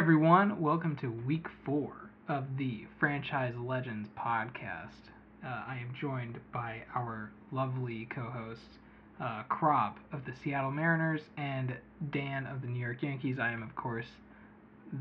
everyone. 0.00 0.58
Welcome 0.58 0.96
to 1.02 1.12
week 1.26 1.44
four 1.62 1.92
of 2.26 2.56
the 2.56 2.86
Franchise 2.98 3.52
Legends 3.62 4.08
podcast. 4.18 5.10
Uh, 5.44 5.48
I 5.68 5.76
am 5.78 5.92
joined 6.00 6.38
by 6.54 6.84
our 6.94 7.30
lovely 7.52 8.08
co 8.10 8.22
hosts, 8.22 8.78
uh, 9.20 9.42
Krop 9.50 9.96
of 10.10 10.24
the 10.24 10.32
Seattle 10.42 10.70
Mariners 10.70 11.20
and 11.36 11.76
Dan 12.14 12.46
of 12.46 12.62
the 12.62 12.66
New 12.66 12.80
York 12.80 13.02
Yankees. 13.02 13.36
I 13.38 13.52
am, 13.52 13.62
of 13.62 13.76
course, 13.76 14.06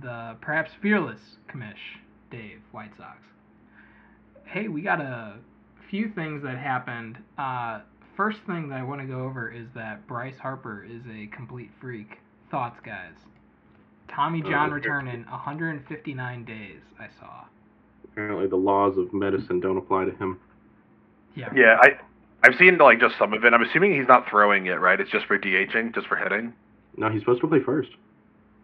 the 0.02 0.36
perhaps 0.42 0.72
fearless 0.82 1.22
commish, 1.48 1.96
Dave, 2.30 2.60
White 2.74 2.92
Sox. 2.98 3.20
Hey, 4.44 4.68
we 4.68 4.82
got 4.82 5.00
a 5.00 5.36
few 5.90 6.12
things 6.14 6.44
that 6.44 6.58
happened. 6.58 7.20
Uh, 7.38 7.80
first 8.18 8.40
thing 8.46 8.68
that 8.68 8.80
I 8.80 8.84
want 8.84 9.00
to 9.00 9.08
go 9.08 9.24
over 9.24 9.50
is 9.50 9.68
that 9.76 10.06
Bryce 10.08 10.40
Harper 10.42 10.84
is 10.84 11.04
a 11.10 11.28
complete 11.34 11.72
freak. 11.80 12.18
Thoughts, 12.52 12.82
guys? 12.84 13.14
Tommy 14.14 14.42
John 14.42 14.72
Uh, 14.72 14.76
return 14.76 15.08
in 15.08 15.24
159 15.26 16.46
days. 16.46 16.80
I 17.00 17.08
saw. 17.20 17.46
Apparently, 18.04 18.48
the 18.48 18.56
laws 18.58 18.98
of 18.98 19.14
medicine 19.14 19.60
don't 19.60 19.78
apply 19.78 20.06
to 20.06 20.12
him. 20.12 20.40
Yeah. 21.36 21.50
Yeah, 21.56 21.78
I 21.82 22.00
I've 22.44 22.56
seen 22.58 22.78
like 22.78 23.00
just 23.00 23.18
some 23.18 23.34
of 23.34 23.44
it. 23.44 23.54
I'm 23.54 23.62
assuming 23.62 23.94
he's 23.98 24.08
not 24.08 24.28
throwing 24.30 24.66
it, 24.66 24.80
right? 24.80 25.00
It's 25.00 25.12
just 25.12 25.26
for 25.26 25.38
DHing, 25.38 25.94
just 25.94 26.08
for 26.08 26.16
hitting. 26.16 26.54
No, 26.98 27.10
he's 27.10 27.22
supposed 27.22 27.42
to 27.42 27.48
play 27.48 27.60
first. 27.60 27.90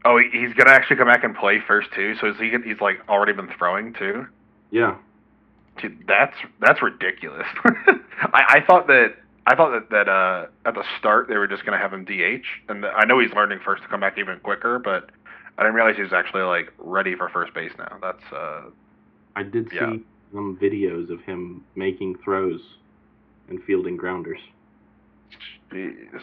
Oh, 0.04 0.18
he's 0.18 0.54
gonna 0.54 0.72
actually 0.72 0.98
come 0.98 1.08
back 1.08 1.24
and 1.24 1.36
play 1.36 1.60
first 1.66 1.90
too. 1.94 2.16
So 2.20 2.28
is 2.28 2.36
he? 2.40 2.52
He's 2.66 2.82
like 2.82 3.00
already 3.08 3.34
been 3.34 3.50
throwing 3.58 3.94
too. 3.94 4.28
Yeah, 4.72 4.96
Dude, 5.82 6.06
that's 6.08 6.36
that's 6.60 6.82
ridiculous. 6.82 7.48
I, 7.66 8.58
I 8.58 8.64
thought 8.66 8.88
that 8.88 9.16
I 9.46 9.56
thought 9.56 9.72
that 9.72 9.90
that 9.90 10.10
uh 10.10 10.48
at 10.66 10.74
the 10.74 10.84
start 11.00 11.28
they 11.28 11.38
were 11.38 11.48
just 11.48 11.66
gonna 11.66 11.78
have 11.78 11.94
him 11.94 12.04
DH, 12.06 12.46
and 12.70 12.86
I 12.86 13.06
know 13.06 13.20
he's 13.20 13.32
learning 13.34 13.60
first 13.64 13.84
to 13.84 13.90
come 13.90 14.00
back 14.00 14.18
even 14.18 14.40
quicker, 14.40 14.80
but 14.80 15.10
I 15.58 15.64
didn't 15.64 15.76
realize 15.76 15.96
he 15.96 16.02
was 16.04 16.14
actually 16.14 16.44
like 16.44 16.74
ready 16.78 17.16
for 17.16 17.30
first 17.30 17.54
base 17.54 17.72
now. 17.78 17.98
That's 18.02 18.34
uh 18.34 18.62
I 19.36 19.44
did 19.44 19.70
see 19.70 19.76
Yeah. 19.78 19.94
some 20.34 20.58
videos 20.62 21.10
of 21.10 21.22
him 21.22 21.64
making 21.76 22.16
throws 22.24 22.60
and 23.50 23.62
fielding 23.64 23.96
grounders. 23.98 24.40
jeez. 25.72 26.22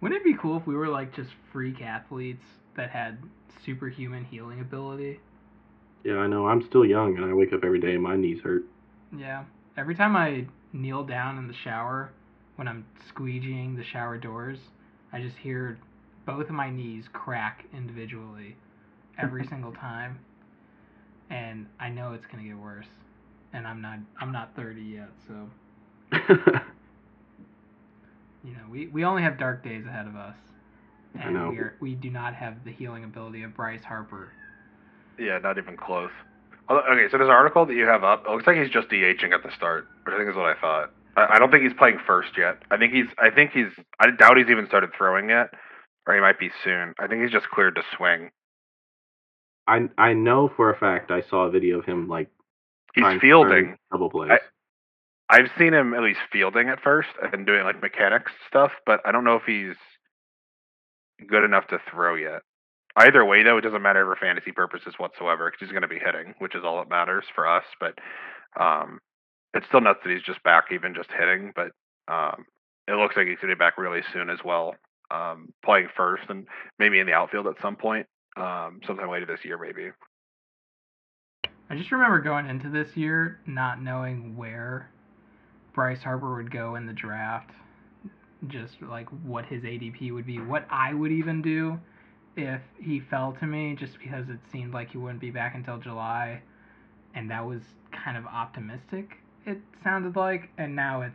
Wouldn't 0.00 0.20
it 0.20 0.24
be 0.24 0.34
cool 0.40 0.58
if 0.58 0.66
we 0.66 0.74
were 0.74 0.88
like 0.88 1.14
just 1.14 1.30
freak 1.52 1.80
athletes 1.80 2.42
that 2.76 2.90
had 2.90 3.18
superhuman 3.64 4.24
healing 4.24 4.60
ability? 4.60 5.20
Yeah, 6.02 6.18
I 6.18 6.26
know. 6.26 6.46
I'm 6.46 6.66
still 6.68 6.84
young, 6.84 7.16
and 7.16 7.24
I 7.24 7.32
wake 7.32 7.52
up 7.54 7.64
every 7.64 7.80
day 7.80 7.94
and 7.94 8.02
my 8.02 8.14
knees 8.16 8.40
hurt. 8.42 8.64
Yeah. 9.16 9.44
Every 9.76 9.94
time 9.94 10.16
I 10.16 10.44
kneel 10.74 11.04
down 11.04 11.38
in 11.38 11.48
the 11.48 11.54
shower, 11.54 12.10
when 12.56 12.68
I'm 12.68 12.84
squeegeeing 13.10 13.76
the 13.76 13.84
shower 13.84 14.18
doors, 14.18 14.58
I 15.12 15.20
just 15.22 15.36
hear 15.36 15.78
both 16.26 16.46
of 16.48 16.54
my 16.54 16.70
knees 16.70 17.04
crack 17.12 17.64
individually 17.72 18.56
every 19.18 19.46
single 19.50 19.72
time. 19.72 20.18
And 21.30 21.66
I 21.80 21.88
know 21.88 22.12
it's 22.12 22.26
gonna 22.30 22.44
get 22.44 22.56
worse. 22.58 22.86
And 23.52 23.66
I'm 23.66 23.80
not 23.80 23.98
I'm 24.20 24.32
not 24.32 24.54
30 24.56 24.82
yet, 24.82 25.08
so 25.28 25.48
you 28.44 28.52
know 28.52 28.64
we, 28.70 28.86
we 28.88 29.04
only 29.04 29.22
have 29.22 29.38
dark 29.38 29.62
days 29.64 29.86
ahead 29.86 30.06
of 30.06 30.16
us. 30.16 30.34
I 31.18 31.24
And 31.26 31.34
know. 31.34 31.50
we 31.50 31.58
are 31.58 31.74
we 31.80 31.94
do 31.94 32.10
not 32.10 32.34
have 32.34 32.64
the 32.64 32.72
healing 32.72 33.04
ability 33.04 33.42
of 33.42 33.54
Bryce 33.54 33.84
Harper. 33.84 34.32
Yeah, 35.18 35.38
not 35.38 35.58
even 35.58 35.76
close. 35.76 36.10
Okay, 36.70 37.08
so 37.10 37.18
this 37.18 37.28
article 37.28 37.66
that 37.66 37.74
you 37.74 37.84
have 37.86 38.04
up, 38.04 38.24
it 38.26 38.30
looks 38.30 38.46
like 38.46 38.56
he's 38.56 38.70
just 38.70 38.88
DHing 38.88 39.32
at 39.32 39.42
the 39.42 39.50
start, 39.54 39.86
which 40.04 40.14
I 40.14 40.18
think 40.18 40.30
is 40.30 40.36
what 40.36 40.46
I 40.46 40.58
thought. 40.60 40.90
I, 41.16 41.34
I 41.36 41.38
don't 41.38 41.50
think 41.50 41.62
he's 41.62 41.74
playing 41.74 41.98
first 42.06 42.30
yet. 42.38 42.58
I 42.70 42.76
think 42.78 42.92
he's. 42.92 43.06
I 43.18 43.30
think 43.30 43.52
he's. 43.52 43.70
I 44.00 44.10
doubt 44.10 44.38
he's 44.38 44.48
even 44.48 44.66
started 44.66 44.90
throwing 44.96 45.28
yet, 45.28 45.52
or 46.06 46.14
he 46.14 46.20
might 46.20 46.38
be 46.38 46.50
soon. 46.62 46.94
I 46.98 47.06
think 47.06 47.22
he's 47.22 47.32
just 47.32 47.48
cleared 47.50 47.76
to 47.76 47.82
swing. 47.96 48.30
I 49.66 49.88
I 49.96 50.12
know 50.12 50.50
for 50.56 50.70
a 50.70 50.76
fact 50.78 51.10
I 51.10 51.22
saw 51.22 51.44
a 51.46 51.50
video 51.50 51.78
of 51.78 51.84
him 51.86 52.08
like 52.08 52.28
He's 52.94 53.20
fielding. 53.20 53.76
double 53.90 54.10
plays. 54.10 54.30
I- 54.32 54.38
I've 55.30 55.50
seen 55.58 55.72
him 55.72 55.94
at 55.94 56.02
least 56.02 56.20
fielding 56.30 56.68
at 56.68 56.80
first 56.82 57.08
and 57.32 57.46
doing 57.46 57.64
like 57.64 57.80
mechanics 57.80 58.30
stuff, 58.46 58.72
but 58.86 59.00
I 59.06 59.10
don't 59.10 59.24
know 59.24 59.36
if 59.36 59.42
he's 59.44 59.74
good 61.26 61.44
enough 61.44 61.66
to 61.68 61.78
throw 61.90 62.14
yet. 62.14 62.42
Either 62.96 63.24
way, 63.24 63.42
though, 63.42 63.56
it 63.56 63.62
doesn't 63.62 63.82
matter 63.82 64.04
for 64.04 64.16
fantasy 64.20 64.52
purposes 64.52 64.94
whatsoever 64.98 65.50
because 65.50 65.66
he's 65.66 65.72
going 65.72 65.82
to 65.82 65.88
be 65.88 65.98
hitting, 65.98 66.34
which 66.38 66.54
is 66.54 66.62
all 66.62 66.76
that 66.76 66.90
matters 66.90 67.24
for 67.34 67.48
us. 67.48 67.64
But 67.80 67.98
um, 68.60 69.00
it's 69.54 69.66
still 69.66 69.80
nuts 69.80 70.00
that 70.04 70.12
he's 70.12 70.22
just 70.22 70.42
back, 70.44 70.66
even 70.70 70.94
just 70.94 71.10
hitting. 71.10 71.52
But 71.56 71.72
um, 72.06 72.44
it 72.86 72.92
looks 72.92 73.16
like 73.16 73.26
he's 73.26 73.38
going 73.38 73.48
to 73.48 73.56
be 73.56 73.58
back 73.58 73.78
really 73.78 74.02
soon 74.12 74.28
as 74.30 74.38
well, 74.44 74.74
um, 75.10 75.52
playing 75.64 75.88
first 75.96 76.24
and 76.28 76.46
maybe 76.78 76.98
in 76.98 77.06
the 77.06 77.12
outfield 77.12 77.46
at 77.46 77.54
some 77.62 77.76
point, 77.76 78.06
um, 78.36 78.80
sometime 78.86 79.10
later 79.10 79.26
this 79.26 79.44
year, 79.44 79.58
maybe. 79.58 79.90
I 81.70 81.76
just 81.76 81.90
remember 81.92 82.20
going 82.20 82.46
into 82.46 82.68
this 82.68 82.96
year 82.96 83.40
not 83.46 83.82
knowing 83.82 84.36
where 84.36 84.90
Bryce 85.74 86.02
Harper 86.02 86.36
would 86.36 86.50
go 86.50 86.76
in 86.76 86.86
the 86.86 86.92
draft. 86.92 87.50
Just 88.48 88.74
like 88.82 89.08
what 89.24 89.46
his 89.46 89.62
ADP 89.62 90.12
would 90.12 90.26
be, 90.26 90.38
what 90.38 90.66
I 90.70 90.92
would 90.92 91.10
even 91.10 91.40
do 91.40 91.78
if 92.36 92.60
he 92.78 93.00
fell 93.00 93.34
to 93.40 93.46
me, 93.46 93.74
just 93.78 93.98
because 93.98 94.28
it 94.28 94.38
seemed 94.52 94.74
like 94.74 94.90
he 94.90 94.98
wouldn't 94.98 95.20
be 95.20 95.30
back 95.30 95.54
until 95.54 95.78
July. 95.78 96.42
And 97.14 97.30
that 97.30 97.46
was 97.46 97.62
kind 98.04 98.18
of 98.18 98.26
optimistic, 98.26 99.12
it 99.46 99.58
sounded 99.82 100.16
like. 100.16 100.50
And 100.58 100.76
now 100.76 101.02
it's 101.02 101.14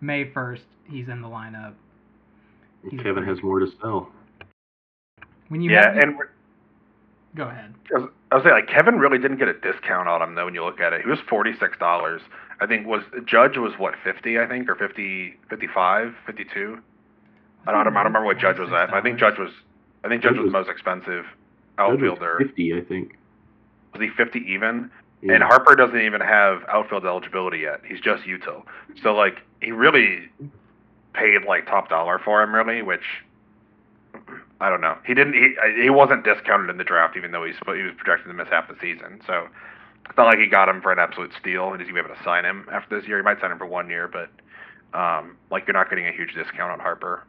May 0.00 0.24
1st, 0.24 0.62
he's 0.90 1.08
in 1.08 1.22
the 1.22 1.28
lineup. 1.28 1.74
He's 2.90 3.00
Kevin 3.00 3.24
has 3.24 3.42
more 3.42 3.58
to 3.60 3.66
sell. 3.80 4.10
When 5.48 5.60
you 5.60 5.70
yeah, 5.70 5.86
have 5.86 5.94
the- 5.94 6.00
and 6.02 6.16
we're, 6.18 6.28
go 7.36 7.44
ahead. 7.44 7.74
I 7.94 7.98
was, 8.00 8.10
I 8.30 8.34
was 8.36 8.44
saying, 8.44 8.54
like 8.54 8.68
Kevin 8.68 8.98
really 8.98 9.18
didn't 9.18 9.38
get 9.38 9.48
a 9.48 9.54
discount 9.54 10.08
on 10.08 10.22
him 10.22 10.34
though. 10.34 10.44
When 10.44 10.54
you 10.54 10.64
look 10.64 10.80
at 10.80 10.92
it, 10.92 11.02
he 11.02 11.08
was 11.08 11.18
forty 11.28 11.52
six 11.58 11.78
dollars. 11.78 12.20
I 12.60 12.66
think 12.66 12.86
was 12.86 13.02
Judge 13.24 13.56
was 13.56 13.72
what 13.78 13.94
fifty, 14.04 14.38
I 14.38 14.46
think, 14.46 14.68
or 14.68 14.74
50, 14.74 15.36
55, 15.48 16.14
52. 16.26 16.78
I 17.66 17.72
don't, 17.72 17.80
I 17.80 17.84
don't 17.84 17.94
remember 17.94 18.24
what 18.24 18.38
Judge 18.38 18.58
was 18.58 18.70
at. 18.72 18.90
But 18.90 18.94
I 18.96 19.00
think 19.02 19.18
Judge 19.18 19.38
was, 19.38 19.50
I 20.04 20.08
think 20.08 20.22
Judge 20.22 20.32
Judge 20.34 20.42
was 20.42 20.52
the 20.52 20.58
most 20.58 20.68
expensive 20.68 21.24
Judge 21.24 22.00
was 22.00 22.10
outfielder. 22.10 22.38
Fifty, 22.40 22.74
I 22.74 22.80
think. 22.80 23.16
Was 23.92 24.02
he 24.02 24.08
fifty 24.16 24.40
even? 24.48 24.90
Yeah. 25.22 25.34
And 25.34 25.42
Harper 25.42 25.74
doesn't 25.74 26.00
even 26.00 26.20
have 26.20 26.62
outfield 26.68 27.04
eligibility 27.04 27.58
yet. 27.58 27.80
He's 27.86 28.00
just 28.00 28.22
util. 28.24 28.62
So 29.02 29.14
like 29.14 29.38
he 29.60 29.72
really 29.72 30.28
paid 31.14 31.44
like 31.46 31.66
top 31.66 31.88
dollar 31.88 32.18
for 32.18 32.42
him, 32.42 32.54
really, 32.54 32.82
which 32.82 33.04
I 34.60 34.68
don't 34.70 34.80
know. 34.80 34.96
He 35.06 35.14
didn't. 35.14 35.34
He 35.34 35.54
he 35.82 35.90
wasn't 35.90 36.24
discounted 36.24 36.70
in 36.70 36.78
the 36.78 36.84
draft, 36.84 37.16
even 37.16 37.30
though 37.30 37.44
he's 37.44 37.56
he 37.66 37.82
was 37.82 37.92
projected 37.96 38.28
to 38.28 38.34
miss 38.34 38.48
half 38.48 38.68
the 38.68 38.76
season. 38.80 39.20
So 39.26 39.48
it's 40.08 40.16
not 40.16 40.26
like 40.26 40.38
he 40.38 40.46
got 40.46 40.68
him 40.68 40.80
for 40.82 40.90
an 40.92 40.98
absolute 40.98 41.32
steal, 41.38 41.72
and 41.72 41.80
he's 41.80 41.88
gonna 41.90 42.02
be 42.02 42.06
able 42.06 42.16
to 42.16 42.24
sign 42.24 42.44
him 42.44 42.66
after 42.72 42.98
this 42.98 43.08
year. 43.08 43.18
He 43.18 43.22
might 43.22 43.40
sign 43.40 43.52
him 43.52 43.58
for 43.58 43.66
one 43.66 43.88
year, 43.88 44.08
but 44.08 44.30
um, 44.98 45.36
like 45.50 45.66
you're 45.66 45.74
not 45.74 45.88
getting 45.90 46.06
a 46.06 46.12
huge 46.12 46.34
discount 46.34 46.72
on 46.72 46.80
Harper, 46.80 47.24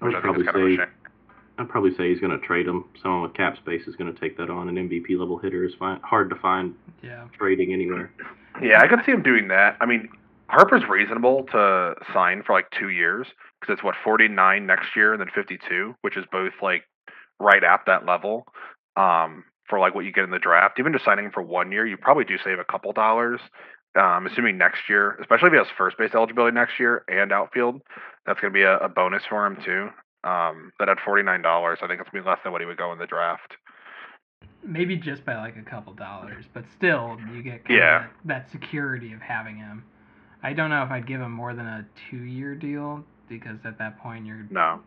I 0.00 0.04
which 0.06 0.14
would 0.14 0.18
I 0.24 0.26
think 0.34 0.38
is 0.38 0.44
probably 0.44 0.76
kind 0.76 0.80
of 0.82 0.88
a 0.88 0.92
say 0.92 0.92
shame. 0.92 1.10
I'd 1.56 1.68
probably 1.68 1.94
say 1.94 2.10
he's 2.10 2.18
going 2.18 2.32
to 2.38 2.44
trade 2.44 2.66
him. 2.66 2.84
Someone 3.00 3.22
with 3.22 3.34
cap 3.34 3.56
space 3.56 3.86
is 3.86 3.94
going 3.94 4.12
to 4.12 4.20
take 4.20 4.36
that 4.38 4.50
on. 4.50 4.68
An 4.68 4.74
MVP 4.74 5.16
level 5.16 5.38
hitter 5.38 5.64
is 5.64 5.72
fine, 5.78 6.00
hard 6.00 6.28
to 6.30 6.36
find 6.36 6.74
Yeah. 7.00 7.26
trading 7.38 7.72
anywhere. 7.72 8.10
Yeah, 8.60 8.80
I 8.82 8.88
could 8.88 8.98
see 9.06 9.12
him 9.12 9.22
doing 9.22 9.46
that. 9.48 9.76
I 9.80 9.86
mean, 9.86 10.08
Harper's 10.54 10.88
reasonable 10.88 11.44
to 11.52 11.94
sign 12.12 12.42
for 12.46 12.52
like 12.54 12.66
two 12.78 12.88
years 12.88 13.26
because 13.60 13.74
it's 13.74 13.82
what 13.84 13.94
49 14.04 14.66
next 14.66 14.94
year 14.96 15.12
and 15.12 15.20
then 15.20 15.28
52, 15.34 15.94
which 16.02 16.16
is 16.16 16.24
both 16.30 16.52
like 16.62 16.84
right 17.40 17.62
at 17.64 17.80
that 17.86 18.06
level 18.06 18.46
um, 18.96 19.44
for 19.68 19.78
like 19.78 19.94
what 19.94 20.04
you 20.04 20.12
get 20.12 20.24
in 20.24 20.30
the 20.30 20.38
draft. 20.38 20.78
Even 20.78 20.92
just 20.92 21.04
signing 21.04 21.30
for 21.32 21.42
one 21.42 21.72
year, 21.72 21.86
you 21.86 21.96
probably 21.96 22.24
do 22.24 22.36
save 22.44 22.58
a 22.58 22.64
couple 22.64 22.92
dollars. 22.92 23.40
Um, 24.00 24.26
assuming 24.26 24.58
next 24.58 24.88
year, 24.88 25.16
especially 25.20 25.46
if 25.48 25.52
he 25.52 25.58
has 25.58 25.66
first 25.78 25.96
base 25.98 26.10
eligibility 26.14 26.54
next 26.54 26.80
year 26.80 27.04
and 27.08 27.30
outfield, 27.32 27.80
that's 28.26 28.40
going 28.40 28.52
to 28.52 28.56
be 28.56 28.62
a, 28.62 28.78
a 28.78 28.88
bonus 28.88 29.22
for 29.28 29.46
him 29.46 29.56
too. 29.64 29.88
Um, 30.28 30.72
but 30.78 30.88
at 30.88 30.98
forty 31.04 31.22
nine 31.22 31.42
dollars, 31.42 31.78
I 31.82 31.86
think 31.86 32.00
it's 32.00 32.08
gonna 32.10 32.24
be 32.24 32.28
less 32.28 32.38
than 32.42 32.50
what 32.52 32.60
he 32.60 32.66
would 32.66 32.76
go 32.78 32.92
in 32.92 32.98
the 32.98 33.06
draft. 33.06 33.56
maybe 34.66 34.96
just 34.96 35.24
by 35.24 35.36
like 35.36 35.56
a 35.56 35.62
couple 35.62 35.92
dollars, 35.92 36.44
but 36.54 36.64
still 36.76 37.18
you 37.32 37.42
get 37.42 37.64
kind 37.64 37.78
Yeah. 37.78 37.96
of 37.96 38.10
that, 38.24 38.46
that 38.46 38.50
security 38.50 39.12
of 39.12 39.20
having 39.20 39.56
him. 39.56 39.84
I 40.44 40.52
don't 40.52 40.70
know 40.70 40.82
if 40.82 40.90
I'd 40.90 41.06
give 41.06 41.20
him 41.20 41.32
more 41.32 41.54
than 41.54 41.66
a 41.66 41.84
two-year 42.10 42.54
deal 42.54 43.02
because 43.28 43.58
at 43.64 43.78
that 43.78 43.98
point 43.98 44.26
you're. 44.26 44.46
No, 44.50 44.80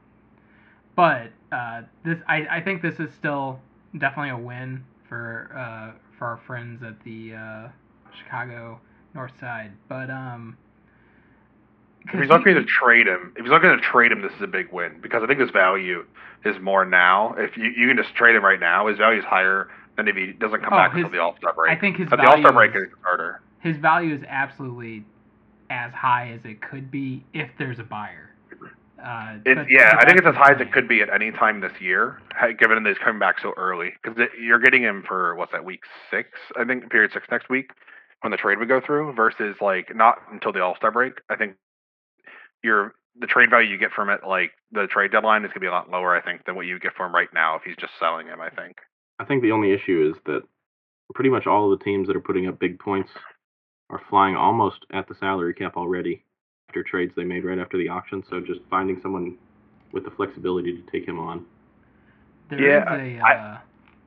But 0.96 1.32
uh, 1.52 1.82
this, 2.06 2.18
I, 2.28 2.46
I 2.50 2.62
think 2.62 2.82
this 2.82 3.00
is 3.00 3.10
still 3.18 3.60
definitely 3.98 4.30
a 4.30 4.38
win 4.38 4.84
for 5.10 5.52
uh, 5.58 5.98
for 6.18 6.28
our 6.28 6.38
friends 6.46 6.84
at 6.84 7.04
the 7.04 7.34
uh, 7.34 7.68
Chicago 8.24 8.80
North 9.14 9.34
Side. 9.40 9.72
But 9.90 10.10
um. 10.10 10.56
If 12.14 12.22
he's 12.22 12.30
looking 12.30 12.56
he- 12.56 12.62
to 12.62 12.66
trade 12.66 13.06
him, 13.08 13.34
if 13.36 13.44
he's 13.44 13.52
looking 13.52 13.70
to 13.70 13.80
trade 13.82 14.14
him, 14.14 14.22
this 14.22 14.32
is 14.34 14.42
a 14.42 14.48
big 14.48 14.72
win 14.72 15.00
because 15.02 15.24
I 15.24 15.28
think 15.28 15.42
his 15.42 15.50
value 15.52 16.06
is 16.46 16.56
more 16.62 16.86
now. 16.86 17.34
If 17.38 17.58
you, 17.58 17.66
you 17.66 17.86
can 17.90 17.98
just 17.98 18.16
trade 18.16 18.34
him 18.34 18.46
right 18.46 18.60
now, 18.62 18.88
his 18.88 18.98
value 18.98 19.20
is 19.20 19.26
higher 19.26 19.68
than 19.98 20.08
if 20.08 20.16
he 20.16 20.28
doesn't 20.28 20.62
come 20.62 20.72
Oh, 20.72 20.78
back 20.78 20.92
his- 20.94 21.04
until 21.04 21.12
the 21.12 21.20
All 21.22 21.36
Star 21.38 21.52
break. 21.54 21.76
I 21.76 21.80
think 21.82 21.98
his 21.98 22.10
But 22.10 22.18
the 22.22 22.28
All 22.30 22.38
Star 22.40 22.54
value 22.54 22.72
break 22.72 22.82
is 22.88 22.94
harder. 23.04 23.42
his 23.60 23.76
value 23.78 24.14
is 24.16 24.22
absolutely 24.30 25.04
as 25.70 25.92
high 25.94 26.32
as 26.32 26.40
it 26.46 26.62
could 26.62 26.90
be 26.92 27.24
if 27.34 27.50
there's 27.58 27.80
a 27.80 27.84
buyer. 27.84 28.32
Uh, 29.04 29.38
It's 29.46 29.60
but- 29.60 29.70
yeah, 29.70 29.94
but 29.94 30.04
I 30.04 30.08
think 30.08 30.18
it's 30.20 30.28
as 30.28 30.36
high 30.36 30.54
as 30.54 30.62
it 30.62 30.72
could 30.72 30.88
be 30.88 31.02
at 31.02 31.10
any 31.14 31.32
time 31.32 31.62
this 31.62 31.80
year, 31.80 32.20
given 32.58 32.82
that 32.84 32.90
he's 32.90 32.98
coming 32.98 33.20
back 33.20 33.40
so 33.40 33.54
early. 33.56 33.94
Because 34.02 34.28
you're 34.40 34.60
getting 34.60 34.82
him 34.82 35.04
for 35.08 35.36
what's 35.36 35.52
that 35.52 35.64
week 35.64 35.82
six? 36.10 36.30
I 36.60 36.66
think 36.66 36.90
period 36.90 37.12
six 37.14 37.28
next 37.30 37.48
week 37.50 37.72
when 38.22 38.32
the 38.32 38.38
trade 38.38 38.58
would 38.58 38.68
go 38.68 38.82
through, 38.82 39.14
versus 39.14 39.56
like 39.62 39.96
not 39.96 40.18
until 40.32 40.52
the 40.52 40.64
All 40.64 40.76
Star 40.76 40.92
break. 40.92 41.22
I 41.30 41.36
think 41.36 41.56
your 42.64 42.96
the 43.20 43.28
trade 43.28 43.50
value 43.50 43.70
you 43.70 43.78
get 43.78 43.92
from 43.92 44.10
it, 44.10 44.22
like 44.28 44.52
the 44.72 44.88
trade 44.88 45.12
deadline, 45.12 45.44
is 45.46 45.50
gonna 45.50 45.60
be 45.60 45.68
a 45.68 45.72
lot 45.72 45.90
lower. 45.92 46.16
I 46.16 46.22
think 46.22 46.46
than 46.46 46.56
what 46.56 46.66
you 46.66 46.80
get 46.80 46.94
for 46.96 47.06
him 47.06 47.14
right 47.14 47.32
now 47.34 47.56
if 47.56 47.62
he's 47.64 47.76
just 47.78 47.94
selling 48.00 48.28
him. 48.28 48.42
I 48.42 48.50
think. 48.50 48.78
I 49.20 49.26
think 49.26 49.42
the 49.44 49.52
only 49.52 49.74
issue 49.74 50.12
is 50.12 50.20
that 50.26 50.42
pretty 51.14 51.30
much 51.30 51.46
all 51.48 51.72
of 51.72 51.78
the 51.78 51.84
teams 51.86 52.08
that 52.08 52.16
are 52.16 52.22
putting 52.22 52.48
up 52.48 52.60
big 52.60 52.80
points 52.80 53.12
are 53.90 54.02
flying 54.10 54.36
almost 54.36 54.86
at 54.92 55.08
the 55.08 55.16
salary 55.16 55.54
cap 55.54 55.78
already 55.78 56.24
after 56.70 56.84
trades 56.84 57.14
they 57.16 57.24
made 57.24 57.46
right 57.46 57.60
after 57.60 57.78
the 57.78 57.88
auction. 57.90 58.24
So 58.30 58.40
just 58.42 58.60
finding 58.70 59.00
someone 59.02 59.38
with 59.94 60.04
the 60.04 60.12
flexibility 60.12 60.74
to 60.76 60.92
take 60.92 61.08
him 61.08 61.20
on. 61.20 61.46
There 62.50 62.62
Yeah, 62.62 62.94
is 62.96 63.20
a 63.20 63.20
I- 63.22 63.36
uh, 63.36 63.58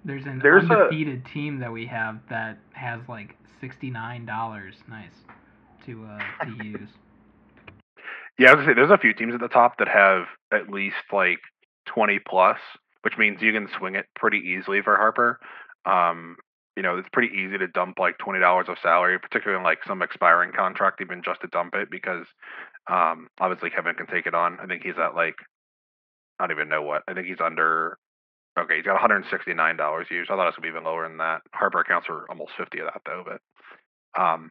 there's 0.04 0.26
an 0.26 0.38
there's 0.40 0.68
a- 0.70 0.72
undefeated 0.74 1.24
team 1.26 1.58
that 1.60 1.72
we 1.72 1.86
have 1.86 2.18
that 2.28 2.58
has 2.72 3.00
like 3.08 3.36
sixty 3.60 3.90
nine 3.90 4.24
dollars. 4.26 4.74
Nice 4.88 5.24
to 5.86 6.04
uh, 6.04 6.44
to 6.44 6.50
use. 6.64 6.88
Yeah, 8.38 8.50
I 8.50 8.54
was 8.54 8.62
gonna 8.64 8.72
say 8.72 8.74
there's 8.74 8.90
a 8.90 8.98
few 8.98 9.12
teams 9.12 9.34
at 9.34 9.40
the 9.40 9.48
top 9.48 9.78
that 9.78 9.88
have 9.88 10.24
at 10.52 10.70
least 10.70 10.96
like 11.12 11.40
20 11.86 12.18
plus, 12.26 12.58
which 13.02 13.18
means 13.18 13.42
you 13.42 13.52
can 13.52 13.68
swing 13.78 13.94
it 13.96 14.06
pretty 14.14 14.38
easily 14.38 14.80
for 14.82 14.96
Harper. 14.96 15.38
Um, 15.84 16.36
you 16.80 16.82
know, 16.82 16.96
it's 16.96 17.10
pretty 17.12 17.36
easy 17.36 17.58
to 17.58 17.68
dump 17.68 17.98
like 17.98 18.16
twenty 18.16 18.40
dollars 18.40 18.64
of 18.70 18.78
salary, 18.82 19.18
particularly 19.18 19.60
in 19.60 19.64
like 19.64 19.84
some 19.86 20.00
expiring 20.00 20.50
contract, 20.50 21.02
even 21.02 21.22
just 21.22 21.42
to 21.42 21.46
dump 21.48 21.74
it 21.74 21.90
because 21.90 22.24
um, 22.90 23.28
obviously 23.38 23.68
Kevin 23.68 23.94
can 23.96 24.06
take 24.06 24.24
it 24.24 24.34
on. 24.34 24.58
I 24.58 24.64
think 24.64 24.82
he's 24.82 24.96
at 24.96 25.14
like 25.14 25.34
I 26.38 26.46
don't 26.46 26.56
even 26.56 26.70
know 26.70 26.80
what. 26.80 27.02
I 27.06 27.12
think 27.12 27.26
he's 27.26 27.44
under. 27.44 27.98
Okay, 28.58 28.76
he's 28.76 28.86
got 28.86 28.94
169 28.94 29.76
dollars 29.76 30.06
used. 30.10 30.30
I 30.30 30.36
thought 30.36 30.44
it 30.44 30.56
was 30.56 30.62
be 30.62 30.68
even 30.68 30.84
lower 30.84 31.06
than 31.06 31.18
that. 31.18 31.42
Harper 31.52 31.80
accounts 31.80 32.06
for 32.06 32.24
almost 32.30 32.52
50 32.56 32.78
of 32.78 32.86
that 32.86 33.02
though, 33.04 33.24
but 33.26 34.18
um, 34.18 34.50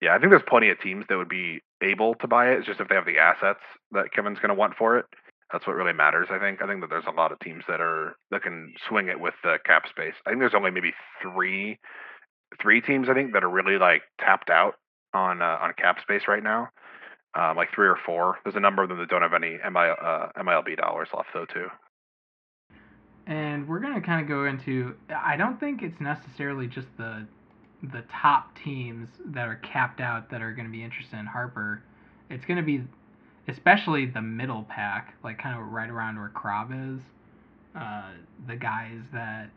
yeah, 0.00 0.14
I 0.14 0.18
think 0.18 0.30
there's 0.30 0.42
plenty 0.48 0.70
of 0.70 0.80
teams 0.80 1.04
that 1.10 1.18
would 1.18 1.28
be 1.28 1.60
able 1.82 2.14
to 2.14 2.28
buy 2.28 2.52
it. 2.52 2.60
It's 2.60 2.66
just 2.66 2.80
if 2.80 2.88
they 2.88 2.94
have 2.94 3.04
the 3.04 3.18
assets 3.18 3.60
that 3.92 4.10
Kevin's 4.14 4.38
going 4.38 4.48
to 4.48 4.54
want 4.54 4.76
for 4.78 4.96
it. 4.96 5.04
That's 5.52 5.66
what 5.66 5.76
really 5.76 5.92
matters. 5.92 6.28
I 6.30 6.38
think. 6.38 6.62
I 6.62 6.66
think 6.66 6.80
that 6.80 6.90
there's 6.90 7.06
a 7.08 7.16
lot 7.16 7.32
of 7.32 7.40
teams 7.40 7.64
that 7.68 7.80
are 7.80 8.16
that 8.30 8.42
can 8.42 8.72
swing 8.88 9.08
it 9.08 9.18
with 9.18 9.34
the 9.42 9.58
cap 9.64 9.84
space. 9.88 10.14
I 10.26 10.30
think 10.30 10.40
there's 10.40 10.54
only 10.54 10.70
maybe 10.70 10.92
three, 11.22 11.78
three 12.60 12.80
teams 12.80 13.08
I 13.08 13.14
think 13.14 13.32
that 13.32 13.44
are 13.44 13.50
really 13.50 13.78
like 13.78 14.02
tapped 14.20 14.50
out 14.50 14.74
on 15.12 15.42
uh, 15.42 15.58
on 15.60 15.72
cap 15.76 16.00
space 16.00 16.22
right 16.28 16.42
now. 16.42 16.68
Um, 17.34 17.56
like 17.56 17.68
three 17.74 17.86
or 17.86 17.98
four. 18.04 18.38
There's 18.44 18.56
a 18.56 18.60
number 18.60 18.82
of 18.82 18.88
them 18.88 18.98
that 18.98 19.08
don't 19.08 19.22
have 19.22 19.34
any 19.34 19.58
MI, 19.70 19.94
uh, 20.02 20.28
MILB 20.36 20.76
dollars 20.76 21.08
left 21.14 21.28
though 21.32 21.46
too. 21.46 21.68
And 23.26 23.68
we're 23.68 23.78
gonna 23.78 24.00
kind 24.00 24.20
of 24.20 24.28
go 24.28 24.46
into. 24.46 24.94
I 25.14 25.36
don't 25.36 25.58
think 25.60 25.82
it's 25.82 26.00
necessarily 26.00 26.66
just 26.66 26.88
the 26.96 27.26
the 27.82 28.04
top 28.20 28.56
teams 28.62 29.08
that 29.24 29.48
are 29.48 29.56
capped 29.56 30.00
out 30.00 30.30
that 30.30 30.42
are 30.42 30.52
going 30.52 30.66
to 30.66 30.72
be 30.72 30.84
interested 30.84 31.18
in 31.18 31.26
Harper. 31.26 31.82
It's 32.28 32.44
going 32.44 32.58
to 32.58 32.62
be 32.62 32.84
especially 33.48 34.06
the 34.06 34.22
middle 34.22 34.64
pack, 34.68 35.14
like 35.22 35.38
kind 35.38 35.58
of 35.60 35.66
right 35.68 35.90
around 35.90 36.18
where 36.18 36.30
Krob 36.30 36.70
is. 36.72 37.00
Uh, 37.74 38.10
the 38.48 38.56
guys 38.56 39.00
that 39.12 39.48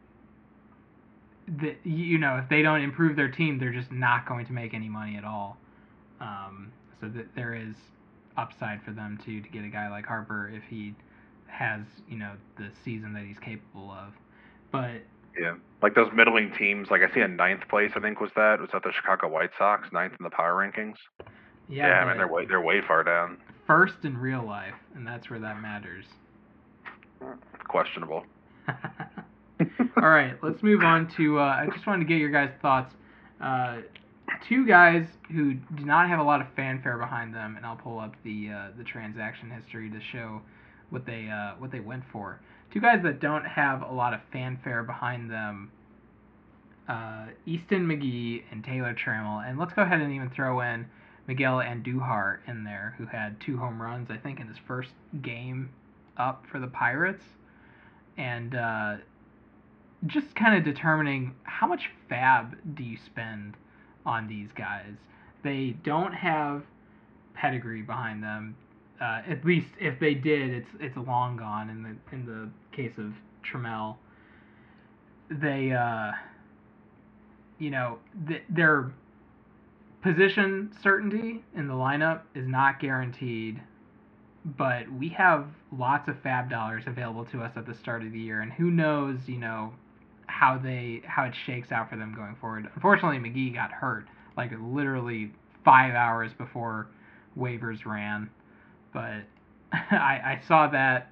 that 1.59 1.75
you 1.83 2.17
know 2.17 2.37
if 2.37 2.47
they 2.49 2.61
don't 2.61 2.81
improve 2.81 3.15
their 3.15 3.29
team, 3.29 3.57
they're 3.59 3.73
just 3.73 3.91
not 3.91 4.27
going 4.27 4.45
to 4.45 4.53
make 4.53 4.73
any 4.73 4.89
money 4.89 5.17
at 5.17 5.25
all. 5.25 5.57
Um, 6.21 6.71
so 7.01 7.09
that 7.09 7.35
there 7.35 7.53
is 7.53 7.75
upside 8.37 8.81
for 8.83 8.91
them 8.91 9.19
too 9.23 9.41
to 9.41 9.49
get 9.49 9.63
a 9.63 9.67
guy 9.67 9.89
like 9.89 10.05
Harper 10.05 10.49
if 10.53 10.63
he 10.69 10.95
has 11.47 11.81
you 12.07 12.17
know 12.17 12.31
the 12.57 12.69
season 12.83 13.13
that 13.13 13.23
he's 13.23 13.39
capable 13.39 13.91
of. 13.91 14.13
But 14.71 15.01
Yeah, 15.39 15.55
like 15.81 15.95
those 15.95 16.11
middling 16.13 16.51
teams. 16.57 16.89
Like 16.89 17.01
I 17.01 17.13
see 17.13 17.21
a 17.21 17.27
ninth 17.27 17.67
place. 17.69 17.91
I 17.95 17.99
think 17.99 18.21
was 18.21 18.31
that 18.35 18.59
was 18.59 18.69
that 18.73 18.83
the 18.83 18.91
Chicago 18.91 19.27
White 19.27 19.51
Sox 19.57 19.91
ninth 19.91 20.13
in 20.19 20.23
the 20.23 20.29
power 20.29 20.53
rankings. 20.53 20.95
yeah, 21.67 21.87
Yeah, 21.87 21.99
I 21.99 22.07
mean 22.07 22.17
they're 22.17 22.27
way 22.27 22.45
they're 22.45 22.61
way 22.61 22.81
far 22.87 23.03
down. 23.03 23.37
First 23.67 23.95
in 24.03 24.17
real 24.17 24.45
life, 24.45 24.75
and 24.95 25.05
that's 25.05 25.29
where 25.29 25.39
that 25.39 25.61
matters. 25.61 26.05
Questionable. 27.67 28.25
All 28.67 30.09
right, 30.09 30.35
let's 30.41 30.61
move 30.63 30.83
on 30.83 31.11
to. 31.17 31.39
Uh, 31.39 31.41
I 31.41 31.67
just 31.73 31.87
wanted 31.87 32.03
to 32.05 32.09
get 32.09 32.17
your 32.17 32.31
guys' 32.31 32.51
thoughts. 32.61 32.93
Uh, 33.41 33.77
two 34.47 34.65
guys 34.65 35.05
who 35.31 35.53
do 35.53 35.85
not 35.85 36.09
have 36.09 36.19
a 36.19 36.23
lot 36.23 36.41
of 36.41 36.47
fanfare 36.55 36.97
behind 36.97 37.33
them, 37.33 37.55
and 37.55 37.65
I'll 37.65 37.75
pull 37.75 37.99
up 37.99 38.13
the 38.23 38.49
uh, 38.49 38.67
the 38.77 38.83
transaction 38.83 39.49
history 39.49 39.89
to 39.89 39.99
show 40.11 40.41
what 40.89 41.05
they 41.05 41.29
uh, 41.29 41.53
what 41.59 41.71
they 41.71 41.79
went 41.79 42.03
for. 42.11 42.39
Two 42.73 42.81
guys 42.81 43.01
that 43.03 43.19
don't 43.19 43.45
have 43.45 43.81
a 43.81 43.93
lot 43.93 44.13
of 44.13 44.19
fanfare 44.31 44.83
behind 44.83 45.29
them. 45.29 45.71
Uh, 46.87 47.27
Easton 47.45 47.87
McGee 47.87 48.43
and 48.51 48.63
Taylor 48.63 48.93
Trammell, 48.93 49.47
and 49.47 49.57
let's 49.57 49.73
go 49.73 49.83
ahead 49.83 50.01
and 50.01 50.13
even 50.13 50.29
throw 50.31 50.59
in 50.61 50.85
Miguel 51.27 51.57
Andujar 51.57 52.39
in 52.47 52.63
there, 52.63 52.95
who 52.97 53.05
had 53.05 53.39
two 53.39 53.57
home 53.57 53.81
runs, 53.81 54.09
I 54.11 54.17
think, 54.17 54.39
in 54.39 54.47
his 54.47 54.57
first 54.67 54.91
game 55.21 55.69
up 56.17 56.45
for 56.51 56.59
the 56.59 56.67
Pirates, 56.67 57.23
and 58.17 58.55
uh, 58.55 58.95
just 60.05 60.35
kind 60.35 60.55
of 60.55 60.63
determining 60.63 61.33
how 61.43 61.67
much 61.67 61.89
fab 62.09 62.57
do 62.75 62.83
you 62.83 62.97
spend 62.97 63.55
on 64.05 64.27
these 64.27 64.49
guys. 64.55 64.95
They 65.43 65.75
don't 65.83 66.13
have 66.13 66.63
pedigree 67.33 67.81
behind 67.81 68.23
them. 68.23 68.55
Uh, 69.01 69.21
at 69.27 69.43
least 69.45 69.69
if 69.79 69.99
they 69.99 70.13
did, 70.13 70.51
it's 70.51 70.69
it's 70.79 70.95
long 70.97 71.35
gone. 71.35 71.69
In 71.69 71.83
the 71.83 72.15
in 72.15 72.25
the 72.25 72.49
case 72.75 72.97
of 72.97 73.13
Trammell, 73.43 73.97
they 75.29 75.71
uh, 75.71 76.11
you 77.59 77.71
know 77.71 77.97
th- 78.27 78.43
their 78.49 78.91
position 80.03 80.71
certainty 80.83 81.43
in 81.55 81.67
the 81.67 81.73
lineup 81.73 82.21
is 82.35 82.45
not 82.45 82.79
guaranteed 82.79 83.61
but 84.57 84.91
we 84.91 85.07
have 85.07 85.47
lots 85.77 86.09
of 86.09 86.19
fab 86.21 86.49
dollars 86.49 86.83
available 86.85 87.23
to 87.23 87.41
us 87.41 87.51
at 87.55 87.65
the 87.65 87.73
start 87.73 88.03
of 88.03 88.11
the 88.11 88.19
year 88.19 88.41
and 88.41 88.51
who 88.51 88.69
knows 88.69 89.17
you 89.27 89.37
know 89.37 89.73
how 90.27 90.57
they 90.57 91.01
how 91.05 91.23
it 91.23 91.33
shakes 91.45 91.71
out 91.71 91.89
for 91.89 91.95
them 91.95 92.13
going 92.15 92.35
forward. 92.41 92.69
Unfortunately 92.75 93.17
mcgee 93.17 93.53
got 93.53 93.71
hurt 93.71 94.05
like 94.35 94.51
literally 94.61 95.31
five 95.63 95.93
hours 95.93 96.31
before 96.37 96.87
waivers 97.37 97.85
ran 97.85 98.29
but 98.93 99.23
i 99.71 100.37
i 100.37 100.41
saw 100.45 100.67
that 100.67 101.11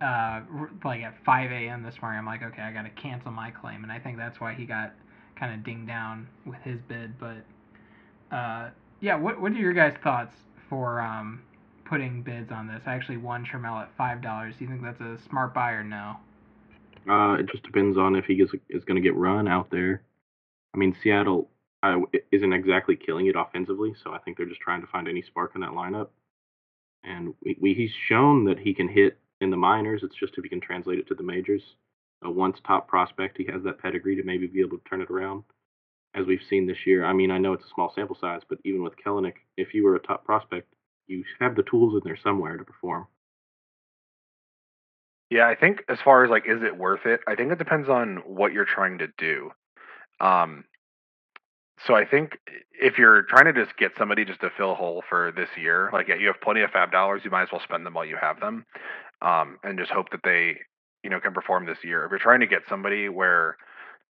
uh 0.00 0.40
like 0.82 1.02
at 1.02 1.14
5 1.24 1.50
a.m 1.50 1.82
this 1.82 1.96
morning. 2.00 2.20
I'm 2.20 2.26
like 2.26 2.42
okay 2.42 2.62
i 2.62 2.72
gotta 2.72 2.90
cancel 2.90 3.32
my 3.32 3.50
claim 3.50 3.82
and 3.82 3.92
i 3.92 3.98
think 3.98 4.16
that's 4.16 4.40
why 4.40 4.54
he 4.54 4.64
got 4.64 4.94
kind 5.36 5.52
of 5.52 5.62
dinged 5.62 5.86
down 5.86 6.26
with 6.46 6.60
his 6.62 6.80
bid 6.88 7.18
but 7.18 7.44
uh 8.32 8.70
yeah 9.00 9.16
what 9.16 9.40
what 9.40 9.52
are 9.52 9.56
your 9.56 9.72
guys 9.72 9.96
thoughts 10.02 10.34
for 10.68 11.00
um 11.00 11.40
putting 11.88 12.22
bids 12.22 12.50
on 12.52 12.66
this. 12.66 12.82
I 12.86 12.94
actually 12.94 13.16
won 13.16 13.44
Trammell 13.44 13.82
at 13.82 13.90
five 13.96 14.22
dollars. 14.22 14.54
Do 14.58 14.64
you 14.64 14.70
think 14.70 14.82
that's 14.82 15.00
a 15.00 15.18
smart 15.28 15.54
buy 15.54 15.70
or 15.72 15.82
no? 15.82 16.16
Uh, 17.08 17.34
it 17.34 17.46
just 17.50 17.62
depends 17.62 17.96
on 17.96 18.14
if 18.14 18.26
he 18.26 18.34
is 18.34 18.84
going 18.84 18.96
to 18.96 19.00
get 19.00 19.14
run 19.14 19.48
out 19.48 19.70
there. 19.70 20.02
I 20.74 20.78
mean, 20.78 20.94
Seattle 21.02 21.48
uh, 21.82 22.00
isn't 22.30 22.52
exactly 22.52 22.96
killing 22.96 23.26
it 23.28 23.36
offensively, 23.36 23.94
so 24.02 24.12
I 24.12 24.18
think 24.18 24.36
they're 24.36 24.46
just 24.46 24.60
trying 24.60 24.82
to 24.82 24.86
find 24.88 25.08
any 25.08 25.22
spark 25.22 25.52
in 25.54 25.62
that 25.62 25.70
lineup. 25.70 26.08
And 27.04 27.32
we, 27.42 27.56
we, 27.60 27.72
he's 27.72 27.92
shown 28.08 28.44
that 28.44 28.58
he 28.58 28.74
can 28.74 28.88
hit 28.88 29.18
in 29.40 29.48
the 29.50 29.56
minors. 29.56 30.02
It's 30.02 30.16
just 30.16 30.34
if 30.36 30.44
he 30.44 30.50
can 30.50 30.60
translate 30.60 30.98
it 30.98 31.08
to 31.08 31.14
the 31.14 31.22
majors. 31.22 31.62
A 32.22 32.30
once 32.30 32.58
top 32.66 32.88
prospect, 32.88 33.38
he 33.38 33.46
has 33.50 33.62
that 33.62 33.78
pedigree 33.78 34.16
to 34.16 34.24
maybe 34.24 34.46
be 34.46 34.60
able 34.60 34.76
to 34.76 34.84
turn 34.90 35.00
it 35.00 35.10
around, 35.10 35.44
as 36.14 36.26
we've 36.26 36.42
seen 36.48 36.66
this 36.66 36.86
year. 36.86 37.04
I 37.04 37.12
mean, 37.12 37.30
I 37.30 37.38
know 37.38 37.52
it's 37.52 37.64
a 37.64 37.74
small 37.74 37.92
sample 37.94 38.16
size, 38.20 38.42
but 38.48 38.58
even 38.64 38.82
with 38.82 38.94
Kelenic, 39.04 39.34
if 39.56 39.74
you 39.74 39.84
were 39.84 39.96
a 39.96 40.00
top 40.00 40.24
prospect, 40.24 40.72
you 41.06 41.24
have 41.40 41.56
the 41.56 41.62
tools 41.62 41.94
in 41.94 42.00
there 42.04 42.18
somewhere 42.22 42.56
to 42.56 42.64
perform. 42.64 43.06
Yeah, 45.30 45.46
I 45.46 45.54
think 45.54 45.82
as 45.88 45.98
far 46.02 46.24
as 46.24 46.30
like, 46.30 46.44
is 46.46 46.62
it 46.62 46.76
worth 46.76 47.04
it? 47.04 47.20
I 47.28 47.34
think 47.34 47.52
it 47.52 47.58
depends 47.58 47.88
on 47.88 48.22
what 48.26 48.52
you're 48.52 48.64
trying 48.64 48.98
to 48.98 49.08
do. 49.18 49.50
Um, 50.20 50.64
so 51.86 51.94
I 51.94 52.04
think 52.04 52.38
if 52.72 52.98
you're 52.98 53.22
trying 53.22 53.44
to 53.44 53.52
just 53.52 53.76
get 53.76 53.92
somebody 53.96 54.24
just 54.24 54.40
to 54.40 54.50
fill 54.56 54.72
a 54.72 54.74
hole 54.74 55.02
for 55.08 55.32
this 55.36 55.48
year, 55.60 55.90
like 55.92 56.08
yeah, 56.08 56.16
you 56.16 56.26
have 56.28 56.40
plenty 56.40 56.62
of 56.62 56.70
fab 56.70 56.90
dollars, 56.90 57.22
you 57.24 57.30
might 57.30 57.42
as 57.42 57.48
well 57.52 57.62
spend 57.62 57.86
them 57.86 57.94
while 57.94 58.04
you 58.04 58.16
have 58.20 58.40
them, 58.40 58.64
um, 59.22 59.58
and 59.62 59.78
just 59.78 59.90
hope 59.90 60.10
that 60.10 60.22
they, 60.24 60.56
you 61.04 61.10
know, 61.10 61.20
can 61.20 61.34
perform 61.34 61.66
this 61.66 61.78
year. 61.84 62.04
If 62.04 62.10
you're 62.10 62.18
trying 62.18 62.40
to 62.40 62.46
get 62.46 62.62
somebody 62.68 63.08
where 63.08 63.56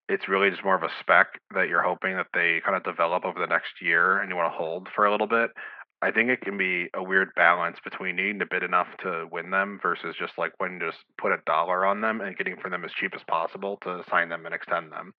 it's 0.09 0.29
really 0.29 0.51
just 0.51 0.65
more 0.65 0.75
of 0.75 0.83
a 0.83 0.91
spec 1.01 1.41
that 1.55 1.69
you're 1.69 1.83
hoping 1.83 2.17
that 2.17 2.27
they 2.35 2.61
kind 2.65 2.77
of 2.77 2.85
develop 2.85 3.25
over 3.25 3.41
the 3.41 3.47
next 3.47 3.81
year 3.81 4.19
and 4.19 4.31
you 4.31 4.37
want 4.37 4.53
to 4.53 4.57
hold 4.57 4.89
for 4.95 5.07
a 5.07 5.11
little 5.11 5.27
bit, 5.27 5.51
I 6.03 6.11
think 6.11 6.29
it 6.29 6.43
can 6.43 6.59
be 6.59 6.89
a 6.95 7.03
weird 7.03 7.31
balance 7.35 7.79
between 7.83 8.17
needing 8.17 8.39
to 8.41 8.47
bid 8.47 8.63
enough 8.63 8.89
to 9.03 9.27
win 9.33 9.51
them 9.51 9.79
versus 9.83 10.15
just 10.19 10.35
like 10.37 10.53
when 10.59 10.75
you 10.75 10.91
just 10.91 10.99
put 11.19 11.33
a 11.33 11.39
dollar 11.47 11.87
on 11.87 12.03
them 12.03 12.21
and 12.21 12.37
getting 12.37 12.57
for 12.57 12.69
them 12.69 12.85
as 12.85 12.91
cheap 12.93 13.13
as 13.15 13.23
possible 13.27 13.79
to 13.83 14.03
sign 14.11 14.29
them 14.29 14.45
and 14.45 14.55
extend 14.55 14.93
them. 14.93 15.15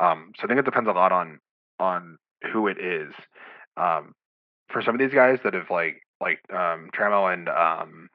Um, 0.00 0.32
so 0.36 0.44
I 0.44 0.46
think 0.48 0.58
it 0.58 0.64
depends 0.64 0.88
a 0.88 0.92
lot 0.92 1.12
on 1.12 1.38
on 1.78 2.18
who 2.52 2.66
it 2.66 2.78
is. 2.80 3.12
Um, 3.76 4.14
for 4.68 4.82
some 4.82 4.94
of 4.94 4.98
these 4.98 5.14
guys 5.14 5.38
that 5.44 5.54
have 5.54 5.70
like 5.70 6.02
like 6.20 6.40
um, 6.52 6.90
and 6.98 7.48
um, 7.48 8.08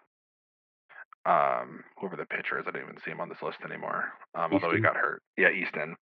um, 1.26 1.84
whoever 2.00 2.16
the 2.16 2.26
pitcher 2.26 2.58
is. 2.60 2.66
I 2.68 2.72
didn't 2.72 2.90
even 2.90 3.02
see 3.04 3.12
him 3.12 3.20
on 3.22 3.30
this 3.30 3.42
list 3.42 3.60
anymore. 3.64 4.06
Um, 4.36 4.54
although 4.54 4.74
he 4.74 4.80
got 4.82 4.96
hurt. 4.96 5.22
Yeah, 5.38 5.50
Easton. 5.52 5.96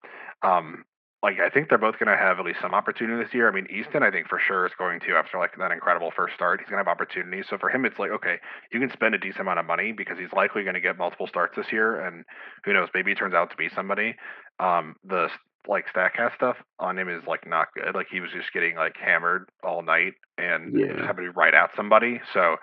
Um, 0.44 0.86
like 1.22 1.40
I 1.40 1.50
think 1.50 1.68
they're 1.68 1.78
both 1.78 2.00
going 2.00 2.08
to 2.08 2.16
have 2.16 2.40
at 2.40 2.46
least 2.46 2.62
some 2.62 2.74
opportunity 2.74 3.22
this 3.22 3.34
year. 3.34 3.50
I 3.50 3.52
mean, 3.54 3.68
Easton, 3.70 4.04
I 4.04 4.12
think 4.12 4.30
for 4.30 4.40
sure 4.40 4.66
is 4.66 4.72
going 4.78 5.02
to 5.02 5.16
after 5.18 5.38
like 5.38 5.52
that 5.58 5.72
incredible 5.72 6.12
first 6.16 6.34
start. 6.36 6.62
He's 6.62 6.70
going 6.70 6.82
to 6.82 6.90
have 6.90 6.92
opportunities. 6.96 7.46
So 7.50 7.58
for 7.58 7.70
him, 7.70 7.84
it's 7.84 8.00
like 8.00 8.12
okay, 8.12 8.38
you 8.72 8.80
can 8.80 8.90
spend 8.92 9.16
a 9.16 9.18
decent 9.18 9.42
amount 9.42 9.60
of 9.60 9.66
money 9.66 9.92
because 9.92 10.18
he's 10.18 10.32
likely 10.32 10.64
going 10.64 10.76
to 10.76 10.82
get 10.82 10.98
multiple 10.98 11.28
starts 11.28 11.58
this 11.58 11.72
year, 11.74 12.00
and 12.00 12.24
who 12.64 12.72
knows, 12.72 12.88
maybe 12.94 13.12
he 13.12 13.16
turns 13.16 13.34
out 13.34 13.50
to 13.52 13.58
be 13.58 13.68
somebody. 13.76 14.16
Um, 14.60 14.96
the 15.04 15.28
like 15.68 15.86
Statcast 15.94 16.36
stuff 16.36 16.56
on 16.80 16.98
him 16.98 17.10
is 17.10 17.22
like 17.28 17.46
not 17.46 17.68
good. 17.76 17.94
Like 17.94 18.08
he 18.10 18.22
was 18.22 18.32
just 18.32 18.54
getting 18.54 18.76
like 18.76 18.96
hammered 18.96 19.50
all 19.62 19.82
night 19.82 20.14
and 20.38 20.74
Yeah. 20.78 20.94
just 20.94 21.00
happened 21.06 21.28
to 21.28 21.32
write 21.38 21.54
out 21.54 21.72
somebody. 21.76 22.22
So 22.34 22.56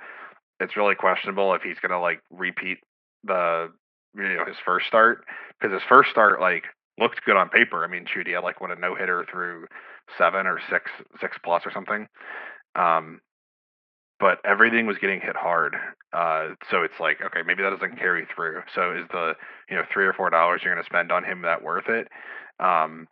it's 0.60 0.76
really 0.76 0.94
questionable 0.94 1.54
if 1.54 1.62
he's 1.62 1.78
going 1.80 1.92
to 1.92 1.98
like 1.98 2.20
repeat 2.30 2.78
the 3.24 3.70
you 4.14 4.22
know 4.22 4.44
his 4.46 4.56
first 4.64 4.86
start 4.86 5.24
because 5.60 5.72
his 5.72 5.82
first 5.88 6.10
start 6.10 6.40
like 6.40 6.64
looked 6.98 7.24
good 7.24 7.36
on 7.36 7.48
paper. 7.48 7.84
I 7.84 7.88
mean, 7.88 8.06
he 8.06 8.30
had 8.32 8.42
like 8.42 8.60
what 8.60 8.70
a 8.70 8.76
no 8.76 8.94
hitter 8.94 9.26
through 9.30 9.66
seven 10.16 10.46
or 10.46 10.58
six 10.70 10.90
six 11.20 11.36
plus 11.44 11.62
or 11.66 11.72
something. 11.72 12.06
Um, 12.74 13.20
but 14.18 14.38
everything 14.46 14.86
was 14.86 14.96
getting 14.98 15.20
hit 15.20 15.36
hard. 15.36 15.76
Uh, 16.12 16.54
so 16.70 16.82
it's 16.82 16.98
like 16.98 17.20
okay, 17.20 17.40
maybe 17.46 17.62
that 17.62 17.70
doesn't 17.70 17.98
carry 17.98 18.26
through. 18.34 18.62
So 18.74 18.92
is 18.92 19.06
the 19.10 19.34
you 19.68 19.76
know 19.76 19.82
three 19.92 20.06
or 20.06 20.12
four 20.12 20.30
dollars 20.30 20.62
you're 20.64 20.74
going 20.74 20.82
to 20.82 20.88
spend 20.88 21.12
on 21.12 21.24
him 21.24 21.42
that 21.42 21.62
worth 21.62 21.88
it? 21.88 22.08
Um, 22.58 23.06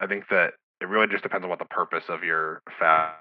I 0.00 0.06
think 0.06 0.24
that 0.30 0.54
it 0.80 0.88
really 0.88 1.08
just 1.08 1.22
depends 1.22 1.44
on 1.44 1.50
what 1.50 1.58
the 1.58 1.64
purpose 1.66 2.04
of 2.08 2.22
your 2.22 2.62
fat 2.78 3.16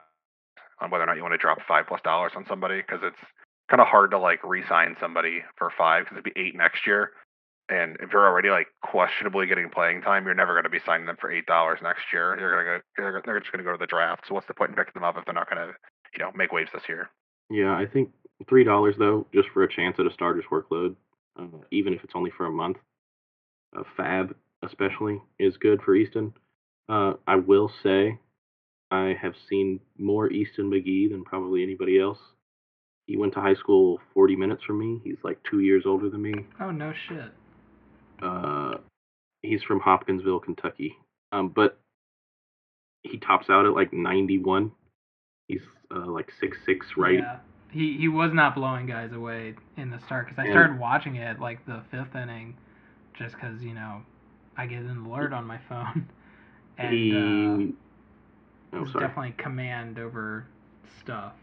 on 0.82 0.92
whether 0.92 1.04
or 1.04 1.08
not 1.08 1.18
you 1.18 1.24
want 1.24 1.34
to 1.34 1.38
drop 1.38 1.58
five 1.68 1.86
plus 1.88 2.02
dollars 2.04 2.32
on 2.36 2.46
somebody 2.48 2.82
because 2.82 3.02
it's 3.04 3.20
kind 3.70 3.82
of 3.82 3.88
hard 3.88 4.12
to 4.12 4.20
like 4.20 4.44
re-sign 4.44 4.96
somebody 5.00 5.44
for 5.58 5.72
five 5.78 6.06
because 6.06 6.18
it'd 6.18 6.34
be 6.34 6.42
eight 6.42 6.56
next 6.56 6.88
year. 6.88 7.12
And 7.70 7.98
if 8.00 8.12
you're 8.12 8.26
already 8.26 8.50
like 8.50 8.68
questionably 8.82 9.46
getting 9.46 9.70
playing 9.70 10.02
time, 10.02 10.26
you're 10.26 10.34
never 10.34 10.54
going 10.54 10.64
to 10.64 10.70
be 10.72 10.80
signing 10.86 11.06
them 11.06 11.18
for 11.22 11.32
eight 11.32 11.46
dollars 11.46 11.80
next 11.84 12.02
year. 12.12 12.36
You're 12.40 12.52
gonna 12.52 12.80
go, 13.14 13.22
they're, 13.24 13.40
just 13.40 13.52
going 13.52 13.64
to 13.64 13.70
go 13.70 13.72
to 13.72 13.78
the 13.78 13.86
draft. 13.86 14.24
So 14.28 14.34
what's 14.34 14.48
the 14.48 14.56
point 14.56 14.72
in 14.72 14.76
picking 14.76 14.94
them 14.96 15.04
up 15.04 15.18
if 15.18 15.26
they're 15.26 15.36
not 15.36 15.50
going 15.50 15.68
to, 15.68 15.74
you 16.14 16.20
know, 16.24 16.32
make 16.36 16.52
waves 16.52 16.72
this 16.74 16.84
year? 16.90 17.10
Yeah, 17.52 17.76
I 17.76 17.86
think 17.86 18.10
three 18.48 18.64
dollars 18.64 18.96
though, 18.98 19.28
just 19.34 19.50
for 19.54 19.64
a 19.64 19.72
chance 19.72 19.98
at 20.00 20.08
a 20.08 20.14
starter's 20.14 20.46
workload, 20.52 20.96
uh, 21.40 21.46
even 21.72 21.94
if 21.94 22.04
it's 22.04 22.14
only 22.16 22.32
for 22.36 22.48
a 22.48 22.52
month. 22.52 22.78
A 23.76 23.84
fab, 23.96 24.36
especially, 24.64 25.22
is 25.38 25.58
good 25.58 25.80
for 25.84 25.96
Easton. 25.96 26.34
Uh, 26.88 27.14
I 27.28 27.36
will 27.36 27.72
say, 27.84 28.18
I 28.90 29.16
have 29.22 29.34
seen 29.48 29.80
more 30.00 30.32
Easton 30.32 30.72
McGee 30.72 31.12
than 31.12 31.24
probably 31.24 31.62
anybody 31.62 32.00
else. 32.00 32.18
He 33.10 33.18
went 33.18 33.34
to 33.34 33.42
high 33.42 33.56
school 33.56 34.00
40 34.14 34.36
minutes 34.36 34.64
from 34.64 34.78
me. 34.80 35.02
He's 35.04 35.18
like 35.24 35.40
two 35.50 35.62
years 35.62 35.84
older 35.88 36.12
than 36.12 36.22
me. 36.22 36.46
Oh 36.62 36.70
no 36.70 36.94
shit. 37.08 37.32
Uh, 38.22 38.76
he's 39.42 39.64
from 39.64 39.80
Hopkinsville, 39.80 40.40
Kentucky. 40.42 40.96
Um, 41.32 41.50
but 41.50 41.80
he 43.02 43.18
tops 43.18 43.50
out 43.50 43.66
at 43.66 43.74
like 43.74 43.92
91. 43.92 44.72
He's 45.48 45.62
uh, 45.90 46.06
like 46.06 46.32
six 46.40 46.58
six, 46.68 46.86
right? 46.98 47.18
Yeah. 47.18 47.38
He 47.72 47.98
he 47.98 48.08
was 48.08 48.30
not 48.32 48.54
blowing 48.54 48.86
guys 48.86 49.12
away 49.12 49.56
in 49.76 49.90
the 49.90 50.00
start 50.06 50.28
because 50.28 50.38
I 50.38 50.44
And- 50.44 50.54
started 50.54 50.80
watching 50.80 51.16
it 51.16 51.40
like 51.40 51.66
the 51.66 51.82
fifth 51.90 52.16
inning, 52.16 52.58
just 53.18 53.34
because 53.34 53.60
you 53.64 53.74
know 53.74 54.04
I 54.56 54.68
get 54.68 54.84
an 54.84 55.04
alert 55.08 55.34
on 55.34 55.46
my 55.46 55.60
phone, 55.68 56.08
and 56.78 56.94
he. 56.94 57.12
uh, 57.12 58.78
oh, 58.78 58.86
sorry. 58.92 59.08
definitely 59.08 59.34
command 59.40 59.98
over 59.98 60.46
stuff. 61.02 61.34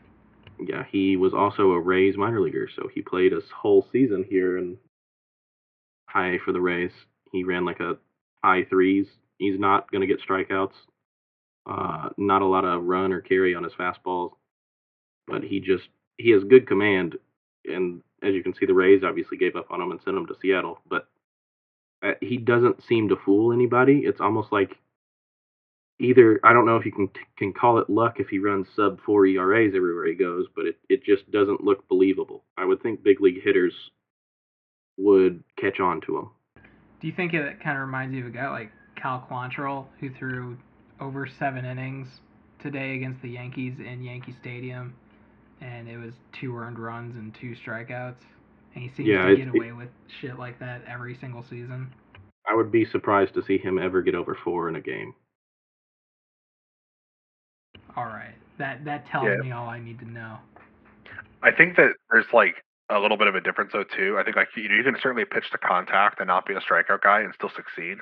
Yeah, 0.58 0.84
he 0.90 1.16
was 1.16 1.34
also 1.34 1.72
a 1.72 1.80
Rays 1.80 2.16
minor 2.16 2.40
leaguer, 2.40 2.68
so 2.74 2.88
he 2.92 3.02
played 3.02 3.32
his 3.32 3.44
whole 3.50 3.86
season 3.92 4.24
here 4.28 4.58
in 4.58 4.78
high 6.08 6.38
for 6.44 6.52
the 6.52 6.60
Rays. 6.60 6.92
He 7.32 7.44
ran 7.44 7.64
like 7.64 7.80
a 7.80 7.98
high 8.42 8.64
threes. 8.64 9.06
He's 9.38 9.58
not 9.58 9.90
going 9.90 10.00
to 10.00 10.06
get 10.06 10.22
strikeouts. 10.26 10.72
Uh, 11.68 12.10
not 12.16 12.42
a 12.42 12.46
lot 12.46 12.64
of 12.64 12.84
run 12.84 13.12
or 13.12 13.20
carry 13.20 13.54
on 13.54 13.64
his 13.64 13.72
fastballs, 13.74 14.32
but 15.26 15.42
he 15.42 15.60
just 15.60 15.88
he 16.16 16.30
has 16.30 16.44
good 16.44 16.66
command. 16.66 17.16
And 17.64 18.02
as 18.22 18.34
you 18.34 18.42
can 18.42 18.54
see, 18.54 18.66
the 18.66 18.74
Rays 18.74 19.02
obviously 19.04 19.36
gave 19.36 19.56
up 19.56 19.70
on 19.70 19.80
him 19.80 19.90
and 19.90 20.00
sent 20.00 20.16
him 20.16 20.26
to 20.26 20.36
Seattle. 20.40 20.78
But 20.88 21.08
uh, 22.04 22.12
he 22.20 22.36
doesn't 22.36 22.84
seem 22.84 23.08
to 23.08 23.16
fool 23.16 23.52
anybody. 23.52 24.02
It's 24.04 24.20
almost 24.20 24.52
like 24.52 24.78
either 25.98 26.40
I 26.44 26.52
don't 26.52 26.66
know 26.66 26.76
if 26.76 26.84
you 26.84 26.92
can 26.92 27.08
can 27.36 27.52
call 27.52 27.78
it 27.78 27.88
luck 27.90 28.20
if 28.20 28.28
he 28.28 28.38
runs 28.38 28.66
sub 28.76 29.00
four 29.04 29.26
ERAs 29.26 29.72
everywhere 29.74 30.06
he 30.06 30.14
goes, 30.14 30.46
but 30.54 30.66
it, 30.66 30.78
it 30.88 31.04
just 31.04 31.30
doesn't 31.30 31.64
look 31.64 31.88
believable. 31.88 32.44
I 32.56 32.64
would 32.64 32.82
think 32.82 33.02
big 33.02 33.20
league 33.20 33.42
hitters 33.42 33.72
would 34.98 35.42
catch 35.58 35.80
on 35.80 36.00
to 36.02 36.18
him. 36.18 36.30
Do 37.00 37.06
you 37.06 37.12
think 37.14 37.34
it 37.34 37.60
kind 37.62 37.76
of 37.76 37.86
reminds 37.86 38.14
you 38.14 38.22
of 38.22 38.28
a 38.28 38.30
guy 38.30 38.50
like 38.50 38.72
Cal 39.00 39.26
Quantrill 39.30 39.86
who 40.00 40.10
threw 40.18 40.56
over 41.00 41.28
seven 41.38 41.64
innings 41.64 42.08
today 42.58 42.94
against 42.96 43.20
the 43.20 43.28
Yankees 43.28 43.74
in 43.78 44.02
Yankee 44.02 44.34
Stadium, 44.40 44.94
and 45.60 45.88
it 45.88 45.98
was 45.98 46.14
two 46.40 46.56
earned 46.56 46.78
runs 46.78 47.14
and 47.16 47.34
two 47.38 47.54
strikeouts, 47.54 48.16
and 48.74 48.82
he 48.82 48.88
seems 48.96 49.08
Yeah, 49.08 49.26
to 49.26 49.32
it- 49.32 49.36
get 49.36 49.48
away 49.48 49.72
with 49.72 49.88
shit 50.20 50.38
like 50.38 50.58
that 50.60 50.82
every 50.86 51.14
single 51.16 51.42
season. 51.42 51.92
I 52.48 52.54
would 52.54 52.70
be 52.72 52.84
surprised 52.86 53.34
to 53.34 53.42
see 53.42 53.58
him 53.58 53.78
ever 53.78 54.00
get 54.02 54.14
over 54.14 54.34
four 54.42 54.68
in 54.70 54.76
a 54.76 54.80
game. 54.80 55.12
All 57.96 58.04
right, 58.04 58.34
that 58.58 58.84
that 58.84 59.06
tells 59.06 59.24
Yeah. 59.24 59.36
me 59.36 59.52
all 59.52 59.68
I 59.68 59.78
need 59.80 59.98
to 60.00 60.04
know. 60.10 60.38
I 61.42 61.50
think 61.52 61.76
that 61.76 61.94
there's 62.10 62.26
like 62.32 62.62
a 62.90 62.98
little 63.00 63.16
bit 63.16 63.26
of 63.26 63.34
a 63.34 63.40
difference 63.40 63.72
though 63.72 63.84
too. 63.84 64.16
I 64.18 64.24
think 64.24 64.36
like 64.36 64.48
you, 64.56 64.64
you 64.64 64.82
can 64.84 64.96
certainly 65.00 65.24
pitch 65.24 65.50
to 65.52 65.58
contact 65.58 66.20
and 66.20 66.28
not 66.28 66.46
be 66.46 66.54
a 66.54 66.60
strikeout 66.60 67.02
guy 67.02 67.20
and 67.20 67.32
still 67.34 67.50
succeed. 67.54 67.98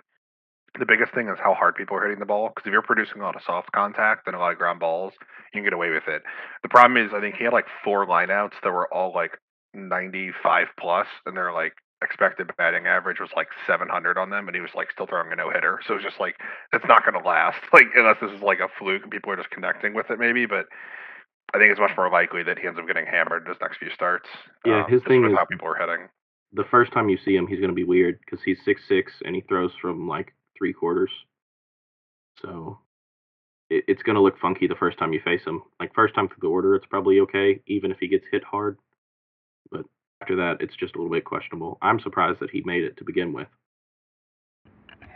The 0.78 0.86
biggest 0.86 1.14
thing 1.14 1.28
is 1.28 1.38
how 1.42 1.54
hard 1.54 1.76
people 1.76 1.96
are 1.96 2.02
hitting 2.02 2.18
the 2.18 2.26
ball. 2.26 2.48
Because 2.48 2.66
if 2.66 2.72
you're 2.72 2.82
producing 2.82 3.20
a 3.20 3.24
lot 3.24 3.36
of 3.36 3.42
soft 3.46 3.70
contact 3.72 4.26
and 4.26 4.34
a 4.34 4.38
lot 4.38 4.50
of 4.52 4.58
ground 4.58 4.80
balls, 4.80 5.12
you 5.52 5.58
can 5.58 5.64
get 5.64 5.72
away 5.72 5.90
with 5.90 6.08
it. 6.08 6.22
The 6.62 6.68
problem 6.68 6.96
is, 6.96 7.12
I 7.14 7.20
think 7.20 7.36
he 7.36 7.44
had 7.44 7.52
like 7.52 7.66
four 7.84 8.06
lineouts 8.06 8.54
that 8.62 8.72
were 8.72 8.92
all 8.92 9.12
like 9.14 9.38
95 9.72 10.66
plus, 10.78 11.06
and 11.26 11.36
they're 11.36 11.52
like 11.52 11.74
expected 12.04 12.50
batting 12.56 12.86
average 12.86 13.18
was 13.18 13.30
like 13.34 13.48
700 13.66 14.18
on 14.18 14.30
them, 14.30 14.46
and 14.46 14.54
he 14.54 14.60
was 14.60 14.70
like 14.74 14.90
still 14.92 15.06
throwing 15.06 15.32
a 15.32 15.36
no 15.36 15.50
hitter. 15.50 15.80
So 15.86 15.94
it's 15.94 16.04
just 16.04 16.20
like 16.20 16.36
it's 16.72 16.84
not 16.86 17.04
going 17.04 17.20
to 17.20 17.26
last. 17.26 17.58
Like 17.72 17.86
unless 17.96 18.18
this 18.20 18.30
is 18.30 18.42
like 18.42 18.60
a 18.60 18.68
fluke 18.78 19.02
and 19.02 19.10
people 19.10 19.32
are 19.32 19.36
just 19.36 19.50
connecting 19.50 19.94
with 19.94 20.10
it, 20.10 20.18
maybe. 20.18 20.46
But 20.46 20.66
I 21.54 21.58
think 21.58 21.70
it's 21.72 21.80
much 21.80 21.96
more 21.96 22.10
likely 22.10 22.42
that 22.44 22.58
he 22.58 22.66
ends 22.66 22.78
up 22.78 22.86
getting 22.86 23.06
hammered 23.06 23.42
in 23.44 23.48
his 23.48 23.60
next 23.60 23.78
few 23.78 23.90
starts. 23.90 24.28
Yeah, 24.64 24.84
um, 24.84 24.90
his 24.90 25.02
thing 25.02 25.24
is- 25.24 25.36
how 25.36 25.44
people 25.44 25.66
are 25.68 25.74
heading. 25.74 26.08
The 26.52 26.64
first 26.70 26.92
time 26.92 27.08
you 27.08 27.18
see 27.24 27.34
him, 27.34 27.48
he's 27.48 27.58
going 27.58 27.70
to 27.70 27.74
be 27.74 27.82
weird 27.82 28.20
because 28.20 28.40
he's 28.44 28.58
six 28.64 28.80
six 28.88 29.12
and 29.24 29.34
he 29.34 29.40
throws 29.42 29.72
from 29.82 30.06
like 30.06 30.32
three 30.56 30.72
quarters. 30.72 31.10
So 32.40 32.78
it, 33.70 33.84
it's 33.88 34.02
going 34.02 34.14
to 34.14 34.22
look 34.22 34.38
funky 34.38 34.66
the 34.66 34.76
first 34.76 34.98
time 34.98 35.12
you 35.12 35.20
face 35.24 35.42
him. 35.44 35.62
Like 35.80 35.94
first 35.94 36.14
time 36.14 36.28
through 36.28 36.38
the 36.42 36.48
order, 36.48 36.76
it's 36.76 36.86
probably 36.86 37.20
okay, 37.20 37.60
even 37.66 37.90
if 37.90 37.98
he 37.98 38.06
gets 38.08 38.24
hit 38.30 38.44
hard. 38.44 38.78
But 39.70 39.84
after 40.20 40.36
that, 40.36 40.56
it's 40.60 40.74
just 40.76 40.94
a 40.94 40.98
little 40.98 41.12
bit 41.12 41.24
questionable. 41.24 41.78
I'm 41.82 42.00
surprised 42.00 42.40
that 42.40 42.50
he 42.50 42.62
made 42.64 42.84
it 42.84 42.96
to 42.98 43.04
begin 43.04 43.32
with. 43.32 43.48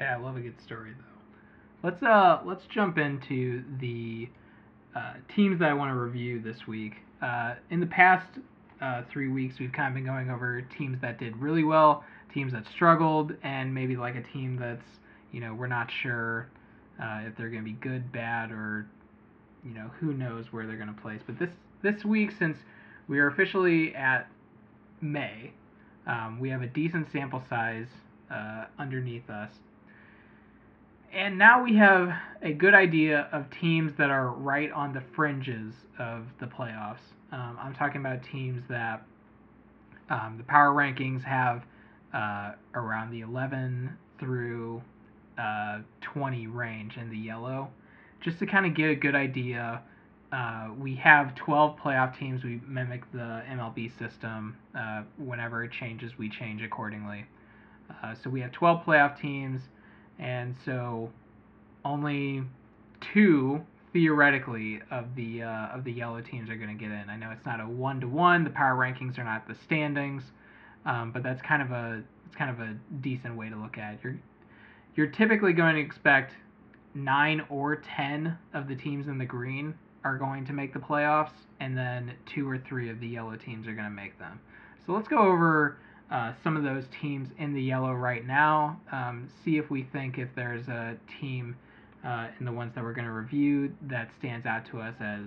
Yeah, 0.01 0.17
I 0.17 0.21
love 0.21 0.37
a 0.37 0.41
good 0.41 0.61
story 0.65 0.93
though. 0.97 1.89
Let's 1.89 2.03
uh 2.03 2.41
let's 2.45 2.63
jump 2.73 2.99
into 2.99 3.63
the 3.81 4.29
uh, 4.97 5.15
teams 5.35 5.61
that 5.61 5.69
I 5.69 5.75
want 5.75 5.91
to 5.91 5.99
review 5.99 6.41
this 6.43 6.67
week. 6.67 6.95
Uh, 7.23 7.55
in 7.71 7.81
the 7.81 7.87
past 7.87 8.27
uh, 8.81 9.03
three 9.13 9.29
weeks, 9.29 9.57
we've 9.61 9.73
kind 9.73 9.89
of 9.89 9.95
been 9.95 10.05
going 10.05 10.31
over 10.31 10.63
teams 10.77 11.01
that 11.03 11.19
did 11.19 11.37
really 11.37 11.65
well, 11.65 12.05
teams 12.33 12.53
that 12.53 12.65
struggled, 12.75 13.33
and 13.43 13.73
maybe 13.73 13.97
like 13.97 14.15
a 14.17 14.23
team 14.23 14.57
that's 14.57 14.85
you 15.33 15.41
know 15.41 15.55
we're 15.55 15.67
not 15.67 15.89
sure 16.03 16.49
uh, 17.03 17.21
if 17.27 17.37
they're 17.37 17.51
going 17.51 17.65
to 17.65 17.71
be 17.71 17.77
good, 17.81 18.11
bad, 18.13 18.51
or 18.51 18.87
you 19.65 19.73
know 19.73 19.91
who 20.01 20.13
knows 20.13 20.47
where 20.51 20.67
they're 20.67 20.77
going 20.77 20.95
to 20.95 21.01
place. 21.01 21.21
But 21.27 21.39
this 21.39 21.51
this 21.83 22.05
week, 22.05 22.31
since 22.39 22.57
we 23.09 23.19
are 23.19 23.29
officially 23.29 23.95
at 23.95 24.29
May, 25.01 25.53
um, 26.07 26.39
we 26.41 26.49
have 26.51 26.63
a 26.63 26.67
decent 26.67 27.11
sample 27.13 27.43
size 27.49 27.89
uh, 28.31 28.65
underneath 28.79 29.29
us. 29.31 29.51
And 31.13 31.39
now 31.39 31.63
we 31.63 31.75
have 31.77 32.13
a 32.43 32.53
good 32.53 32.75
idea 32.75 33.29
of 33.33 33.51
teams 33.51 33.93
that 33.97 34.11
are 34.11 34.29
right 34.31 34.71
on 34.73 34.93
the 34.93 35.03
fringes 35.15 35.73
of 35.99 36.27
the 36.39 36.47
playoffs. 36.47 36.99
Um, 37.33 37.59
I'm 37.61 37.75
talking 37.75 38.01
about 38.01 38.23
teams 38.23 38.63
that 38.69 39.05
um, 40.11 40.35
the 40.37 40.45
power 40.45 40.73
rankings 40.75 41.23
have 41.25 41.65
uh, 42.13 42.53
around 42.75 43.11
the 43.11 43.21
11 43.21 43.91
through 44.19 44.83
uh, 45.39 45.79
20 46.01 46.47
range 46.49 46.97
in 46.97 47.11
the 47.11 47.17
yellow. 47.17 47.71
Just 48.21 48.39
to 48.41 48.47
kind 48.47 48.67
of 48.67 48.75
get 48.75 48.91
a 48.91 48.97
good 48.97 49.15
idea, 49.15 49.83
uh, 50.33 50.69
we 50.79 50.95
have 50.97 51.35
12 51.35 51.79
playoff 51.79 52.19
teams. 52.19 52.45
We 52.45 52.61
mimic 52.67 53.11
the 53.13 53.43
MLB 53.51 53.91
system. 53.99 54.57
Uh, 54.77 55.03
whenever 55.17 55.65
it 55.65 55.73
changes, 55.73 56.13
we 56.19 56.29
change 56.29 56.63
accordingly. 56.63 57.25
Uh, 58.03 58.15
so 58.23 58.29
we 58.29 58.41
have 58.41 58.53
12 58.53 58.85
playoff 58.85 59.19
teams, 59.19 59.63
and 60.19 60.55
so 60.65 61.11
only 61.85 62.43
two 63.01 63.65
theoretically 63.95 64.81
of 64.91 65.15
the 65.15 65.43
uh, 65.43 65.69
of 65.69 65.85
the 65.85 65.93
yellow 65.93 66.21
teams 66.21 66.51
are 66.51 66.57
going 66.57 66.77
to 66.77 66.85
get 66.85 66.91
in. 66.91 67.09
I 67.09 67.17
know 67.17 67.31
it's 67.31 67.47
not 67.47 67.61
a 67.61 67.67
one 67.67 68.01
to 68.01 68.09
one. 68.09 68.45
The 68.45 68.51
power 68.51 68.77
rankings 68.77 69.19
are 69.19 69.25
not 69.25 69.49
the 69.49 69.55
standings, 69.65 70.23
um, 70.85 71.11
but 71.13 71.23
that's 71.23 71.41
kind 71.41 71.63
of 71.63 71.71
a 71.71 72.03
it's 72.27 72.37
kind 72.37 72.51
of 72.51 72.61
a 72.61 72.77
decent 73.01 73.35
way 73.35 73.49
to 73.49 73.57
look 73.57 73.79
at 73.79 73.95
it. 73.95 74.01
You're 74.03 74.19
you're 74.95 75.07
typically 75.07 75.55
going 75.55 75.77
to 75.77 75.81
expect 75.81 76.35
nine 76.95 77.43
or 77.49 77.77
ten 77.77 78.37
of 78.53 78.69
the 78.69 78.77
teams 78.77 79.09
in 79.09 79.17
the 79.17 79.25
green 79.25 79.75
are 80.05 80.17
going 80.17 80.47
to 80.47 80.53
make 80.53 80.73
the 80.73 80.79
playoffs, 80.79 81.33
and 81.61 81.77
then 81.77 82.13
two 82.35 82.49
or 82.49 82.59
three 82.69 82.91
of 82.91 83.01
the 83.01 83.09
yellow 83.09 83.37
teams 83.37 83.67
are 83.67 83.75
going 83.75 83.85
to 83.85 83.91
make 83.91 84.19
them. 84.19 84.41
So 84.87 84.93
let's 84.93 85.09
go 85.09 85.19
over 85.19 85.77
uh, 86.11 86.33
some 86.43 86.57
of 86.57 86.63
those 86.63 86.85
teams 87.01 87.29
in 87.39 87.53
the 87.53 87.63
yellow 87.63 87.93
right 87.93 88.27
now. 88.27 88.81
Um, 88.93 89.29
see 89.45 89.59
if 89.59 89.71
we 89.71 89.87
think 89.93 90.19
if 90.19 90.29
there's 90.35 90.67
a 90.69 90.97
team 91.21 91.57
uh, 92.05 92.29
in 92.39 92.47
the 92.47 92.53
ones 92.53 92.73
that 92.75 92.83
we're 92.83 92.95
going 92.95 93.07
to 93.07 93.13
review 93.13 93.73
that 93.83 94.09
stands 94.19 94.47
out 94.47 94.65
to 94.71 94.81
us 94.81 94.95
as 95.01 95.27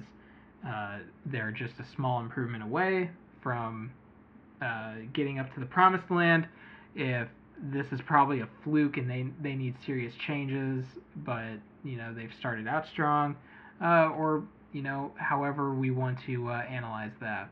uh, 0.67 0.99
they're 1.25 1.51
just 1.51 1.73
a 1.79 1.85
small 1.95 2.19
improvement 2.19 2.63
away 2.63 3.09
from 3.41 3.91
uh, 4.61 4.93
getting 5.13 5.39
up 5.39 5.53
to 5.53 5.59
the 5.59 5.65
promised 5.65 6.09
land. 6.09 6.47
If 6.95 7.27
this 7.61 7.85
is 7.91 7.99
probably 8.05 8.41
a 8.41 8.47
fluke 8.63 8.97
and 8.97 9.09
they 9.09 9.27
they 9.41 9.55
need 9.55 9.75
serious 9.85 10.13
changes, 10.27 10.83
but 11.17 11.53
you 11.83 11.97
know 11.97 12.13
they've 12.13 12.33
started 12.39 12.67
out 12.67 12.85
strong, 12.87 13.35
uh, 13.81 14.09
or 14.09 14.43
you 14.71 14.81
know 14.81 15.11
however 15.15 15.73
we 15.73 15.91
want 15.91 16.19
to 16.25 16.49
uh, 16.49 16.63
analyze 16.69 17.11
that. 17.19 17.51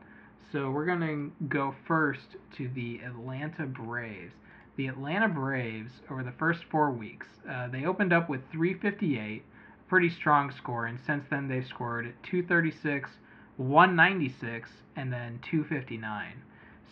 So 0.52 0.70
we're 0.70 0.86
going 0.86 1.00
to 1.00 1.46
go 1.46 1.74
first 1.86 2.36
to 2.56 2.68
the 2.74 3.00
Atlanta 3.06 3.66
Braves. 3.66 4.34
The 4.76 4.88
Atlanta 4.88 5.28
Braves, 5.28 5.92
over 6.10 6.22
the 6.24 6.32
first 6.32 6.60
four 6.70 6.90
weeks, 6.90 7.26
uh, 7.48 7.68
they 7.68 7.84
opened 7.84 8.12
up 8.12 8.28
with 8.28 8.40
358, 8.50 9.44
pretty 9.88 10.10
strong 10.10 10.50
score, 10.50 10.86
and 10.86 10.98
since 11.06 11.24
then 11.30 11.46
they've 11.46 11.66
scored 11.66 12.14
236, 12.22 13.10
196, 13.58 14.70
and 14.96 15.12
then 15.12 15.38
259. 15.48 16.42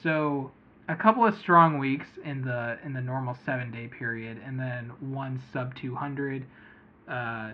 So 0.02 0.52
a 0.88 0.94
couple 0.94 1.24
of 1.26 1.36
strong 1.36 1.78
weeks 1.78 2.06
in 2.24 2.42
the 2.42 2.78
in 2.84 2.92
the 2.92 3.00
normal 3.00 3.36
seven 3.44 3.70
day 3.70 3.88
period, 3.88 4.40
and 4.44 4.58
then 4.58 4.92
one 5.00 5.40
sub 5.52 5.74
200. 5.74 6.46
Uh, 7.08 7.52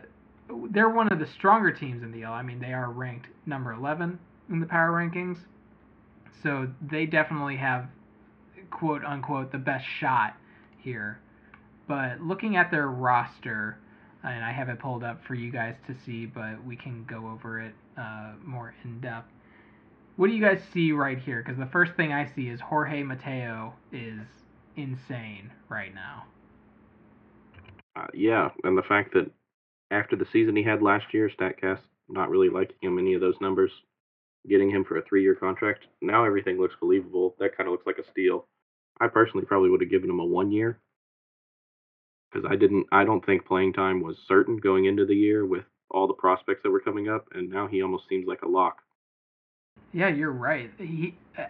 they're 0.70 0.90
one 0.90 1.12
of 1.12 1.18
the 1.18 1.26
stronger 1.26 1.72
teams 1.72 2.02
in 2.02 2.12
the 2.12 2.22
L. 2.22 2.32
I 2.32 2.42
mean, 2.42 2.60
they 2.60 2.72
are 2.72 2.90
ranked 2.90 3.28
number 3.46 3.72
11 3.72 4.18
in 4.50 4.60
the 4.60 4.66
power 4.66 4.90
rankings, 4.90 5.38
so 6.42 6.68
they 6.82 7.06
definitely 7.06 7.56
have 7.56 7.86
quote 8.70 9.04
unquote 9.04 9.52
the 9.52 9.58
best 9.58 9.86
shot 10.00 10.36
here. 10.78 11.18
But 11.86 12.20
looking 12.20 12.56
at 12.56 12.70
their 12.70 12.88
roster, 12.88 13.78
and 14.22 14.44
I 14.44 14.52
have 14.52 14.68
it 14.68 14.78
pulled 14.78 15.04
up 15.04 15.22
for 15.24 15.34
you 15.34 15.50
guys 15.50 15.74
to 15.86 15.94
see, 16.04 16.26
but 16.26 16.62
we 16.64 16.76
can 16.76 17.04
go 17.04 17.28
over 17.28 17.60
it 17.60 17.74
uh, 17.98 18.32
more 18.42 18.74
in 18.84 19.00
depth. 19.00 19.30
What 20.16 20.28
do 20.28 20.32
you 20.32 20.42
guys 20.42 20.60
see 20.72 20.92
right 20.92 21.18
here? 21.18 21.42
Because 21.44 21.58
the 21.58 21.66
first 21.66 21.94
thing 21.94 22.12
I 22.12 22.30
see 22.34 22.48
is 22.48 22.60
Jorge 22.60 23.02
Mateo 23.02 23.74
is 23.92 24.20
insane 24.76 25.50
right 25.68 25.94
now. 25.94 26.24
Uh, 27.96 28.06
yeah, 28.14 28.50
and 28.64 28.78
the 28.78 28.82
fact 28.82 29.12
that 29.14 29.30
after 29.90 30.16
the 30.16 30.26
season 30.32 30.56
he 30.56 30.62
had 30.62 30.82
last 30.82 31.12
year, 31.12 31.30
Statcast 31.30 31.80
not 32.08 32.30
really 32.30 32.48
liking 32.48 32.76
him 32.82 32.98
any 32.98 33.14
of 33.14 33.20
those 33.20 33.34
numbers, 33.40 33.70
getting 34.48 34.70
him 34.70 34.84
for 34.84 34.98
a 34.98 35.02
three-year 35.02 35.34
contract. 35.34 35.84
Now 36.02 36.24
everything 36.24 36.58
looks 36.58 36.74
believable. 36.80 37.34
That 37.38 37.56
kind 37.56 37.66
of 37.66 37.72
looks 37.72 37.86
like 37.86 37.98
a 37.98 38.10
steal. 38.10 38.46
I 39.00 39.08
personally 39.08 39.46
probably 39.46 39.70
would 39.70 39.80
have 39.80 39.90
given 39.90 40.10
him 40.10 40.20
a 40.20 40.24
one 40.24 40.52
year 40.52 40.78
because 42.30 42.48
I 42.50 42.56
didn't. 42.56 42.87
I 42.92 43.04
don't 43.04 43.24
think 43.24 43.46
playing 43.46 43.72
time 43.72 44.02
was 44.02 44.16
certain 44.28 44.56
going 44.56 44.87
into 44.87 45.04
the 45.04 45.14
year 45.14 45.46
with 45.46 45.64
all 45.90 46.06
the 46.06 46.14
prospects 46.14 46.61
that 46.62 46.70
were 46.70 46.80
coming 46.80 47.09
up, 47.09 47.26
and 47.32 47.48
now 47.48 47.66
he 47.66 47.82
almost 47.82 48.09
seems 48.09 48.26
like 48.26 48.42
a 48.42 48.48
lock. 48.48 48.78
Yeah, 49.92 50.09
you're 50.09 50.32
right. 50.32 50.70
He, 50.78 51.16
uh, 51.38 51.44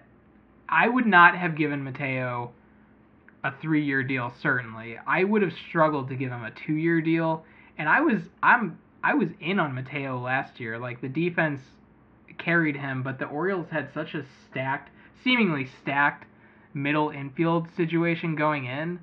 I 0.68 0.88
would 0.88 1.06
not 1.06 1.36
have 1.36 1.56
given 1.56 1.82
Mateo 1.82 2.52
a 3.42 3.52
three-year 3.60 4.02
deal. 4.02 4.32
Certainly, 4.42 4.98
I 5.06 5.24
would 5.24 5.42
have 5.42 5.52
struggled 5.68 6.08
to 6.08 6.16
give 6.16 6.30
him 6.30 6.44
a 6.44 6.50
two-year 6.66 7.00
deal. 7.00 7.44
And 7.78 7.88
I 7.88 8.00
was, 8.00 8.22
I'm, 8.42 8.78
I 9.02 9.14
was 9.14 9.28
in 9.40 9.58
on 9.58 9.74
Mateo 9.74 10.18
last 10.18 10.60
year. 10.60 10.78
Like 10.78 11.00
the 11.00 11.08
defense 11.08 11.60
carried 12.38 12.76
him, 12.76 13.02
but 13.02 13.18
the 13.18 13.26
Orioles 13.26 13.68
had 13.70 13.92
such 13.92 14.14
a 14.14 14.24
stacked, 14.48 14.90
seemingly 15.22 15.68
stacked 15.82 16.26
middle 16.72 17.10
infield 17.10 17.68
situation 17.76 18.34
going 18.34 18.66
in 18.66 18.98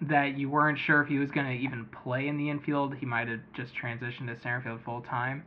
that 0.00 0.36
you 0.36 0.50
weren't 0.50 0.78
sure 0.78 1.00
if 1.00 1.08
he 1.08 1.18
was 1.18 1.30
going 1.30 1.46
to 1.46 1.62
even 1.62 1.86
play 1.86 2.28
in 2.28 2.36
the 2.36 2.50
infield. 2.50 2.94
He 2.96 3.06
might 3.06 3.28
have 3.28 3.40
just 3.54 3.72
transitioned 3.74 4.26
to 4.26 4.40
center 4.40 4.60
field 4.60 4.80
full 4.84 5.00
time. 5.00 5.44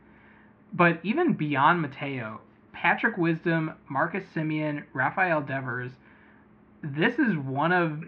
But 0.72 1.00
even 1.02 1.34
beyond 1.34 1.80
Mateo, 1.80 2.40
Patrick 2.72 3.16
Wisdom, 3.16 3.72
Marcus 3.88 4.24
Semien, 4.34 4.84
Rafael 4.92 5.40
Devers, 5.40 5.92
this 6.82 7.18
is 7.18 7.36
one 7.36 7.72
of 7.72 8.04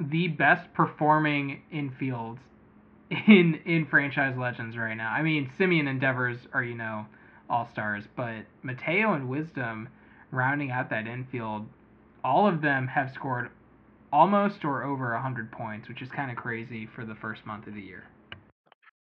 the 0.00 0.28
best 0.28 0.72
performing 0.74 1.62
infields 1.72 2.38
in 3.10 3.60
in 3.64 3.86
franchise 3.86 4.36
legends 4.36 4.76
right 4.76 4.94
now. 4.94 5.10
I 5.10 5.22
mean, 5.22 5.50
Semien 5.58 5.88
and 5.88 6.00
Devers 6.00 6.38
are 6.52 6.62
you 6.62 6.74
know 6.74 7.06
all 7.48 7.68
stars, 7.72 8.04
but 8.16 8.44
Mateo 8.62 9.14
and 9.14 9.28
Wisdom 9.28 9.88
rounding 10.30 10.70
out 10.70 10.90
that 10.90 11.06
infield 11.06 11.66
all 12.24 12.46
of 12.46 12.60
them 12.60 12.86
have 12.88 13.10
scored 13.14 13.50
almost 14.12 14.64
or 14.64 14.84
over 14.84 15.12
100 15.12 15.50
points, 15.52 15.88
which 15.88 16.02
is 16.02 16.08
kind 16.10 16.30
of 16.30 16.36
crazy 16.36 16.88
for 16.94 17.04
the 17.04 17.14
first 17.14 17.44
month 17.46 17.66
of 17.66 17.74
the 17.74 17.80
year. 17.80 18.04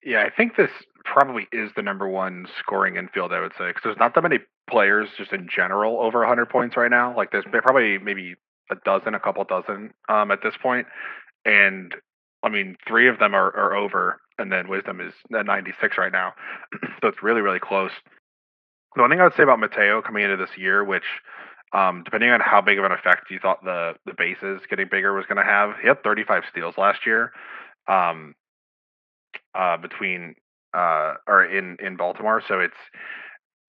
Yeah, 0.03 0.25
I 0.25 0.31
think 0.35 0.57
this 0.57 0.71
probably 1.05 1.47
is 1.53 1.71
the 1.77 1.83
number 1.83 2.09
one 2.09 2.47
scoring 2.59 2.97
infield, 2.97 3.33
I 3.33 3.41
would 3.41 3.53
say, 3.59 3.69
because 3.69 3.83
there's 3.85 3.99
not 3.99 4.15
that 4.15 4.23
many 4.23 4.39
players 4.71 5.09
just 5.17 5.33
in 5.33 5.49
general 5.55 6.01
over 6.01 6.21
100 6.21 6.49
points 6.49 6.77
right 6.77 6.91
now. 6.91 7.17
Like 7.17 7.33
there's 7.33 7.45
probably 7.51 7.99
maybe 7.99 8.35
a 8.71 8.77
dozen, 8.85 9.15
a 9.15 9.21
couple 9.21 9.45
dozen 9.45 9.93
um, 10.09 10.31
at 10.31 10.43
this 10.43 10.55
point. 10.63 10.87
And 11.45 11.95
I 12.43 12.49
mean, 12.49 12.77
three 12.87 13.09
of 13.09 13.19
them 13.19 13.35
are, 13.35 13.55
are 13.57 13.75
over, 13.75 14.21
and 14.39 14.53
then 14.53 14.69
Wisdom 14.69 15.01
is 15.01 15.13
at 15.37 15.47
96 15.47 15.99
right 15.99 16.13
now. 16.13 16.35
so 17.01 17.09
it's 17.09 17.23
really, 17.23 17.41
really 17.41 17.59
close. 17.59 17.91
The 18.95 19.03
one 19.03 19.11
thing 19.11 19.21
I 19.21 19.25
would 19.25 19.35
say 19.37 19.43
about 19.43 19.59
Mateo 19.59 20.03
coming 20.03 20.25
into 20.25 20.37
this 20.37 20.57
year, 20.57 20.85
which 20.85 21.05
um, 21.73 22.03
depending 22.05 22.31
on 22.31 22.41
how 22.41 22.61
big 22.61 22.79
of 22.79 22.85
an 22.85 22.93
effect 22.93 23.31
you 23.31 23.39
thought 23.39 23.63
the 23.63 23.95
the 24.07 24.15
bases 24.17 24.63
getting 24.71 24.89
bigger 24.91 25.15
was 25.15 25.27
going 25.27 25.37
to 25.37 25.45
have, 25.45 25.75
he 25.81 25.89
had 25.89 26.03
35 26.03 26.45
steals 26.51 26.79
last 26.79 27.07
year. 27.07 27.33
Um, 27.87 28.35
uh, 29.55 29.77
between 29.77 30.35
uh, 30.75 31.15
or 31.27 31.45
in 31.45 31.77
in 31.81 31.97
Baltimore, 31.97 32.43
so 32.47 32.61
it's 32.61 32.77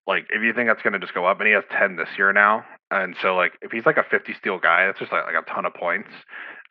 like 0.06 0.26
if 0.30 0.42
you 0.42 0.52
think 0.52 0.68
that's 0.68 0.82
going 0.82 0.92
to 0.92 0.98
just 0.98 1.14
go 1.14 1.26
up, 1.26 1.38
and 1.40 1.46
he 1.46 1.54
has 1.54 1.64
10 1.76 1.96
this 1.96 2.08
year 2.16 2.32
now, 2.32 2.64
and 2.90 3.16
so 3.20 3.34
like 3.34 3.52
if 3.62 3.72
he's 3.72 3.86
like 3.86 3.96
a 3.96 4.04
50 4.08 4.34
steal 4.34 4.58
guy, 4.58 4.86
that's 4.86 4.98
just 4.98 5.12
like, 5.12 5.24
like 5.26 5.34
a 5.34 5.50
ton 5.50 5.66
of 5.66 5.74
points. 5.74 6.10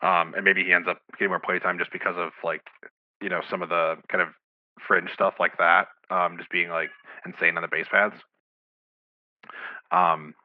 Um, 0.02 0.34
and 0.36 0.44
maybe 0.44 0.64
he 0.64 0.74
ends 0.74 0.88
up 0.88 1.00
getting 1.14 1.30
more 1.30 1.40
play 1.40 1.60
time 1.60 1.80
just 1.80 1.92
because 1.92 2.16
of 2.18 2.32
like 2.44 2.62
you 3.22 3.30
know 3.30 3.42
some 3.50 3.62
of 3.62 3.70
the 3.70 3.96
kind 4.10 4.22
of 4.22 4.30
fringe 4.88 5.10
stuff 5.14 5.36
like 5.40 5.58
that, 5.58 5.88
um, 6.10 6.38
just 6.38 6.50
being 6.50 6.70
like 6.70 6.90
insane 7.26 7.58
on 7.58 7.62
the 7.62 7.68
base 7.68 7.88
paths. 7.90 8.16
Um, 9.92 10.36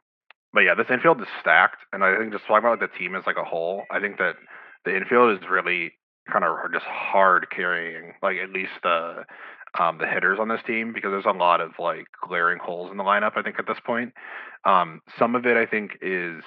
but 0.53 0.61
yeah, 0.61 0.75
this 0.75 0.87
infield 0.91 1.21
is 1.21 1.29
stacked, 1.41 1.79
and 1.93 2.05
I 2.05 2.17
think 2.17 2.33
just 2.33 2.45
talking 2.47 2.59
about 2.59 2.81
like 2.81 2.93
the 2.93 2.99
team 2.99 3.15
as 3.15 3.25
like 3.27 3.37
a 3.37 3.45
whole, 3.45 3.85
I 3.91 4.01
think 4.01 4.19
that 4.19 4.37
the 4.85 4.97
infield 4.97 5.39
is 5.39 5.49
really 5.49 5.93
kind 6.31 6.45
of 6.45 6.57
just 6.73 6.85
hard 6.85 7.47
carrying, 7.51 8.15
like 8.23 8.37
at 8.37 8.51
least 8.51 8.73
the 8.83 9.25
um, 9.79 9.99
the 9.99 10.07
hitters 10.07 10.39
on 10.39 10.49
this 10.49 10.61
team 10.67 10.93
because 10.93 11.11
there's 11.11 11.25
a 11.25 11.37
lot 11.37 11.61
of 11.61 11.73
like 11.79 12.07
glaring 12.27 12.59
holes 12.59 12.91
in 12.91 12.99
the 12.99 13.05
lineup. 13.05 13.33
I 13.37 13.43
think 13.43 13.59
at 13.59 13.67
this 13.67 13.81
point, 13.85 14.13
um, 14.65 15.01
some 15.19 15.35
of 15.35 15.47
it 15.47 15.57
I 15.57 15.67
think 15.67 15.93
is 16.03 16.43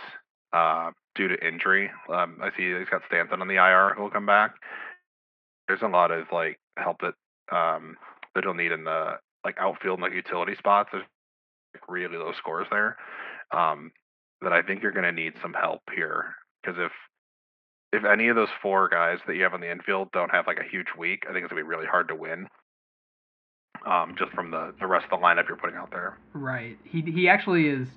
uh, 0.53 0.91
due 1.15 1.28
to 1.28 1.47
injury. 1.47 1.89
Um, 2.10 2.38
I 2.41 2.49
see 2.56 2.78
he's 2.78 2.89
got 2.89 3.01
Stanton 3.08 3.41
on 3.41 3.47
the 3.47 3.56
IR 3.56 3.95
will 3.97 4.10
come 4.10 4.25
back. 4.25 4.56
There's 5.67 5.82
a 5.82 5.88
lot 5.88 6.12
of 6.12 6.25
like 6.32 6.60
help 6.78 6.97
that 7.01 7.15
um, 7.56 7.97
that 8.36 8.43
he'll 8.43 8.54
need 8.54 8.71
in 8.71 8.84
the 8.84 9.13
like 9.43 9.58
outfield 9.60 9.99
and 9.99 10.04
like 10.04 10.13
utility 10.13 10.56
spots. 10.58 10.89
There's 10.91 11.06
like 11.73 11.84
really 11.89 12.17
low 12.17 12.34
scores 12.38 12.67
there 12.69 12.97
um, 13.51 13.91
that 14.41 14.54
I 14.54 14.62
think 14.62 14.84
you're 14.84 14.91
going 14.91 15.06
to 15.06 15.12
need 15.12 15.34
some 15.41 15.54
help 15.54 15.82
here 15.95 16.36
because 16.62 16.80
if 16.80 16.91
if 17.93 18.04
any 18.04 18.28
of 18.28 18.36
those 18.36 18.49
four 18.62 18.89
guys 18.89 19.19
that 19.25 19.36
you 19.36 19.43
have 19.43 19.54
on 19.54 19.62
the 19.62 19.71
infield 19.71 20.12
don't 20.12 20.32
have 20.32 20.47
like 20.47 20.60
a 20.60 20.69
huge 20.69 20.88
week, 20.97 21.23
I 21.30 21.34
think 21.34 21.43
it's 21.43 21.51
gonna 21.51 21.63
be 21.63 21.67
really 21.67 21.86
hard 21.86 22.10
to 22.10 22.15
win. 22.15 22.47
Um, 23.86 24.15
just 24.17 24.32
from 24.32 24.51
the 24.51 24.73
the 24.80 24.88
rest 24.88 25.06
of 25.12 25.19
the 25.19 25.25
lineup 25.25 25.47
you're 25.47 25.58
putting 25.58 25.78
out 25.78 25.91
there. 25.91 26.17
Right. 26.34 26.78
He 26.84 27.01
he 27.01 27.30
actually 27.30 27.67
is. 27.67 27.88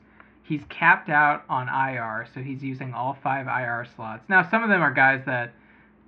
He's 0.49 0.63
capped 0.69 1.11
out 1.11 1.45
on 1.49 1.69
IR, 1.69 2.27
so 2.33 2.41
he's 2.41 2.63
using 2.63 2.95
all 2.95 3.19
five 3.23 3.47
IR 3.47 3.87
slots. 3.95 4.25
Now 4.29 4.49
some 4.49 4.63
of 4.63 4.71
them 4.71 4.81
are 4.81 4.93
guys 4.93 5.23
that, 5.27 5.53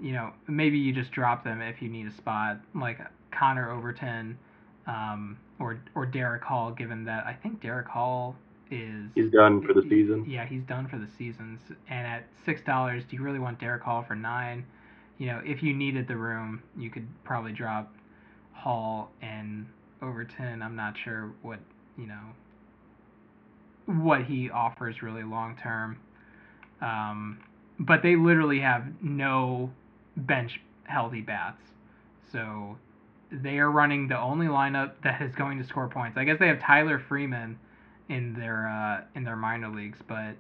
you 0.01 0.13
know, 0.13 0.33
maybe 0.49 0.79
you 0.79 0.93
just 0.93 1.13
drop 1.13 1.45
them 1.45 1.61
if 1.61 1.83
you 1.83 1.89
need 1.89 2.07
a 2.07 2.13
spot, 2.13 2.59
like 2.75 2.99
Connor 3.31 3.71
Overton, 3.71 4.39
um, 4.87 5.37
or 5.59 5.81
or 5.95 6.07
Derek 6.07 6.43
Hall. 6.43 6.71
Given 6.71 7.05
that 7.05 7.27
I 7.27 7.35
think 7.35 7.61
Derek 7.61 7.87
Hall 7.89 8.35
is 8.71 9.11
he's 9.15 9.31
done 9.31 9.63
for 9.67 9.75
the 9.75 9.83
season. 9.83 10.25
Yeah, 10.27 10.47
he's 10.47 10.63
done 10.63 10.89
for 10.89 10.97
the 10.97 11.09
seasons. 11.19 11.61
And 11.89 12.07
at 12.07 12.25
six 12.45 12.63
dollars, 12.63 13.05
do 13.09 13.17
you 13.17 13.23
really 13.23 13.39
want 13.39 13.61
Derek 13.61 13.83
Hall 13.83 14.03
for 14.07 14.15
nine? 14.15 14.65
You 15.19 15.27
know, 15.27 15.43
if 15.45 15.63
you 15.63 15.75
needed 15.75 16.09
the 16.09 16.17
room, 16.17 16.63
you 16.79 16.89
could 16.89 17.07
probably 17.25 17.53
drop 17.53 17.93
Hall 18.53 19.11
and 19.21 19.67
Overton, 20.03 20.63
I'm 20.63 20.77
not 20.77 20.97
sure 20.97 21.33
what 21.43 21.59
you 21.99 22.07
know 22.07 22.21
what 23.99 24.25
he 24.25 24.51
offers 24.51 25.03
really 25.03 25.23
long 25.23 25.57
term. 25.63 25.99
Um, 26.81 27.41
but 27.79 28.03
they 28.03 28.17
literally 28.17 28.61
have 28.61 28.85
no 29.03 29.71
bench 30.17 30.61
healthy 30.85 31.21
bats, 31.21 31.63
so 32.33 32.77
they 33.31 33.59
are 33.59 33.71
running 33.71 34.09
the 34.09 34.19
only 34.19 34.47
lineup 34.47 34.93
that 35.05 35.23
is 35.23 35.35
going 35.35 35.59
to 35.59 35.65
score 35.67 35.89
points. 35.89 36.17
I 36.19 36.25
guess 36.25 36.39
they 36.39 36.49
have 36.49 36.61
Tyler 36.61 36.99
Freeman 37.09 37.59
in 38.09 38.35
their 38.35 38.69
uh, 38.69 39.03
in 39.15 39.25
their 39.25 39.37
minor 39.37 39.69
leagues, 39.69 39.99
but 40.07 40.35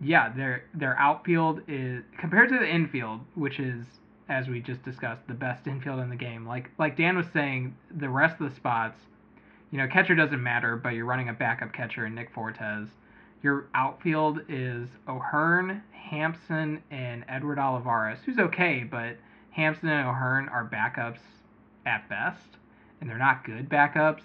yeah, 0.00 0.32
their 0.34 0.64
their 0.74 0.98
outfield 0.98 1.60
is 1.68 2.02
compared 2.18 2.48
to 2.50 2.58
the 2.58 2.68
infield, 2.68 3.20
which 3.34 3.60
is 3.60 3.84
as 4.30 4.48
we 4.48 4.60
just 4.60 4.82
discussed, 4.84 5.26
the 5.26 5.34
best 5.34 5.66
infield 5.66 5.98
in 6.00 6.08
the 6.08 6.16
game. 6.16 6.46
Like 6.46 6.70
like 6.78 6.96
Dan 6.96 7.16
was 7.16 7.26
saying, 7.32 7.76
the 7.90 8.08
rest 8.08 8.40
of 8.40 8.48
the 8.48 8.56
spots, 8.56 9.00
you 9.70 9.78
know, 9.78 9.86
catcher 9.86 10.14
doesn't 10.14 10.42
matter, 10.42 10.76
but 10.76 10.90
you're 10.90 11.04
running 11.04 11.28
a 11.28 11.32
backup 11.32 11.72
catcher 11.72 12.06
in 12.06 12.14
Nick 12.14 12.32
Fortes. 12.34 12.88
Your 13.42 13.66
outfield 13.74 14.40
is 14.48 14.88
O'Hearn, 15.08 15.82
Hampson, 15.92 16.82
and 16.90 17.24
Edward 17.28 17.58
Olivares, 17.58 18.18
who's 18.24 18.38
okay, 18.38 18.84
but 18.88 19.16
Hampson 19.50 19.88
and 19.88 20.08
O'Hearn 20.08 20.48
are 20.48 20.68
backups 20.68 21.20
at 21.86 22.08
best, 22.08 22.56
and 23.00 23.08
they're 23.08 23.18
not 23.18 23.44
good 23.44 23.68
backups. 23.68 24.22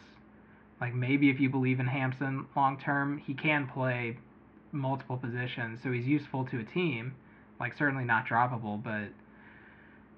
Like 0.82 0.94
maybe 0.94 1.30
if 1.30 1.40
you 1.40 1.50
believe 1.50 1.80
in 1.80 1.88
Hampson 1.88 2.48
long 2.56 2.80
term, 2.80 3.20
he 3.20 3.34
can 3.34 3.68
play 3.68 4.18
multiple 4.72 5.18
positions, 5.18 5.80
so 5.82 5.92
he's 5.92 6.06
useful 6.06 6.46
to 6.46 6.60
a 6.60 6.64
team. 6.64 7.14
Like 7.60 7.78
certainly 7.78 8.04
not 8.04 8.28
droppable, 8.28 8.84
but 8.84 9.08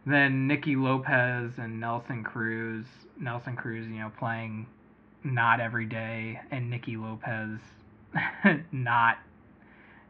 then 0.06 0.48
Nicky 0.48 0.76
Lopez 0.76 1.52
and 1.58 1.80
Nelson 1.80 2.24
Cruz. 2.24 2.86
Nelson 3.20 3.56
Cruz, 3.56 3.86
you 3.88 4.00
know, 4.00 4.12
playing 4.18 4.66
not 5.24 5.60
every 5.60 5.86
day, 5.86 6.40
and 6.52 6.70
Nicky 6.70 6.98
Lopez 6.98 7.60
not. 8.72 9.18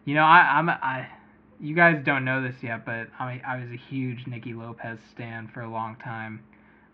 You 0.06 0.16
know, 0.16 0.24
I, 0.24 0.58
I'm 0.58 0.70
I. 0.70 1.08
You 1.60 1.76
guys 1.76 2.04
don't 2.06 2.24
know 2.24 2.42
this 2.42 2.56
yet, 2.62 2.86
but 2.86 3.08
I 3.20 3.42
I 3.46 3.58
was 3.60 3.70
a 3.72 3.78
huge 3.78 4.28
Nicky 4.28 4.54
Lopez 4.54 5.00
stan 5.12 5.50
for 5.54 5.62
a 5.62 5.70
long 5.70 5.96
time, 5.98 6.44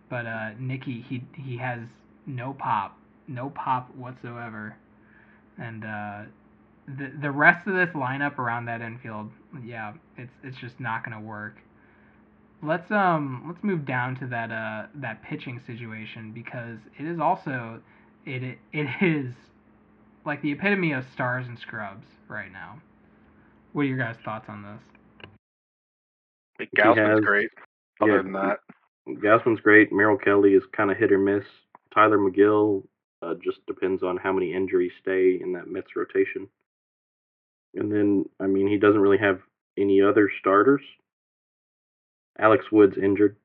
but 0.10 0.26
uh, 0.26 0.52
Nicky 0.60 1.02
he 1.08 1.24
he 1.36 1.58
has 1.58 1.82
no 2.26 2.54
pop, 2.54 2.98
no 3.28 3.50
pop 3.50 3.94
whatsoever, 3.96 4.76
and 5.58 5.84
uh, 5.84 6.22
the 6.88 7.12
the 7.22 7.32
rest 7.32 7.68
of 7.68 7.76
this 7.76 7.90
lineup 7.90 8.38
around 8.38 8.66
that 8.66 8.82
infield, 8.82 9.30
yeah, 9.64 9.94
it's 10.18 10.34
it's 10.44 10.58
just 10.58 10.80
not 10.80 11.04
gonna 11.04 11.22
work. 11.22 11.58
Let's 12.62 12.90
um 12.92 13.44
let's 13.48 13.64
move 13.64 13.86
down 13.86 14.16
to 14.18 14.28
that 14.28 14.52
uh 14.52 14.88
that 14.96 15.24
pitching 15.24 15.62
situation 15.66 16.32
because 16.32 16.80
it 16.98 17.06
is 17.06 17.20
also 17.20 17.82
it 18.26 18.44
it, 18.44 18.58
it 18.72 18.88
is 19.02 19.34
like 20.26 20.42
the 20.42 20.52
epitome 20.52 20.94
of 20.94 21.06
stars 21.14 21.48
and 21.48 21.58
scrubs 21.60 22.06
right 22.28 22.52
now. 22.52 22.82
What 23.74 23.84
are 23.84 23.86
your 23.86 23.98
guys' 23.98 24.18
thoughts 24.24 24.46
on 24.48 24.64
this? 24.64 25.30
Like 26.60 26.70
Gausman's 26.78 27.18
has- 27.18 27.20
great. 27.22 27.50
Other 28.02 28.18
yeah, 28.18 28.22
than 28.24 28.32
that, 28.34 28.60
Gausman's 29.08 29.62
great. 29.62 29.92
Merrill 29.92 30.18
Kelly 30.18 30.54
is 30.54 30.64
kind 30.76 30.92
of 30.92 30.98
hit 30.98 31.12
or 31.12 31.20
miss. 31.20 31.44
Tylor 31.94 32.18
Megill 32.18 32.84
uh, 33.22 33.36
just 33.44 33.66
depends 33.68 34.02
on 34.04 34.18
how 34.18 34.34
many 34.34 34.54
injuries 34.54 34.92
stay 35.00 35.40
in 35.42 35.54
that 35.54 35.68
Mets 35.68 35.96
rotation. 35.96 36.48
And 37.76 37.92
then, 37.92 38.26
I 38.40 38.48
mean, 38.48 38.68
he 38.68 38.78
doesn't 38.78 39.00
really 39.00 39.18
have 39.18 39.40
any 39.78 40.02
other 40.02 40.30
starters. 40.40 40.82
Alex 42.40 42.66
Wood's 42.72 42.98
injured. 42.98 43.36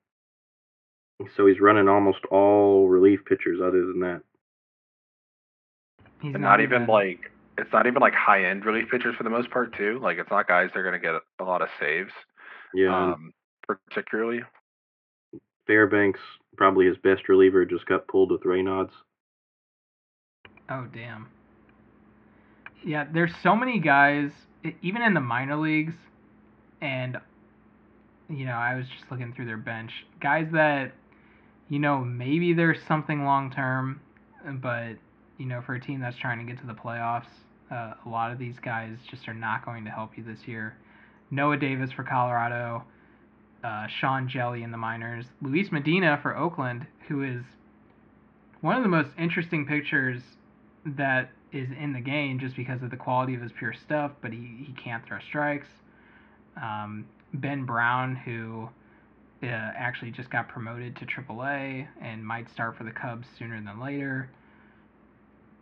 So 1.37 1.47
he's 1.47 1.61
running 1.61 1.89
almost 1.89 2.25
all 2.31 2.89
relief 2.89 3.21
pitchers 3.27 3.61
other 3.61 3.85
than 3.87 4.01
that. 4.01 4.23
He's 6.21 6.35
and 6.35 6.43
not 6.43 6.61
even 6.61 6.87
like 6.87 7.31
it's 7.57 7.73
not 7.73 7.87
even 7.87 8.01
like 8.01 8.15
high 8.15 8.45
end 8.45 8.65
relief 8.65 8.89
pitchers 8.91 9.15
for 9.17 9.25
the 9.25 9.31
most 9.31 9.51
part 9.51 9.77
too. 9.77 9.99
Like 10.03 10.19
it's 10.19 10.31
not 10.31 10.49
guys 10.49 10.71
that 10.73 10.79
are 10.79 10.85
gonna 10.85 10.99
get 10.99 11.15
a, 11.15 11.21
a 11.41 11.45
lot 11.45 11.63
of 11.63 11.69
saves. 11.81 12.13
Yeah, 12.75 13.13
Um, 13.13 13.33
particularly. 13.67 14.41
Fairbanks, 15.67 16.21
probably 16.57 16.87
his 16.87 16.97
best 16.99 17.29
reliever, 17.29 17.65
just 17.65 17.87
got 17.87 18.09
pulled 18.09 18.31
with 18.31 18.43
Raynaud's. 18.43 18.93
Oh 20.71 20.87
damn. 20.93 21.29
Yeah, 22.85 23.07
there's 23.13 23.33
so 23.43 23.57
many 23.57 23.81
guys, 23.81 24.31
even 24.83 25.03
in 25.03 25.15
the 25.15 25.21
minor 25.21 25.57
leagues, 25.57 25.95
and 26.81 27.19
you 28.29 28.45
know, 28.45 28.53
I 28.53 28.75
was 28.75 28.87
just 28.89 29.11
looking 29.11 29.33
through 29.33 29.47
their 29.47 29.57
bench, 29.57 29.91
guys 30.21 30.49
that, 30.53 30.93
you 31.69 31.79
know, 31.79 31.99
maybe 32.05 32.53
there's 32.53 32.79
something 32.87 33.25
long 33.25 33.51
term, 33.51 34.01
but 34.61 34.97
you 35.39 35.47
know, 35.47 35.63
for 35.65 35.75
a 35.75 35.81
team 35.81 36.01
that's 36.01 36.17
trying 36.17 36.39
to 36.39 36.45
get 36.45 36.61
to 36.61 36.67
the 36.67 36.75
playoffs, 36.75 37.27
uh, 37.71 37.95
a 38.05 38.09
lot 38.09 38.33
of 38.33 38.39
these 38.39 38.57
guys 38.63 38.97
just 39.11 39.29
are 39.29 39.35
not 39.35 39.65
going 39.65 39.85
to 39.85 39.91
help 39.91 40.17
you 40.17 40.25
this 40.25 40.41
year. 40.47 40.77
Noah 41.31 41.57
Davis 41.57 41.91
for 41.93 42.03
Colorado, 42.03 42.85
uh, 43.63 43.87
Sean 44.01 44.29
Hjelle 44.29 44.63
in 44.63 44.71
the 44.71 44.77
minors, 44.77 45.27
Luis 45.43 45.71
Medina 45.71 46.19
for 46.23 46.37
Oakland, 46.37 46.87
who 47.09 47.23
is 47.23 47.43
one 48.61 48.77
of 48.77 48.83
the 48.83 48.89
most 48.89 49.11
interesting 49.19 49.67
pictures 49.67 50.21
that 50.85 51.31
is 51.53 51.69
in 51.79 51.93
the 51.93 52.01
game 52.01 52.39
just 52.39 52.57
because 52.57 52.83
of 52.83 52.91
the 52.91 52.97
quality 52.97 53.35
of 53.35 53.43
his 53.43 53.53
pure 53.59 53.75
stuff, 53.85 54.13
but 54.21 54.33
he, 54.33 54.65
he 54.67 54.73
can't 54.73 55.05
throw 55.07 55.19
strikes. 55.29 55.69
Um, 56.61 57.07
ben 57.35 57.65
Brown, 57.65 58.17
who 58.17 58.69
uh, 59.43 59.47
actually 59.47 60.11
just 60.11 60.31
got 60.31 60.49
promoted 60.49 60.97
to 60.97 61.07
AAA 61.07 61.87
and 62.03 62.25
might 62.25 62.51
start 62.51 62.77
for 62.77 62.85
the 62.85 62.91
Cubs 62.91 63.27
sooner 63.39 63.63
than 63.63 63.81
later. 63.81 64.29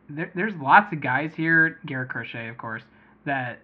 There, 0.08 0.30
there's 0.34 0.54
lots 0.60 0.92
of 0.92 1.00
guys 1.00 1.32
here, 1.36 1.78
Garrett 1.86 2.10
Crochet, 2.10 2.48
of 2.48 2.58
course, 2.58 2.82
that, 3.24 3.58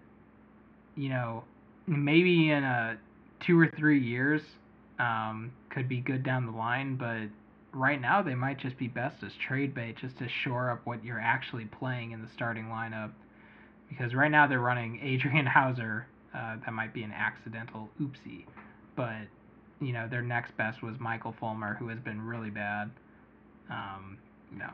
you 0.97 1.09
know, 1.09 1.45
maybe 1.87 2.51
in 2.51 2.65
a 2.65 2.99
two 3.41 3.59
or 3.59 3.71
three 3.77 4.01
years 4.01 4.43
um, 4.99 5.53
could 5.71 5.89
be 5.89 6.01
good 6.01 6.23
down 6.23 6.47
the 6.47 6.53
line, 6.53 6.97
but 6.97 7.29
right 7.73 8.01
now 8.01 8.23
they 8.23 8.35
might 8.35 8.59
just 8.59 8.77
be 8.79 8.89
best 8.89 9.23
as 9.23 9.33
trade 9.47 9.75
bait 9.75 9.97
just 9.97 10.19
to 10.19 10.29
shore 10.45 10.71
up 10.71 10.81
what 10.85 11.05
you're 11.05 11.21
actually 11.21 11.65
playing 11.65 12.13
in 12.13 12.23
the 12.23 12.29
starting 12.35 12.67
lineup. 12.67 13.11
Because 13.89 14.15
right 14.15 14.31
now 14.31 14.47
they're 14.47 14.61
running 14.61 15.01
Adrian 15.03 15.47
Houser. 15.55 16.07
Uh, 16.35 16.57
that 16.65 16.73
might 16.73 16.95
be 16.95 17.03
an 17.03 17.13
accidental 17.13 17.91
oopsie. 18.01 18.47
But, 18.97 19.27
you 19.81 19.93
know, 19.93 20.09
their 20.09 20.23
next 20.23 20.57
best 20.57 20.83
was 20.83 20.95
Michael 20.99 21.35
Fulmer, 21.39 21.75
who 21.75 21.89
has 21.89 21.99
been 21.99 22.21
really 22.23 22.49
bad. 22.49 22.91
Um, 23.71 24.17
you 24.51 24.59
know, 24.59 24.73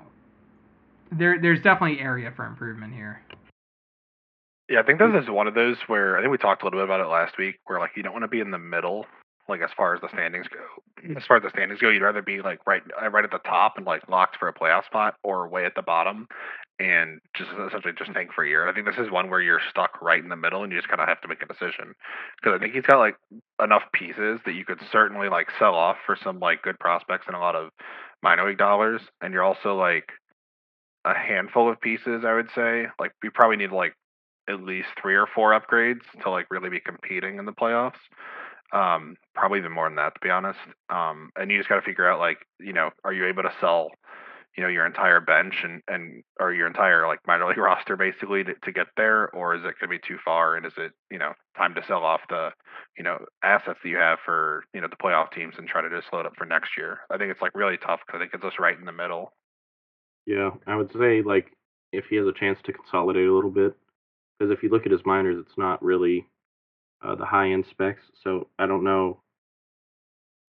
there, 1.12 1.40
there's 1.40 1.62
definitely 1.62 2.00
area 2.00 2.32
for 2.34 2.46
improvement 2.46 2.94
here. 2.94 3.22
Yeah, 4.68 4.80
I 4.80 4.82
think 4.82 4.98
this 4.98 5.22
is 5.22 5.30
one 5.30 5.46
of 5.46 5.54
those 5.54 5.76
where 5.86 6.18
I 6.18 6.20
think 6.20 6.30
we 6.30 6.38
talked 6.38 6.62
a 6.62 6.66
little 6.66 6.80
bit 6.80 6.84
about 6.84 7.00
it 7.00 7.08
last 7.08 7.38
week, 7.38 7.56
where 7.66 7.78
like 7.78 7.92
you 7.96 8.02
don't 8.02 8.12
want 8.12 8.24
to 8.24 8.28
be 8.28 8.40
in 8.40 8.50
the 8.50 8.58
middle, 8.58 9.06
like 9.48 9.62
as 9.62 9.70
far 9.74 9.94
as 9.94 10.00
the 10.02 10.10
standings 10.12 10.46
go. 10.48 11.14
As 11.16 11.24
far 11.26 11.38
as 11.38 11.42
the 11.42 11.50
standings 11.50 11.80
go, 11.80 11.88
you'd 11.88 12.02
rather 12.02 12.20
be 12.20 12.42
like 12.42 12.60
right 12.66 12.82
uh, 13.02 13.08
right 13.08 13.24
at 13.24 13.30
the 13.30 13.38
top 13.38 13.78
and 13.78 13.86
like 13.86 14.06
locked 14.08 14.36
for 14.36 14.46
a 14.48 14.52
playoff 14.52 14.84
spot, 14.84 15.14
or 15.24 15.48
way 15.48 15.64
at 15.64 15.74
the 15.74 15.80
bottom, 15.80 16.28
and 16.78 17.18
just 17.34 17.48
essentially 17.50 17.94
just 17.96 18.12
tank 18.12 18.30
for 18.34 18.44
a 18.44 18.48
year. 18.48 18.68
I 18.68 18.74
think 18.74 18.84
this 18.84 18.98
is 18.98 19.10
one 19.10 19.30
where 19.30 19.40
you're 19.40 19.62
stuck 19.70 20.02
right 20.02 20.22
in 20.22 20.28
the 20.28 20.36
middle, 20.36 20.62
and 20.62 20.70
you 20.70 20.78
just 20.78 20.88
kind 20.88 21.00
of 21.00 21.08
have 21.08 21.22
to 21.22 21.28
make 21.28 21.42
a 21.42 21.46
decision. 21.46 21.94
Because 22.36 22.54
I 22.54 22.58
think 22.58 22.74
he's 22.74 22.84
got 22.84 22.98
like 22.98 23.16
enough 23.62 23.84
pieces 23.94 24.38
that 24.44 24.52
you 24.54 24.66
could 24.66 24.80
certainly 24.92 25.30
like 25.30 25.48
sell 25.58 25.74
off 25.74 25.96
for 26.04 26.16
some 26.22 26.40
like 26.40 26.60
good 26.60 26.78
prospects 26.78 27.24
and 27.26 27.34
a 27.34 27.40
lot 27.40 27.56
of 27.56 27.70
minor 28.22 28.46
league 28.46 28.58
dollars, 28.58 29.00
and 29.22 29.32
you're 29.32 29.42
also 29.42 29.78
like 29.78 30.12
a 31.08 31.18
handful 31.18 31.70
of 31.70 31.80
pieces. 31.80 32.24
I 32.26 32.34
would 32.34 32.50
say 32.54 32.86
like 32.98 33.12
we 33.22 33.30
probably 33.30 33.56
need 33.56 33.72
like 33.72 33.94
at 34.48 34.62
least 34.62 34.88
three 35.00 35.14
or 35.14 35.26
four 35.26 35.58
upgrades 35.58 36.02
to 36.22 36.30
like 36.30 36.46
really 36.50 36.70
be 36.70 36.80
competing 36.80 37.38
in 37.38 37.44
the 37.44 37.52
playoffs. 37.52 38.00
Um, 38.72 39.16
probably 39.34 39.60
even 39.60 39.72
more 39.72 39.88
than 39.88 39.96
that, 39.96 40.14
to 40.14 40.20
be 40.20 40.30
honest. 40.30 40.58
Um, 40.90 41.30
and 41.36 41.50
you 41.50 41.56
just 41.56 41.70
got 41.70 41.76
to 41.76 41.82
figure 41.82 42.10
out 42.10 42.18
like, 42.18 42.38
you 42.60 42.74
know, 42.74 42.90
are 43.02 43.14
you 43.14 43.26
able 43.26 43.42
to 43.42 43.52
sell, 43.60 43.88
you 44.56 44.62
know, 44.62 44.68
your 44.68 44.84
entire 44.84 45.20
bench 45.20 45.54
and 45.64 45.80
and 45.88 46.22
or 46.38 46.52
your 46.52 46.66
entire 46.66 47.06
like 47.06 47.20
minor 47.26 47.48
league 47.48 47.56
roster 47.68 47.96
basically 47.96 48.44
to, 48.44 48.54
to 48.64 48.72
get 48.72 48.88
there, 48.96 49.30
or 49.30 49.54
is 49.54 49.60
it 49.60 49.74
going 49.80 49.82
to 49.82 49.88
be 49.88 49.98
too 49.98 50.18
far? 50.22 50.56
And 50.56 50.66
is 50.66 50.74
it, 50.76 50.92
you 51.10 51.18
know, 51.18 51.32
time 51.56 51.74
to 51.76 51.84
sell 51.86 52.04
off 52.04 52.20
the, 52.28 52.50
you 52.98 53.04
know, 53.04 53.24
assets 53.42 53.78
that 53.82 53.88
you 53.88 53.96
have 53.96 54.18
for, 54.22 54.64
you 54.74 54.82
know, 54.82 54.88
the 54.88 55.02
playoff 55.02 55.32
teams 55.32 55.54
and 55.56 55.66
try 55.66 55.80
to 55.80 55.88
just 55.88 56.12
load 56.12 56.26
up 56.26 56.36
for 56.36 56.44
next 56.44 56.76
year? 56.76 57.00
I 57.10 57.16
think 57.16 57.30
it's 57.30 57.42
like 57.42 57.52
really 57.54 57.78
tough 57.78 58.00
because 58.06 58.18
I 58.18 58.22
think 58.22 58.34
it's 58.34 58.44
just 58.44 58.58
right 58.58 58.78
in 58.78 58.84
the 58.84 58.92
middle. 58.92 59.32
Yeah, 60.28 60.50
I 60.66 60.76
would 60.76 60.92
say 60.92 61.22
like 61.22 61.56
if 61.90 62.04
he 62.10 62.16
has 62.16 62.26
a 62.26 62.38
chance 62.38 62.58
to 62.64 62.72
consolidate 62.74 63.26
a 63.26 63.34
little 63.34 63.50
bit, 63.50 63.74
because 64.38 64.52
if 64.52 64.62
you 64.62 64.68
look 64.68 64.84
at 64.84 64.92
his 64.92 65.00
minors, 65.06 65.38
it's 65.40 65.56
not 65.56 65.82
really 65.82 66.26
uh, 67.02 67.14
the 67.14 67.24
high 67.24 67.50
end 67.50 67.64
specs. 67.70 68.02
So 68.22 68.48
I 68.58 68.66
don't 68.66 68.84
know 68.84 69.22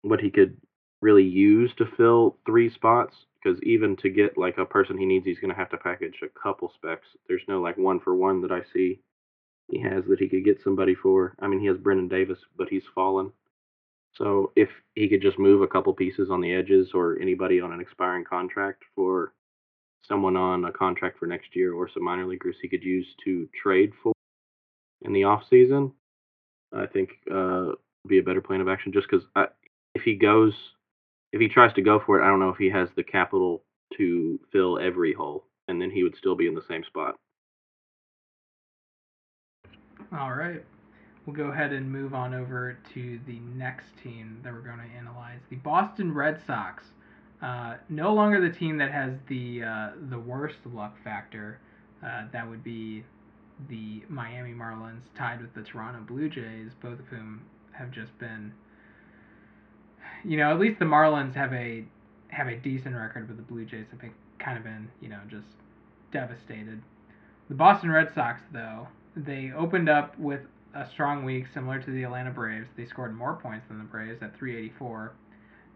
what 0.02 0.20
he 0.20 0.32
could 0.32 0.58
really 1.02 1.24
use 1.24 1.72
to 1.78 1.86
fill 1.96 2.36
three 2.46 2.70
spots. 2.70 3.16
Because 3.42 3.58
even 3.64 3.96
to 3.98 4.10
get 4.10 4.38
like 4.38 4.58
a 4.58 4.66
person 4.66 4.98
he 4.98 5.06
needs, 5.06 5.26
he's 5.26 5.40
going 5.40 5.54
to 5.54 5.58
have 5.58 5.70
to 5.70 5.78
package 5.78 6.16
a 6.24 6.40
couple 6.40 6.74
specs. 6.76 7.08
There's 7.30 7.42
no 7.48 7.62
like 7.62 7.78
one 7.78 8.02
for 8.02 8.14
one 8.14 8.42
that 8.42 8.52
I 8.52 8.64
see 8.74 9.00
he 9.72 9.80
has 9.82 10.04
that 10.10 10.20
he 10.20 10.28
could 10.28 10.44
get 10.44 10.60
somebody 10.62 10.94
for. 10.94 11.36
I 11.40 11.48
mean, 11.48 11.62
he 11.62 11.68
has 11.68 11.78
Brendan 11.78 12.10
Davis, 12.10 12.40
but 12.58 12.68
he's 12.68 12.84
fallen. 12.94 13.32
So 14.14 14.52
if 14.58 14.68
he 14.96 15.08
could 15.08 15.22
just 15.22 15.40
move 15.40 15.62
a 15.62 15.68
couple 15.68 15.94
pieces 15.94 16.30
on 16.30 16.42
the 16.42 16.54
edges 16.54 16.90
or 16.94 17.18
anybody 17.22 17.62
on 17.62 17.72
an 17.72 17.80
expiring 17.80 18.26
contract 18.26 18.84
for 18.94 19.32
someone 20.08 20.36
on 20.36 20.66
a 20.66 20.72
contract 20.72 21.20
for 21.20 21.26
next 21.26 21.56
year 21.56 21.74
or 21.74 21.90
some 21.90 22.04
minor 22.04 22.26
leaguers 22.26 22.56
he 22.62 22.68
could 22.68 22.84
use 22.84 23.08
to 23.24 23.48
trade 23.62 23.92
for 24.02 24.14
in 25.02 25.14
the 25.14 25.24
off 25.24 25.44
season, 25.50 25.92
I 26.74 26.86
think 26.86 27.10
uh, 27.34 27.72
be 28.08 28.20
a 28.20 28.24
better 28.24 28.42
plan 28.42 28.62
of 28.62 28.68
action. 28.68 28.92
Just 28.92 29.08
because 29.10 29.26
if 29.96 30.02
he 30.04 30.16
goes, 30.16 30.54
if 31.32 31.40
he 31.40 31.48
tries 31.48 31.74
to 31.74 31.82
go 31.82 32.02
for 32.06 32.20
it, 32.20 32.24
I 32.24 32.28
don't 32.28 32.40
know 32.40 32.50
if 32.50 32.58
he 32.58 32.70
has 32.70 32.90
the 32.96 33.04
capital 33.04 33.64
to 33.98 34.40
fill 34.52 34.80
every 34.80 35.14
hole, 35.14 35.46
and 35.68 35.82
then 35.82 35.90
he 35.90 36.04
would 36.04 36.16
still 36.16 36.36
be 36.36 36.48
in 36.48 36.56
the 36.56 36.64
same 36.68 36.84
spot. 36.84 37.16
All 40.18 40.34
right. 40.34 40.64
We'll 41.26 41.36
go 41.36 41.52
ahead 41.52 41.74
and 41.74 41.92
move 41.92 42.14
on 42.14 42.34
over 42.34 42.78
to 42.94 43.20
the 43.28 43.40
next 43.56 43.86
team 44.04 44.40
that 44.44 44.52
we're 44.52 44.62
going 44.62 44.80
to 44.80 44.98
analyze 44.98 45.40
the 45.50 45.58
Boston 45.58 46.14
Red 46.14 46.42
Sox. 46.48 46.84
Uh, 47.42 47.76
no 47.88 48.14
longer 48.14 48.42
the 48.42 48.56
team 48.56 48.78
that 48.78 48.92
has 48.92 49.14
the 49.28 49.64
uh, 49.64 49.90
the 50.10 50.20
worst 50.20 50.58
luck 50.74 50.96
factor. 51.04 51.60
Uh, 52.06 52.26
that 52.32 52.48
would 52.48 52.64
be 52.64 53.04
the 53.70 54.02
Miami 54.10 54.54
Marlins 54.54 55.04
tied 55.18 55.42
with 55.42 55.54
the 55.54 55.62
Toronto 55.62 56.02
Blue 56.02 56.30
Jays, 56.30 56.72
both 56.82 57.00
of 57.00 57.08
whom 57.08 57.42
have 57.72 57.92
just 57.92 58.18
been. 58.20 58.54
You 60.24 60.38
know, 60.38 60.52
at 60.52 60.60
least 60.60 60.80
the 60.80 60.86
Marlins 60.86 61.34
have 61.36 61.54
a 61.54 61.86
have 62.30 62.48
a 62.48 62.56
decent 62.58 62.96
record, 62.96 63.28
but 63.28 63.38
the 63.38 63.44
Blue 63.44 63.66
Jays 63.66 63.86
have 63.92 64.02
been 64.02 64.14
kind 64.38 64.58
of 64.58 64.64
been 64.64 64.90
you 65.02 65.10
know 65.10 65.20
just 65.30 65.48
devastated. 66.12 66.82
The 67.48 67.56
Boston 67.56 67.90
Red 67.90 68.14
Sox, 68.14 68.42
though, 68.54 68.88
they 69.16 69.52
opened 69.58 69.90
up 69.90 70.18
with 70.20 70.42
a 70.76 70.88
strong 70.88 71.24
week 71.24 71.46
similar 71.54 71.82
to 71.82 71.92
the 71.92 72.04
Atlanta 72.04 72.32
Braves. 72.32 72.68
They 72.78 72.86
scored 72.86 73.16
more 73.16 73.34
points 73.34 73.68
than 73.68 73.80
the 73.80 73.86
Braves 73.86 74.22
at 74.22 74.38
384. 74.38 75.14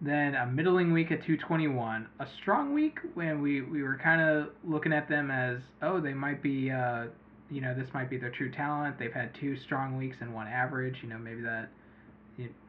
Then 0.03 0.35
a 0.35 0.45
middling 0.45 0.91
week 0.91 1.11
at 1.11 1.23
221. 1.25 2.07
A 2.19 2.27
strong 2.41 2.73
week 2.73 2.99
when 3.13 3.41
we, 3.41 3.61
we 3.61 3.83
were 3.83 3.97
kind 4.03 4.21
of 4.21 4.49
looking 4.65 4.91
at 4.91 5.07
them 5.07 5.31
as, 5.31 5.59
oh, 5.81 6.01
they 6.01 6.13
might 6.13 6.43
be, 6.43 6.69
uh, 6.69 7.05
you 7.49 7.61
know, 7.61 7.73
this 7.73 7.87
might 7.93 8.09
be 8.09 8.17
their 8.17 8.29
true 8.29 8.51
talent. 8.51 8.99
They've 8.99 9.13
had 9.13 9.33
two 9.39 9.55
strong 9.55 9.97
weeks 9.97 10.17
and 10.19 10.33
one 10.33 10.47
average. 10.47 10.97
You 11.01 11.07
know, 11.07 11.17
maybe 11.17 11.41
that, 11.41 11.69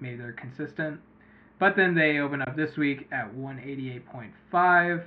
maybe 0.00 0.16
they're 0.16 0.32
consistent. 0.32 1.00
But 1.58 1.74
then 1.74 1.96
they 1.96 2.18
open 2.18 2.40
up 2.40 2.54
this 2.56 2.76
week 2.76 3.08
at 3.10 3.34
188.5. 3.34 5.04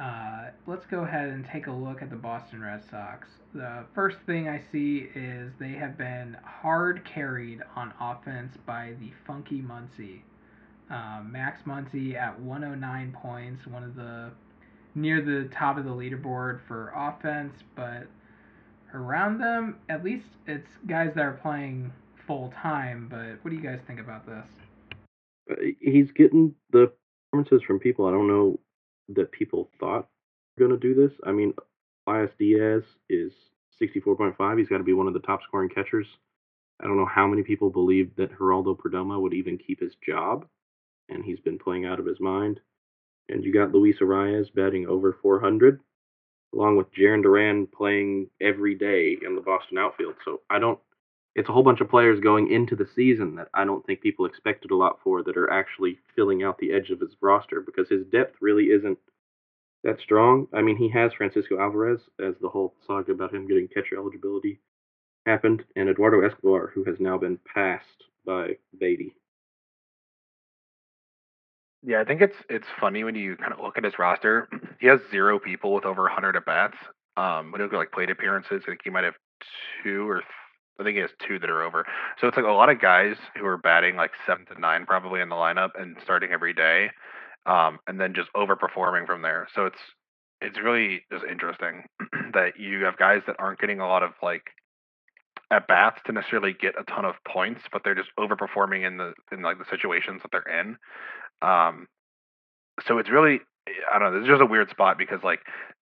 Uh, 0.00 0.50
let's 0.66 0.84
go 0.90 1.04
ahead 1.04 1.28
and 1.28 1.46
take 1.52 1.68
a 1.68 1.72
look 1.72 2.02
at 2.02 2.10
the 2.10 2.16
Boston 2.16 2.60
Red 2.60 2.82
Sox. 2.90 3.28
The 3.54 3.84
first 3.94 4.16
thing 4.26 4.48
I 4.48 4.62
see 4.72 5.08
is 5.14 5.52
they 5.60 5.72
have 5.72 5.96
been 5.96 6.36
hard 6.44 7.08
carried 7.14 7.60
on 7.76 7.94
offense 8.00 8.56
by 8.66 8.94
the 8.98 9.12
funky 9.26 9.62
Muncy. 9.62 10.22
Uh, 10.90 11.20
Max 11.24 11.62
Muncy 11.66 12.14
at 12.14 12.38
109 12.40 13.16
points, 13.20 13.66
one 13.66 13.82
of 13.82 13.96
the 13.96 14.30
near 14.94 15.20
the 15.20 15.48
top 15.54 15.76
of 15.76 15.84
the 15.84 15.90
leaderboard 15.90 16.60
for 16.66 16.92
offense, 16.96 17.52
but 17.74 18.06
around 18.94 19.38
them, 19.38 19.78
at 19.88 20.02
least 20.02 20.26
it's 20.46 20.68
guys 20.86 21.10
that 21.14 21.24
are 21.24 21.38
playing 21.42 21.92
full 22.26 22.52
time. 22.62 23.08
But 23.10 23.42
what 23.42 23.50
do 23.50 23.56
you 23.56 23.62
guys 23.62 23.80
think 23.86 24.00
about 24.00 24.26
this? 24.26 24.46
Uh, 25.50 25.54
he's 25.80 26.10
getting 26.12 26.54
the 26.70 26.92
performances 27.30 27.62
from 27.66 27.78
people. 27.78 28.06
I 28.06 28.10
don't 28.10 28.28
know 28.28 28.58
that 29.08 29.30
people 29.32 29.70
thought 29.78 30.08
going 30.58 30.70
to 30.70 30.78
do 30.78 30.94
this. 30.94 31.16
I 31.24 31.32
mean, 31.32 31.52
Elias 32.06 32.30
Diaz 32.38 32.82
is 33.10 33.32
64.5. 33.80 34.58
He's 34.58 34.68
got 34.68 34.78
to 34.78 34.84
be 34.84 34.92
one 34.92 35.06
of 35.06 35.14
the 35.14 35.20
top 35.20 35.40
scoring 35.42 35.68
catchers. 35.68 36.06
I 36.80 36.84
don't 36.84 36.96
know 36.96 37.06
how 37.06 37.26
many 37.26 37.42
people 37.42 37.70
believed 37.70 38.16
that 38.16 38.38
Geraldo 38.38 38.76
Perdomo 38.76 39.20
would 39.20 39.34
even 39.34 39.58
keep 39.58 39.80
his 39.80 39.94
job, 40.06 40.46
and 41.08 41.24
he's 41.24 41.40
been 41.40 41.58
playing 41.58 41.84
out 41.84 42.00
of 42.00 42.06
his 42.06 42.20
mind. 42.20 42.60
And 43.28 43.44
you 43.44 43.52
got 43.52 43.72
Luis 43.72 43.96
Arraez 44.00 44.52
batting 44.54 44.86
over 44.86 45.16
400, 45.20 45.80
along 46.54 46.76
with 46.76 46.92
Jarren 46.94 47.22
Duran 47.22 47.66
playing 47.66 48.28
every 48.40 48.74
day 48.74 49.16
in 49.24 49.34
the 49.34 49.40
Boston 49.40 49.78
outfield. 49.78 50.14
So 50.24 50.40
I 50.48 50.58
don't. 50.58 50.78
It's 51.34 51.48
a 51.50 51.52
whole 51.52 51.62
bunch 51.62 51.82
of 51.82 51.90
players 51.90 52.18
going 52.20 52.50
into 52.50 52.76
the 52.76 52.88
season 52.94 53.34
that 53.34 53.48
I 53.52 53.66
don't 53.66 53.84
think 53.84 54.00
people 54.00 54.24
expected 54.24 54.70
a 54.70 54.76
lot 54.76 55.00
for 55.04 55.22
that 55.22 55.36
are 55.36 55.52
actually 55.52 55.98
filling 56.14 56.42
out 56.42 56.56
the 56.58 56.72
edge 56.72 56.88
of 56.90 57.00
his 57.00 57.14
roster 57.20 57.60
because 57.60 57.88
his 57.90 58.06
depth 58.06 58.36
really 58.40 58.66
isn't 58.66 58.98
that 59.84 60.00
strong. 60.00 60.48
I 60.54 60.62
mean, 60.62 60.76
he 60.76 60.88
has 60.90 61.12
Francisco 61.12 61.60
Alvarez, 61.60 62.00
as 62.24 62.34
the 62.40 62.48
whole 62.48 62.74
saga 62.86 63.12
about 63.12 63.34
him 63.34 63.46
getting 63.46 63.68
catcher 63.68 63.96
eligibility 63.98 64.60
happened, 65.26 65.64
and 65.74 65.88
Eduardo 65.88 66.22
Escobar, 66.22 66.68
who 66.74 66.84
has 66.84 66.96
now 67.00 67.18
been 67.18 67.38
passed 67.52 68.04
by 68.24 68.56
Baty. 68.78 69.14
Yeah, 71.86 72.02
I 72.02 72.04
think 72.04 72.22
it's 72.22 72.36
it's 72.50 72.66
funny 72.80 73.04
when 73.04 73.16
you 73.16 73.36
kind 73.36 73.54
of 73.54 73.60
look 73.60 73.78
at 73.78 73.84
his 73.84 73.98
roster. 73.98 74.48
He 74.80 74.88
has 74.88 75.00
zero 75.10 75.40
people 75.40 75.74
with 75.74 75.86
over 75.86 76.04
100 76.04 76.36
at 76.36 76.46
bats. 76.46 76.76
Um, 77.16 77.52
when 77.52 77.60
you 77.60 77.66
look 77.66 77.74
at 77.74 77.78
like 77.78 77.92
plate 77.92 78.10
appearances, 78.10 78.62
I 78.64 78.72
think 78.72 78.82
he 78.84 78.90
might 78.90 79.04
have 79.04 79.14
two 79.84 80.08
or 80.10 80.16
th- 80.16 80.26
I 80.80 80.84
think 80.84 80.96
he 80.96 81.02
has 81.02 81.10
two 81.26 81.38
that 81.40 81.50
are 81.50 81.62
over. 81.64 81.86
So 82.20 82.28
it's 82.28 82.36
like 82.36 82.46
a 82.46 82.50
lot 82.52 82.70
of 82.70 82.80
guys 82.80 83.16
who 83.38 83.46
are 83.46 83.58
batting 83.58 83.96
like 83.96 84.12
seven 84.26 84.46
to 84.46 84.60
nine 84.60 84.86
probably 84.86 85.22
in 85.22 85.30
the 85.30 85.36
lineup 85.36 85.70
and 85.80 85.96
starting 86.04 86.32
every 86.32 86.54
day 86.54 86.90
um, 87.46 87.80
and 87.88 88.00
then 88.00 88.14
just 88.14 88.30
overperforming 88.36 89.06
from 89.06 89.22
there. 89.22 89.48
So 89.54 89.66
it's 89.66 89.80
it's 90.42 90.58
really 90.62 91.04
just 91.12 91.24
interesting 91.24 91.84
that 92.34 92.58
you 92.58 92.84
have 92.84 92.98
guys 92.98 93.22
that 93.28 93.36
aren't 93.40 93.60
getting 93.60 93.80
a 93.80 93.88
lot 93.88 94.04
of 94.04 94.12
like 94.22 94.44
at 95.52 95.68
bats 95.68 96.00
to 96.06 96.12
necessarily 96.12 96.52
get 96.60 96.74
a 96.78 96.84
ton 96.84 97.04
of 97.04 97.14
points, 97.28 97.62
but 97.72 97.82
they're 97.84 97.94
just 97.94 98.10
overperforming 98.18 98.86
in 98.86 98.96
the 98.98 99.14
in 99.32 99.42
like 99.42 99.58
the 99.58 99.64
situations 99.70 100.20
that 100.22 100.30
they're 100.32 100.60
in. 100.60 100.76
Um, 101.42 101.88
so 102.86 102.98
it's 102.98 103.10
really 103.10 103.40
I 103.92 103.98
don't 103.98 104.12
know. 104.12 104.18
It's 104.20 104.28
just 104.28 104.42
a 104.42 104.46
weird 104.46 104.70
spot 104.70 104.98
because 104.98 105.20
like 105.22 105.40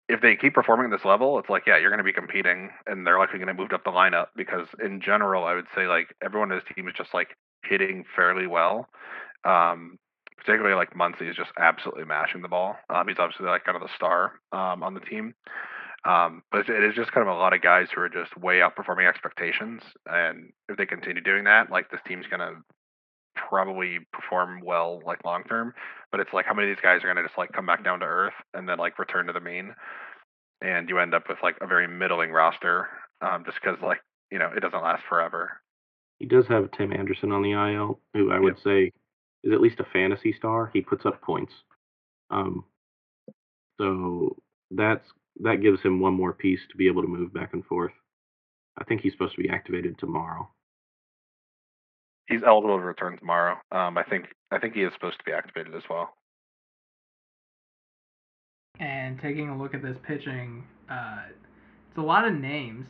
if 0.09 0.21
they 0.21 0.37
keep 0.37 0.55
performing 0.55 0.93
at 0.93 0.97
this 0.97 1.05
level, 1.05 1.39
it's 1.39 1.49
like 1.49 1.65
yeah, 1.67 1.79
you're 1.79 1.91
going 1.91 1.99
to 1.99 2.05
be 2.05 2.13
competing, 2.13 2.71
and 2.87 3.07
they're 3.07 3.19
likely 3.19 3.39
going 3.39 3.55
to 3.55 3.55
move 3.55 3.73
up 3.73 3.85
the 3.85 3.91
lineup 3.91 4.29
because 4.37 4.67
in 4.83 5.01
general, 5.01 5.45
I 5.45 5.55
would 5.55 5.67
say 5.75 5.87
like 5.87 6.15
everyone 6.23 6.53
in 6.53 6.59
his 6.59 6.75
team 6.75 6.89
is 6.89 6.95
just 6.97 7.15
like 7.15 7.37
hitting 7.65 8.05
fairly 8.15 8.47
well. 8.47 8.89
Um, 9.45 9.99
particularly 10.39 10.77
like 10.77 10.95
Muncy 10.95 11.29
is 11.29 11.37
just 11.37 11.51
absolutely 11.59 12.05
mashing 12.05 12.43
the 12.43 12.49
ball. 12.49 12.77
Um, 12.91 13.09
he's 13.09 13.17
obviously 13.19 13.47
like 13.47 13.65
kind 13.65 13.77
of 13.77 13.83
the 13.83 13.95
star 13.97 14.33
um, 14.53 14.83
on 14.83 14.95
the 14.95 15.01
team. 15.01 15.35
Um, 16.05 16.43
but 16.53 16.69
it 16.69 16.85
is 16.85 16.95
just 16.95 17.13
kind 17.13 17.27
of 17.27 17.35
a 17.35 17.39
lot 17.39 17.55
of 17.55 17.63
guys 17.63 17.89
who 17.95 18.03
are 18.03 18.11
just 18.11 18.37
way 18.37 18.57
outperforming 18.57 19.09
expectations. 19.09 19.81
And 20.07 20.53
if 20.69 20.77
they 20.77 20.85
continue 20.85 21.23
doing 21.23 21.45
that, 21.45 21.71
like 21.71 21.91
this 21.91 22.01
team's 22.07 22.27
going 22.27 22.41
to 22.41 22.57
probably 23.35 23.99
perform 24.13 24.61
well 24.65 25.01
like 25.05 25.25
long 25.25 25.45
term. 25.45 25.75
But 26.11 26.21
it's 26.21 26.33
like 26.33 26.47
how 26.47 26.55
many 26.55 26.71
of 26.71 26.77
these 26.77 26.83
guys 26.83 26.99
are 27.03 27.13
going 27.13 27.17
to 27.17 27.23
just 27.23 27.39
like 27.39 27.53
come 27.53 27.67
back 27.67 27.85
down 27.85 28.01
to 28.01 28.07
earth 28.07 28.35
and 28.53 28.69
then 28.69 28.79
like 28.79 28.99
return 28.99 29.27
to 29.27 29.33
the 29.33 29.41
mean, 29.41 29.75
and 30.63 30.89
you 30.89 30.99
end 30.99 31.15
up 31.15 31.29
with 31.29 31.39
like 31.43 31.57
a 31.61 31.67
very 31.67 31.89
middling 31.89 32.31
roster, 32.31 32.89
um, 33.21 33.45
just 33.45 33.59
because 33.63 33.79
like 33.83 34.01
you 34.31 34.39
know 34.39 34.51
it 34.57 34.61
doesn't 34.61 34.83
last 34.83 35.03
forever. 35.09 35.61
He 36.19 36.27
does 36.27 36.47
have 36.49 36.71
Tim 36.73 36.93
Anderson 36.93 37.33
on 37.33 37.43
the 37.43 37.53
IL, 37.53 37.99
who 38.15 38.31
I 38.31 38.39
would 38.39 38.57
yep. 38.57 38.65
say 38.65 38.93
is 39.43 39.53
at 39.53 39.61
least 39.61 39.81
a 39.81 39.87
fantasy 39.93 40.33
star. 40.33 40.71
He 40.73 40.81
puts 40.81 41.05
up 41.05 41.21
points. 41.21 41.53
Um, 42.31 42.65
so 43.81 44.37
that's 44.71 45.05
that 45.41 45.63
gives 45.63 45.83
him 45.83 46.01
one 46.01 46.15
more 46.15 46.33
piece 46.33 46.61
to 46.71 46.77
be 46.77 46.87
able 46.87 47.03
to 47.03 47.09
move 47.09 47.35
back 47.35 47.53
and 47.53 47.65
forth. 47.65 47.93
I 48.79 48.85
think 48.85 49.01
he's 49.01 49.13
supposed 49.13 49.35
to 49.37 49.43
be 49.43 49.51
activated 49.51 49.99
tomorrow. 49.99 50.49
He's 52.27 52.41
eligible 52.47 52.79
to 52.79 52.85
return 52.85 53.19
tomorrow. 53.19 53.57
Um, 53.71 53.99
I 53.99 54.03
think 54.03 54.27
I 54.51 54.59
think 54.59 54.75
he 54.75 54.83
is 54.83 54.93
supposed 54.95 55.19
to 55.19 55.25
be 55.25 55.33
activated 55.33 55.75
as 55.75 55.83
well. 55.91 56.15
And 58.81 59.21
taking 59.21 59.51
a 59.51 59.57
look 59.57 59.75
at 59.75 59.83
this 59.83 59.97
pitching, 60.07 60.65
uh, 60.91 61.23
it's 61.89 61.99
a 61.99 62.03
lot 62.03 62.27
of 62.27 62.35
names. 62.35 62.87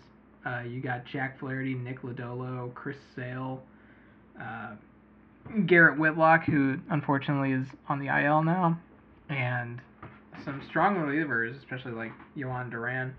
Uh, 0.46 0.60
you 0.60 0.80
got 0.80 1.04
Jack 1.04 1.38
Flaherty, 1.38 1.74
Nick 1.74 2.02
Lodolo, 2.02 2.72
Chris 2.74 2.96
Sale, 3.16 3.62
uh, 4.40 4.72
Garrett 5.66 5.98
Whitlock, 5.98 6.44
who 6.44 6.78
unfortunately 6.90 7.52
is 7.52 7.66
on 7.88 7.98
the 7.98 8.06
IL 8.06 8.42
now, 8.42 8.78
and 9.28 9.80
some 10.44 10.62
strong 10.68 10.96
relievers, 10.96 11.56
especially 11.58 11.92
like 11.92 12.12
Jhoan 12.36 12.70
Duran. 12.70 13.14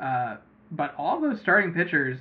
Uh, 0.00 0.36
but 0.72 0.94
all 0.98 1.20
those 1.20 1.40
starting 1.40 1.72
pitchers, 1.72 2.18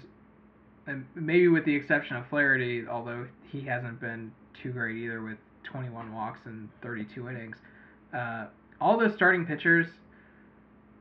maybe 1.15 1.47
with 1.47 1.65
the 1.65 1.75
exception 1.75 2.17
of 2.17 2.27
Flaherty, 2.27 2.87
although 2.87 3.27
he 3.51 3.61
hasn't 3.61 3.99
been 3.99 4.31
too 4.61 4.71
great 4.71 4.95
either 4.95 5.21
with 5.21 5.37
21 5.63 6.13
walks 6.13 6.39
and 6.45 6.69
32 6.81 7.29
innings, 7.29 7.57
uh, 8.13 8.45
all 8.81 8.97
those 8.97 9.13
starting 9.13 9.45
pitchers 9.45 9.87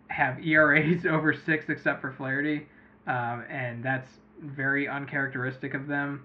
have 0.08 0.44
ERAs 0.44 1.06
over 1.10 1.32
six 1.32 1.68
except 1.68 2.00
for 2.00 2.12
Flaherty, 2.12 2.66
um, 3.06 3.44
and 3.48 3.82
that's 3.82 4.10
very 4.42 4.88
uncharacteristic 4.88 5.74
of 5.74 5.86
them. 5.86 6.24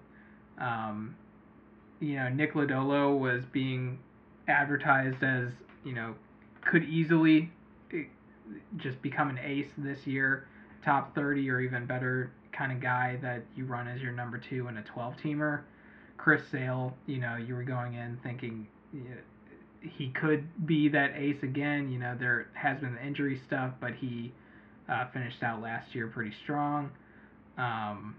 Um, 0.58 1.16
you 2.00 2.16
know, 2.16 2.28
Nick 2.28 2.54
Lodolo 2.54 3.18
was 3.18 3.44
being 3.46 3.98
advertised 4.48 5.22
as, 5.22 5.48
you 5.84 5.92
know, 5.92 6.14
could 6.60 6.84
easily 6.84 7.50
eh, 7.92 8.04
just 8.76 9.00
become 9.02 9.30
an 9.30 9.38
ace 9.38 9.68
this 9.78 10.06
year, 10.06 10.46
top 10.84 11.14
30 11.14 11.48
or 11.50 11.60
even 11.60 11.86
better 11.86 12.30
kind 12.56 12.72
of 12.72 12.80
guy 12.80 13.18
that 13.22 13.44
you 13.56 13.64
run 13.64 13.88
as 13.88 14.00
your 14.00 14.12
number 14.12 14.38
two 14.38 14.68
in 14.68 14.76
a 14.76 14.82
12 14.82 15.14
teamer. 15.22 15.62
Chris 16.16 16.42
Sale, 16.50 16.94
you 17.06 17.18
know, 17.18 17.36
you 17.36 17.54
were 17.54 17.64
going 17.64 17.94
in 17.94 18.18
thinking 18.22 18.66
he 19.80 20.08
could 20.10 20.66
be 20.66 20.88
that 20.88 21.12
ace 21.16 21.42
again. 21.42 21.90
You 21.90 21.98
know, 21.98 22.16
there 22.18 22.46
has 22.54 22.80
been 22.80 22.94
the 22.94 23.04
injury 23.04 23.40
stuff, 23.46 23.72
but 23.80 23.92
he 23.94 24.32
uh, 24.88 25.06
finished 25.12 25.42
out 25.42 25.60
last 25.60 25.94
year 25.94 26.06
pretty 26.06 26.32
strong. 26.42 26.90
Um, 27.58 28.16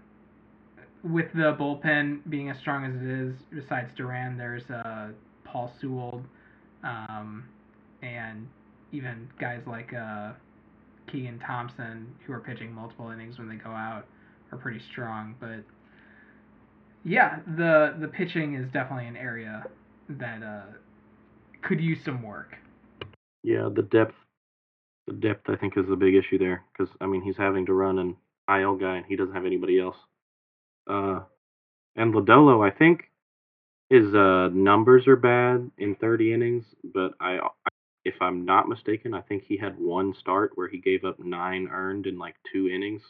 with 1.02 1.26
the 1.34 1.56
bullpen 1.58 2.20
being 2.28 2.50
as 2.50 2.58
strong 2.58 2.84
as 2.84 2.94
it 2.94 3.08
is, 3.08 3.34
besides 3.50 3.90
Duran, 3.96 4.36
there's 4.36 4.68
uh, 4.70 5.08
Paul 5.44 5.72
Sewald, 5.80 6.24
um, 6.82 7.44
and 8.02 8.48
even 8.92 9.28
guys 9.40 9.60
like 9.66 9.92
uh, 9.92 10.32
Keegan 11.10 11.38
Thompson, 11.38 12.14
who 12.26 12.32
are 12.32 12.40
pitching 12.40 12.72
multiple 12.72 13.10
innings 13.10 13.38
when 13.38 13.48
they 13.48 13.56
go 13.56 13.70
out, 13.70 14.06
are 14.52 14.58
pretty 14.58 14.80
strong. 14.90 15.34
But 15.40 15.64
yeah, 17.04 17.40
the 17.56 17.96
the 18.00 18.08
pitching 18.08 18.54
is 18.54 18.70
definitely 18.72 19.06
an 19.06 19.16
area 19.16 19.64
that 20.08 20.42
uh, 20.42 20.72
could 21.62 21.80
use 21.80 21.98
some 22.04 22.22
work. 22.22 22.56
Yeah, 23.42 23.68
the 23.74 23.82
depth, 23.82 24.14
the 25.06 25.12
depth 25.12 25.48
I 25.48 25.56
think 25.56 25.76
is 25.76 25.86
the 25.88 25.96
big 25.96 26.14
issue 26.14 26.38
there 26.38 26.64
because 26.72 26.92
I 27.00 27.06
mean 27.06 27.22
he's 27.22 27.36
having 27.36 27.66
to 27.66 27.72
run 27.72 27.98
an 27.98 28.16
IL 28.48 28.76
guy 28.76 28.96
and 28.96 29.06
he 29.06 29.16
doesn't 29.16 29.34
have 29.34 29.46
anybody 29.46 29.80
else. 29.80 29.96
Uh, 30.88 31.20
and 31.96 32.14
Lodolo, 32.14 32.66
I 32.66 32.76
think 32.76 33.10
his 33.88 34.14
uh, 34.14 34.48
numbers 34.52 35.06
are 35.06 35.16
bad 35.16 35.70
in 35.78 35.94
30 35.96 36.32
innings, 36.32 36.64
but 36.92 37.12
I, 37.20 37.38
if 38.04 38.14
I'm 38.20 38.44
not 38.44 38.68
mistaken, 38.68 39.14
I 39.14 39.20
think 39.20 39.44
he 39.44 39.56
had 39.56 39.78
one 39.78 40.14
start 40.18 40.52
where 40.54 40.68
he 40.68 40.78
gave 40.78 41.04
up 41.04 41.18
nine 41.18 41.68
earned 41.70 42.06
in 42.06 42.18
like 42.18 42.34
two 42.52 42.68
innings. 42.68 43.02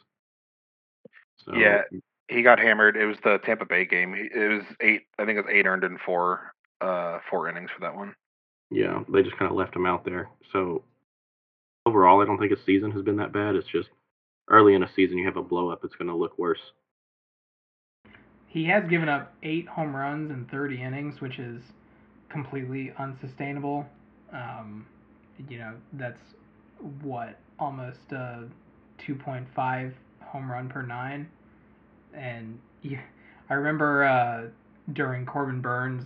So, 1.44 1.54
yeah, 1.54 1.82
he 2.28 2.42
got 2.42 2.58
hammered. 2.58 2.96
It 2.96 3.06
was 3.06 3.16
the 3.22 3.38
Tampa 3.38 3.64
Bay 3.64 3.84
game. 3.84 4.14
It 4.14 4.48
was 4.48 4.64
eight. 4.80 5.02
I 5.18 5.24
think 5.24 5.38
it 5.38 5.44
was 5.44 5.52
eight 5.52 5.66
earned 5.66 5.84
in 5.84 5.98
four, 6.04 6.52
uh, 6.80 7.18
four 7.30 7.48
innings 7.48 7.70
for 7.74 7.80
that 7.80 7.94
one. 7.94 8.14
Yeah, 8.70 9.02
they 9.08 9.22
just 9.22 9.36
kind 9.36 9.50
of 9.50 9.56
left 9.56 9.76
him 9.76 9.86
out 9.86 10.04
there. 10.04 10.28
So 10.52 10.82
overall, 11.84 12.20
I 12.20 12.24
don't 12.24 12.38
think 12.38 12.50
his 12.50 12.64
season 12.66 12.90
has 12.92 13.02
been 13.02 13.16
that 13.16 13.32
bad. 13.32 13.54
It's 13.54 13.68
just 13.68 13.88
early 14.48 14.74
in 14.74 14.82
a 14.82 14.90
season, 14.94 15.18
you 15.18 15.26
have 15.26 15.36
a 15.36 15.42
blow 15.42 15.70
up. 15.70 15.84
It's 15.84 15.94
going 15.94 16.08
to 16.08 16.16
look 16.16 16.38
worse. 16.38 16.60
He 18.48 18.64
has 18.64 18.84
given 18.88 19.08
up 19.08 19.34
eight 19.42 19.68
home 19.68 19.94
runs 19.94 20.30
in 20.30 20.46
30 20.46 20.82
innings, 20.82 21.20
which 21.20 21.38
is 21.38 21.62
completely 22.28 22.92
unsustainable. 22.98 23.86
Um, 24.32 24.86
you 25.48 25.58
know, 25.58 25.74
that's 25.92 26.18
what 27.02 27.38
almost 27.58 27.98
a 28.12 28.44
2.5 29.06 29.92
home 30.26 30.50
run 30.50 30.68
per 30.68 30.82
nine. 30.82 31.28
And 32.14 32.58
yeah, 32.82 33.02
I 33.50 33.54
remember 33.54 34.04
uh, 34.04 34.48
during 34.92 35.26
Corbin 35.26 35.60
Burnes' 35.60 36.04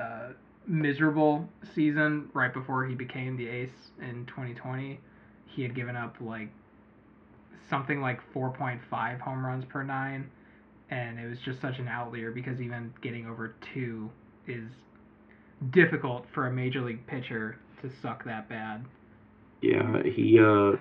uh, 0.00 0.30
miserable 0.66 1.48
season 1.74 2.28
right 2.32 2.52
before 2.52 2.86
he 2.86 2.94
became 2.94 3.36
the 3.36 3.48
ace 3.48 3.90
in 4.00 4.26
2020, 4.26 5.00
he 5.46 5.62
had 5.62 5.74
given 5.74 5.96
up 5.96 6.16
like 6.20 6.48
something 7.68 8.00
like 8.00 8.20
4.5 8.34 9.20
home 9.20 9.46
runs 9.46 9.64
per 9.64 9.82
nine 9.82 10.28
and 10.90 11.18
it 11.18 11.28
was 11.28 11.38
just 11.44 11.60
such 11.60 11.78
an 11.78 11.88
outlier 11.88 12.30
because 12.30 12.60
even 12.60 12.92
getting 13.00 13.26
over 13.26 13.54
two 13.72 14.10
is 14.46 14.68
difficult 15.70 16.26
for 16.34 16.48
a 16.48 16.52
major 16.52 16.80
league 16.80 17.06
pitcher 17.06 17.58
to 17.80 17.90
suck 18.02 18.24
that 18.24 18.48
bad. 18.48 18.84
Yeah, 19.62 20.02
he 20.02 20.38
uh, 20.40 20.72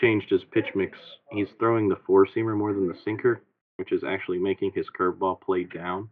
changed 0.00 0.30
his 0.30 0.42
pitch 0.52 0.66
mix. 0.74 0.98
He's 1.30 1.48
throwing 1.58 1.88
the 1.88 1.98
four 2.06 2.26
seamer 2.26 2.56
more 2.56 2.72
than 2.72 2.88
the 2.88 2.96
sinker, 3.04 3.42
which 3.76 3.92
is 3.92 4.02
actually 4.04 4.38
making 4.38 4.72
his 4.74 4.86
curveball 4.98 5.40
play 5.40 5.64
down. 5.64 6.08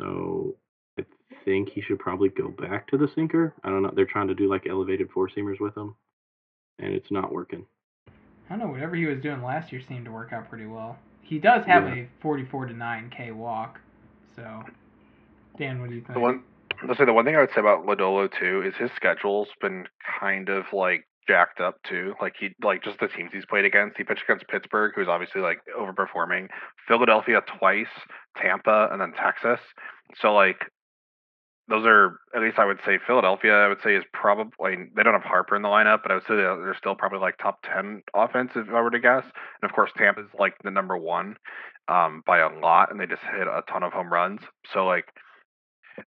So 0.00 0.54
I 0.98 1.04
think 1.44 1.70
he 1.70 1.80
should 1.80 1.98
probably 1.98 2.28
go 2.28 2.48
back 2.48 2.86
to 2.88 2.96
the 2.96 3.08
sinker. 3.14 3.54
I 3.64 3.70
don't 3.70 3.82
know. 3.82 3.92
They're 3.94 4.06
trying 4.06 4.28
to 4.28 4.34
do 4.34 4.48
like 4.48 4.66
elevated 4.68 5.10
four 5.10 5.28
seamers 5.28 5.60
with 5.60 5.76
him, 5.76 5.94
and 6.78 6.92
it's 6.92 7.10
not 7.10 7.32
working. 7.32 7.66
I 8.48 8.56
don't 8.56 8.60
know. 8.60 8.68
Whatever 8.68 8.96
he 8.96 9.06
was 9.06 9.20
doing 9.20 9.42
last 9.42 9.72
year 9.72 9.82
seemed 9.88 10.04
to 10.06 10.12
work 10.12 10.32
out 10.32 10.48
pretty 10.48 10.66
well. 10.66 10.96
He 11.22 11.38
does 11.38 11.66
have 11.66 11.84
yeah. 11.84 12.04
a 12.04 12.08
44 12.22 12.66
to 12.66 12.72
9 12.72 13.12
K 13.14 13.32
walk. 13.32 13.78
So, 14.34 14.62
Dan, 15.58 15.80
what 15.80 15.90
do 15.90 15.96
you 15.96 16.00
think? 16.00 16.14
The 16.14 16.20
one, 16.20 16.42
let's 16.86 16.98
say 16.98 17.04
the 17.04 17.12
one 17.12 17.24
thing 17.24 17.36
I 17.36 17.40
would 17.40 17.50
say 17.54 17.60
about 17.60 17.84
Lodolo 17.84 18.30
too 18.38 18.62
is 18.64 18.74
his 18.76 18.90
schedule's 18.96 19.48
been 19.60 19.86
kind 20.20 20.48
of 20.48 20.64
like 20.72 21.04
jacked 21.28 21.60
up 21.60 21.76
too. 21.86 22.14
Like 22.20 22.34
he 22.40 22.50
like 22.62 22.82
just 22.82 22.98
the 22.98 23.08
teams 23.08 23.30
he's 23.32 23.46
played 23.46 23.64
against. 23.64 23.96
He 23.96 24.04
pitched 24.04 24.24
against 24.24 24.48
Pittsburgh, 24.48 24.92
who's 24.96 25.08
obviously 25.08 25.42
like 25.42 25.58
overperforming. 25.78 26.48
Philadelphia 26.88 27.42
twice, 27.58 27.86
Tampa, 28.40 28.88
and 28.90 29.00
then 29.00 29.12
Texas. 29.12 29.60
So 30.20 30.32
like 30.34 30.64
those 31.68 31.84
are 31.84 32.18
at 32.34 32.40
least 32.40 32.58
I 32.58 32.64
would 32.64 32.80
say 32.84 32.98
Philadelphia. 33.06 33.52
I 33.52 33.68
would 33.68 33.82
say 33.84 33.94
is 33.94 34.04
probably 34.12 34.76
they 34.96 35.02
don't 35.02 35.12
have 35.12 35.22
Harper 35.22 35.54
in 35.54 35.62
the 35.62 35.68
lineup, 35.68 36.00
but 36.02 36.10
I 36.10 36.14
would 36.14 36.24
say 36.24 36.34
they're 36.34 36.74
still 36.78 36.94
probably 36.94 37.18
like 37.18 37.36
top 37.36 37.58
ten 37.62 38.02
offense 38.14 38.52
if 38.56 38.68
I 38.70 38.80
were 38.80 38.90
to 38.90 38.98
guess. 38.98 39.24
And 39.62 39.70
of 39.70 39.74
course, 39.74 39.90
Tampa 39.96 40.22
is 40.22 40.30
like 40.38 40.54
the 40.64 40.70
number 40.70 40.96
one 40.96 41.36
um, 41.88 42.22
by 42.26 42.38
a 42.38 42.48
lot, 42.48 42.90
and 42.90 42.98
they 42.98 43.06
just 43.06 43.22
hit 43.22 43.46
a 43.46 43.62
ton 43.70 43.82
of 43.82 43.92
home 43.92 44.10
runs. 44.10 44.40
So 44.72 44.86
like, 44.86 45.04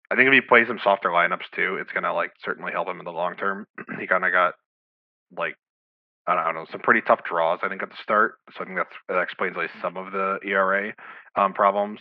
I 0.09 0.15
think 0.15 0.27
if 0.27 0.33
he 0.33 0.41
plays 0.41 0.67
some 0.67 0.79
softer 0.83 1.09
lineups 1.09 1.51
too, 1.53 1.77
it's 1.79 1.91
gonna 1.91 2.13
like 2.13 2.31
certainly 2.43 2.71
help 2.71 2.87
him 2.87 2.99
in 2.99 3.05
the 3.05 3.11
long 3.11 3.35
term. 3.35 3.67
he 3.99 4.07
kind 4.07 4.25
of 4.25 4.31
got 4.31 4.55
like 5.37 5.55
I 6.27 6.35
don't 6.35 6.55
know 6.55 6.65
some 6.71 6.81
pretty 6.81 7.01
tough 7.01 7.21
draws 7.23 7.59
I 7.63 7.69
think 7.69 7.81
at 7.81 7.89
the 7.89 7.97
start, 8.01 8.35
so 8.55 8.61
I 8.61 8.65
think 8.65 8.77
that's 8.77 8.95
that 9.09 9.21
explains 9.21 9.55
like 9.55 9.69
some 9.81 9.97
of 9.97 10.11
the 10.11 10.39
ERA 10.45 10.93
um, 11.35 11.53
problems. 11.53 11.99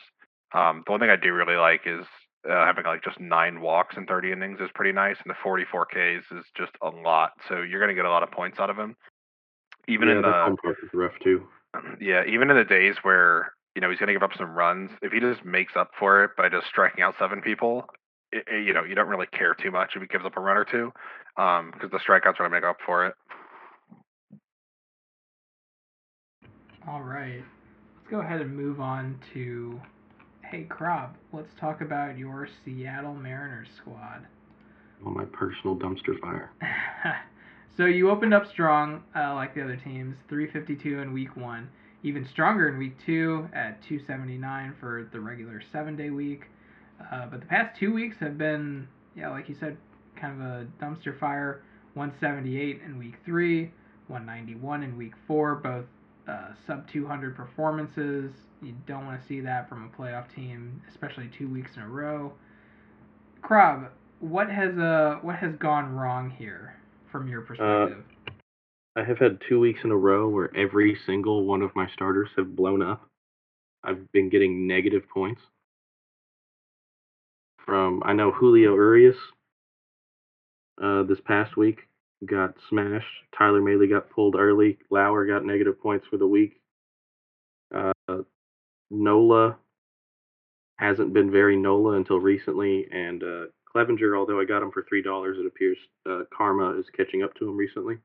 Um, 0.53 0.83
the 0.85 0.93
one 0.93 1.01
thing 1.01 1.11
I 1.11 1.17
do 1.17 1.33
really 1.33 1.57
like 1.57 1.83
is 1.87 2.05
uh, 2.49 2.65
having 2.65 2.85
like 2.85 3.05
just 3.05 3.21
nine 3.21 3.61
walks 3.61 3.97
in 3.97 4.07
30 4.07 4.33
innings 4.33 4.59
is 4.61 4.71
pretty 4.75 4.93
nice, 4.93 5.17
and 5.23 5.31
the 5.31 5.37
44 5.43 5.87
Ks 5.87 6.25
is 6.33 6.45
just 6.57 6.73
a 6.83 6.89
lot. 6.89 7.33
So 7.49 7.63
you're 7.63 7.81
going 7.81 7.95
to 7.95 7.95
get 7.95 8.05
a 8.05 8.11
lot 8.11 8.23
of 8.23 8.31
points 8.31 8.59
out 8.59 8.71
of 8.71 8.79
him. 8.79 8.97
Even 9.89 10.09
yeah, 10.09 10.17
in 10.17 10.23
the 10.23 10.33
home 10.33 10.57
park 10.63 10.77
is 10.83 10.91
rough 10.93 11.15
too. 11.23 11.47
Yeah, 12.01 12.25
even 12.27 12.51
in 12.51 12.57
the 12.57 12.65
days 12.65 12.97
where 13.03 13.53
you 13.77 13.81
know 13.81 13.91
he's 13.91 13.99
going 14.01 14.09
to 14.09 14.13
give 14.13 14.25
up 14.25 14.37
some 14.37 14.55
runs, 14.55 14.91
if 15.03 15.13
he 15.13 15.21
just 15.21 15.45
makes 15.45 15.75
up 15.77 15.93
for 15.97 16.25
it 16.25 16.33
by 16.37 16.49
just 16.49 16.67
striking 16.67 17.05
out 17.05 17.15
seven 17.17 17.41
people, 17.41 17.85
it, 18.33 18.45
it, 18.47 18.67
you 18.67 18.73
know 18.73 18.85
you 18.85 18.95
don't 18.95 19.09
really 19.09 19.27
care 19.27 19.55
too 19.55 19.71
much 19.71 19.93
if 19.95 20.03
he 20.03 20.09
gives 20.09 20.25
up 20.25 20.37
a 20.37 20.41
run 20.41 20.57
or 20.57 20.65
two, 20.65 20.93
because 21.37 21.61
um, 21.61 21.73
the 21.81 21.99
strikeouts 21.99 22.35
are 22.39 22.49
going 22.49 22.51
to 22.51 22.57
make 22.57 22.65
up 22.65 22.77
for 22.85 23.07
it. 23.07 23.15
All 26.89 27.03
right, 27.03 27.43
let's 27.97 28.11
go 28.11 28.21
ahead 28.21 28.41
and 28.41 28.57
move 28.57 28.81
on 28.81 29.19
to 29.35 29.81
Hey, 30.51 30.65
Crop, 30.65 31.15
let's 31.33 31.53
talk 31.61 31.81
about 31.81 32.19
your 32.19 32.49
Seattle 32.65 33.15
Mariners 33.15 33.69
squad. 33.81 34.27
Oh, 35.07 35.11
my 35.11 35.25
personal 35.27 35.77
dumpster 35.77 36.19
fire. 36.21 36.51
so 37.77 37.85
you 37.85 38.11
opened 38.11 38.35
up 38.35 38.51
strong, 38.51 39.05
uh, 39.15 39.33
like 39.35 39.55
the 39.55 39.63
other 39.63 39.77
teams, 39.77 40.17
352 40.29 40.99
in 40.99 41.13
week 41.13 41.37
one. 41.37 41.69
Even 42.03 42.27
stronger 42.33 42.69
in 42.69 42.79
week 42.79 42.97
two 43.07 43.49
at 43.53 43.81
279 43.85 44.75
for 44.81 45.09
the 45.13 45.21
regular 45.21 45.63
seven 45.71 45.95
day 45.95 46.11
week. 46.11 46.47
Uh, 47.11 47.27
but 47.27 47.41
the 47.41 47.47
past 47.47 47.79
two 47.79 47.93
weeks 47.93 48.17
have 48.21 48.37
been, 48.39 48.87
yeah, 49.17 49.31
like 49.31 49.49
you 49.49 49.57
said, 49.59 49.77
kind 50.21 50.41
of 50.41 50.47
a 50.47 50.67
dumpster 50.83 51.19
fire. 51.19 51.63
178 51.95 52.83
in 52.85 52.99
week 52.99 53.15
three, 53.25 53.73
191 54.07 54.83
in 54.83 54.97
week 54.97 55.13
four, 55.27 55.57
both 55.57 55.85
uh, 56.29 56.51
sub 56.67 56.89
200 56.93 57.35
performances. 57.35 58.31
You 58.63 58.75
don't 58.87 59.07
want 59.07 59.21
to 59.21 59.27
see 59.27 59.41
that 59.41 59.69
from 59.69 59.91
a 59.93 60.01
playoff 60.01 60.33
team, 60.35 60.81
especially 60.89 61.31
two 61.37 61.49
weeks 61.49 61.73
in 61.77 61.83
a 61.83 61.89
row. 61.89 62.33
Krob, 63.43 63.89
what 64.21 64.51
has 64.51 64.77
uh 64.79 65.19
what 65.23 65.37
has 65.37 65.55
gone 65.57 65.95
wrong 65.95 66.31
here 66.31 66.77
from 67.11 67.27
your 67.27 67.43
uh, 67.43 67.47
perspective? 67.47 68.05
Uh, 68.29 68.31
I 69.01 69.05
have 69.05 69.19
had 69.19 69.39
two 69.49 69.59
weeks 69.59 69.81
in 69.83 69.91
a 69.91 69.97
row 69.97 70.29
where 70.29 70.55
every 70.57 70.97
single 71.07 71.45
one 71.45 71.63
of 71.63 71.75
my 71.75 71.89
starters 71.95 72.29
have 72.37 72.55
blown 72.55 72.83
up. 72.83 73.09
I've 73.83 74.11
been 74.13 74.29
getting 74.29 74.67
negative 74.67 75.03
points. 75.13 75.41
From 77.71 78.03
I 78.05 78.15
know 78.15 78.33
Julio 78.33 78.75
Urias 78.75 79.15
uh, 80.83 81.05
this 81.05 81.21
past 81.25 81.57
week 81.57 81.79
got 82.27 82.57
smashed. 82.69 83.07
Tyler 83.39 83.61
Mahle 83.61 83.89
got 83.89 84.11
pulled 84.11 84.35
early. 84.35 84.77
Lauer 84.91 85.25
got 85.25 85.45
negative 85.45 85.81
points 85.81 86.05
for 86.11 86.17
the 86.17 86.27
week. 86.27 86.61
Uh, 87.73 87.93
Nola 88.91 89.57
hasn't 90.81 91.15
been 91.15 91.31
very 91.31 91.57
Nola 91.57 91.93
until 91.93 92.19
recently, 92.19 92.89
and 92.91 93.23
uh, 93.23 93.45
Clevinger, 93.73 94.19
although 94.19 94.41
I 94.41 94.47
got 94.47 94.65
him 94.65 94.73
for 94.73 94.85
three 94.89 95.01
dollars, 95.01 95.37
it 95.39 95.47
appears 95.47 95.79
uh, 96.11 96.23
Karma 96.37 96.77
is 96.77 96.87
catching 96.97 97.23
up 97.23 97.37
to 97.37 97.49
him 97.49 97.57
recently. 97.57 97.99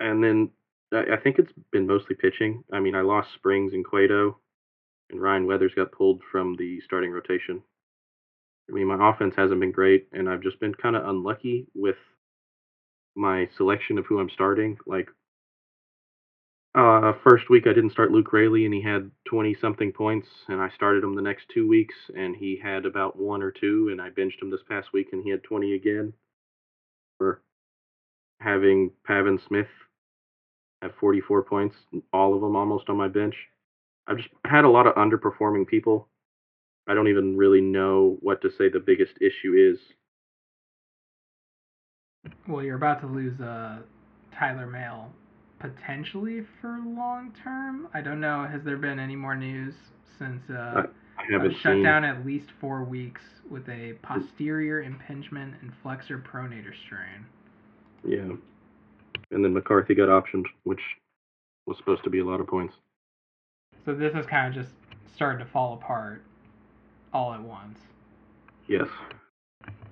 And 0.00 0.20
then 0.20 0.50
I 0.92 1.14
think 1.22 1.38
it's 1.38 1.52
been 1.70 1.86
mostly 1.86 2.16
pitching. 2.16 2.64
I 2.72 2.80
mean, 2.80 2.96
I 2.96 3.02
lost 3.02 3.28
Springs 3.34 3.72
and 3.72 3.84
Cueto, 3.84 4.40
and 5.10 5.22
Ryan 5.22 5.46
Weathers 5.46 5.74
got 5.76 5.92
pulled 5.92 6.22
from 6.32 6.56
the 6.56 6.80
starting 6.80 7.12
rotation. 7.12 7.62
I 8.68 8.72
mean, 8.72 8.86
my 8.86 9.10
offense 9.10 9.34
hasn't 9.36 9.60
been 9.60 9.72
great, 9.72 10.08
and 10.12 10.28
I've 10.28 10.42
just 10.42 10.60
been 10.60 10.74
kind 10.74 10.96
of 10.96 11.06
unlucky 11.08 11.66
with 11.74 11.96
my 13.16 13.48
selection 13.56 13.98
of 13.98 14.06
who 14.06 14.18
I'm 14.18 14.30
starting. 14.30 14.78
Like 14.86 15.08
Uh, 16.74 17.12
first 17.22 17.50
week 17.50 17.66
I 17.68 17.72
didn't 17.72 17.92
start 17.92 18.10
Luke 18.10 18.32
Raley 18.32 18.64
and 18.64 18.74
he 18.74 18.82
had 18.82 19.10
20 19.26 19.54
something 19.60 19.92
points 19.92 20.26
and 20.48 20.60
I 20.60 20.70
started 20.70 21.04
him 21.04 21.14
the 21.14 21.22
next 21.22 21.44
two 21.54 21.68
weeks 21.68 21.94
and 22.16 22.34
he 22.34 22.58
had 22.60 22.84
about 22.84 23.16
one 23.16 23.42
or 23.42 23.52
two 23.52 23.90
and 23.92 24.00
I 24.02 24.10
benched 24.10 24.42
him 24.42 24.50
this 24.50 24.62
past 24.68 24.92
week 24.92 25.08
and 25.12 25.22
he 25.22 25.30
had 25.30 25.44
20 25.44 25.74
again 25.74 26.12
for 27.18 27.42
having 28.40 28.90
Pavin 29.06 29.40
Smith 29.48 29.68
at 30.82 30.96
44 30.98 31.42
points, 31.44 31.76
all 32.12 32.34
of 32.34 32.40
them 32.40 32.56
almost 32.56 32.88
on 32.88 32.96
my 32.96 33.08
bench. 33.08 33.34
I've 34.06 34.18
just 34.18 34.30
had 34.44 34.64
a 34.64 34.70
lot 34.70 34.86
of 34.86 34.96
underperforming 34.96 35.66
people. 35.66 36.08
I 36.86 36.94
don't 36.94 37.08
even 37.08 37.36
really 37.36 37.60
know 37.60 38.18
what 38.20 38.42
to 38.42 38.50
say 38.50 38.68
the 38.68 38.80
biggest 38.80 39.14
issue 39.20 39.54
is. 39.54 39.78
Well, 42.48 42.62
you're 42.62 42.76
about 42.76 43.00
to 43.00 43.06
lose 43.06 43.40
uh, 43.40 43.78
Tyler 44.38 44.66
Mahle 44.66 45.08
potentially 45.58 46.42
for 46.60 46.78
long 46.84 47.32
term. 47.42 47.88
I 47.94 48.00
don't 48.02 48.20
know. 48.20 48.46
Has 48.50 48.62
there 48.64 48.76
been 48.76 48.98
any 48.98 49.16
more 49.16 49.34
news 49.34 49.74
since 50.18 50.42
uh, 50.50 50.82
I 51.18 51.22
haven't 51.30 51.52
uh, 51.52 51.58
shut 51.60 51.72
seen. 51.74 51.82
down 51.82 52.04
at 52.04 52.24
least 52.26 52.46
four 52.60 52.84
weeks 52.84 53.22
with 53.50 53.66
a 53.68 53.94
posterior 54.02 54.82
impingement 54.82 55.54
and 55.62 55.72
flexor 55.82 56.18
pronator 56.18 56.72
strain? 56.86 57.24
Yeah. 58.06 58.36
And 59.30 59.44
then 59.44 59.54
McCarthy 59.54 59.94
got 59.94 60.08
optioned, 60.08 60.44
which 60.64 60.80
was 61.66 61.78
supposed 61.78 62.04
to 62.04 62.10
be 62.10 62.20
a 62.20 62.24
lot 62.24 62.40
of 62.40 62.46
points. 62.46 62.74
So 63.86 63.94
this 63.94 64.12
is 64.14 64.26
kind 64.26 64.48
of 64.48 64.62
just 64.62 64.74
starting 65.14 65.44
to 65.44 65.50
fall 65.50 65.74
apart 65.74 66.22
all 67.14 67.32
at 67.32 67.40
once. 67.40 67.78
Yes. 68.68 68.88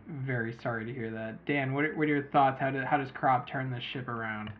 Very 0.09 0.57
sorry 0.63 0.85
to 0.85 0.93
hear 0.93 1.11
that. 1.11 1.45
Dan, 1.47 1.73
what 1.73 1.85
are, 1.85 1.95
what 1.95 2.03
are 2.05 2.09
your 2.09 2.25
thoughts? 2.25 2.59
How, 2.61 2.71
do, 2.71 2.81
how 2.81 2.99
does 2.99 3.11
Crop 3.15 3.49
turn 3.49 3.71
this 3.71 3.83
ship 3.93 4.09
around? 4.09 4.51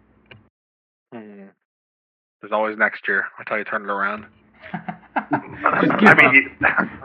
Hmm. 1.13 1.45
There's 2.41 2.53
always 2.53 2.79
next 2.79 3.07
year. 3.07 3.25
That's 3.37 3.51
how 3.51 3.57
you 3.57 3.65
turn 3.65 3.83
it 3.83 3.91
around. 3.91 4.27
just 4.73 5.99
give 5.99 6.09
I 6.09 6.27
up. 6.27 6.33
mean, 6.33 6.57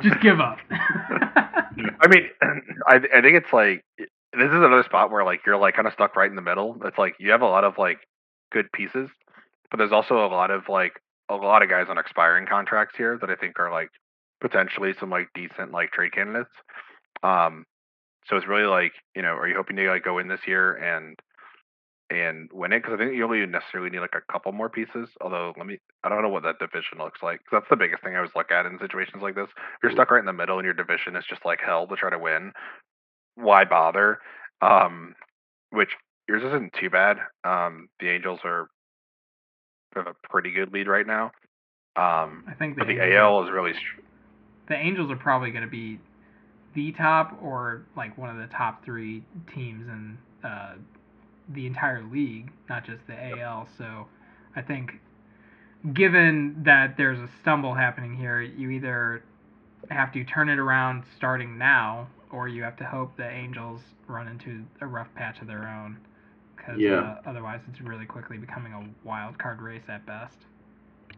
Just 0.02 0.22
give 0.22 0.40
up. 0.40 0.58
I 0.72 2.08
mean, 2.08 2.30
I 2.88 2.96
I 2.96 3.22
think 3.22 3.36
it's 3.36 3.52
like 3.52 3.84
this 3.98 4.48
is 4.48 4.54
another 4.54 4.84
spot 4.84 5.12
where 5.12 5.24
like 5.24 5.42
you're 5.46 5.58
like 5.58 5.76
kind 5.76 5.88
of 5.88 5.94
stuck 5.94 6.16
right 6.16 6.30
in 6.30 6.36
the 6.36 6.42
middle. 6.42 6.78
It's 6.86 6.98
like 6.98 7.16
you 7.20 7.32
have 7.32 7.42
a 7.42 7.48
lot 7.48 7.64
of 7.64 7.78
like 7.78 8.00
good 8.52 8.72
pieces, 8.72 9.10
but 9.70 9.78
there's 9.78 9.92
also 9.92 10.26
a 10.26 10.28
lot 10.28 10.50
of 10.52 10.70
like 10.70 10.94
a 11.30 11.36
lot 11.36 11.62
of 11.62 11.70
guys 11.70 11.88
on 11.90 11.98
expiring 11.98 12.46
contracts 12.48 12.96
here 12.98 13.18
that 13.20 13.30
I 13.30 13.36
think 13.36 13.60
are 13.60 13.72
like 13.72 13.90
potentially 14.42 14.94
some 15.00 15.10
like 15.10 15.28
decent 15.34 15.72
like 15.72 15.92
trade 15.92 16.14
candidates. 16.14 16.52
Um, 17.24 17.66
so 18.28 18.36
it's 18.36 18.48
really 18.48 18.68
like 18.68 18.94
you 19.16 19.22
know, 19.22 19.34
are 19.36 19.48
you 19.48 19.56
hoping 19.56 19.76
to 19.78 19.90
like 19.90 20.04
go 20.04 20.20
in 20.20 20.28
this 20.28 20.42
year 20.48 20.74
and 20.76 21.18
and 22.10 22.50
win 22.54 22.72
it? 22.74 22.80
Because 22.82 22.94
I 22.94 22.98
think 22.98 23.16
you 23.16 23.24
only 23.26 23.46
necessarily 23.46 23.90
need 23.90 24.00
like 24.00 24.16
a 24.16 24.32
couple 24.32 24.52
more 24.52 24.70
pieces. 24.70 25.10
Although 25.22 25.54
let 25.58 25.66
me, 25.66 25.78
I 26.04 26.10
don't 26.10 26.22
know 26.22 26.30
what 26.30 26.44
that 26.44 26.60
division 26.60 27.00
looks 27.00 27.22
like. 27.22 27.40
'cause 27.40 27.60
that's 27.60 27.70
the 27.70 27.76
biggest 27.76 28.04
thing 28.04 28.14
I 28.14 28.18
always 28.18 28.36
look 28.36 28.52
at 28.52 28.66
in 28.66 28.80
situations 28.80 29.22
like 29.22 29.36
this. 29.36 29.50
If 29.50 29.84
you're 29.84 29.92
stuck 29.92 30.12
right 30.12 30.20
in 30.20 30.26
the 30.26 30.34
middle 30.34 30.58
and 30.58 30.66
your 30.66 30.74
division 30.74 31.16
is 31.16 31.26
just 31.26 31.44
like 31.46 31.60
hell 31.60 31.88
to 31.88 31.96
try 31.96 32.10
to 32.10 32.20
win, 32.20 32.54
why 33.36 33.66
bother? 33.66 34.20
Um, 34.62 35.16
which 35.72 35.96
yours 36.28 36.44
isn't 36.44 36.74
too 36.74 36.90
bad. 36.90 37.18
Um, 37.44 37.90
the 38.00 38.10
Angels 38.10 38.40
are 38.44 38.70
have 39.96 40.08
a 40.08 40.16
pretty 40.30 40.52
good 40.52 40.72
lead 40.74 40.88
right 40.88 41.08
now. 41.08 41.32
Um, 41.96 42.46
I 42.48 42.54
think 42.54 42.76
the 42.76 42.80
but 42.86 42.88
the 42.88 43.00
AL 43.16 43.44
is 43.44 43.52
really 43.52 43.74
the 44.68 44.76
Angels 44.76 45.12
are 45.12 45.16
probably 45.16 45.52
going 45.52 45.64
to 45.64 45.70
be 45.70 46.00
the 46.76 46.92
top 46.94 47.38
or 47.42 47.84
like 47.96 48.18
one 48.18 48.30
of 48.30 48.38
the 48.38 48.54
top 48.54 48.84
three 48.86 49.24
teams 49.54 49.88
in 49.88 50.18
uh, 50.44 50.76
the 51.50 51.66
entire 51.66 52.04
league, 52.04 52.52
not 52.70 52.86
just 52.86 53.00
the 53.08 53.40
AL. 53.40 53.68
So 53.78 54.08
I 54.56 54.62
think, 54.62 54.92
given 55.94 56.62
that 56.66 56.96
there's 56.98 57.20
a 57.20 57.30
stumble 57.42 57.74
happening 57.74 58.16
here, 58.16 58.42
you 58.42 58.70
either 58.70 59.24
have 59.90 60.12
to 60.14 60.24
turn 60.26 60.50
it 60.50 60.60
around 60.60 61.04
starting 61.18 61.58
now, 61.58 62.08
or 62.32 62.48
you 62.48 62.64
have 62.64 62.76
to 62.78 62.84
hope 62.84 63.16
the 63.16 63.30
Angels 63.30 63.82
run 64.08 64.28
into 64.28 64.64
a 64.82 64.86
rough 64.88 65.08
patch 65.16 65.40
of 65.42 65.48
their 65.48 65.68
own. 65.68 65.98
Because 66.56 66.80
Yeah. 66.80 66.96
uh, 67.00 67.22
otherwise, 67.26 67.62
it's 67.70 67.80
really 67.82 68.06
quickly 68.06 68.38
becoming 68.38 68.74
a 68.74 69.08
wild 69.08 69.38
card 69.38 69.62
race 69.62 69.84
at 69.88 70.06
best. 70.06 70.36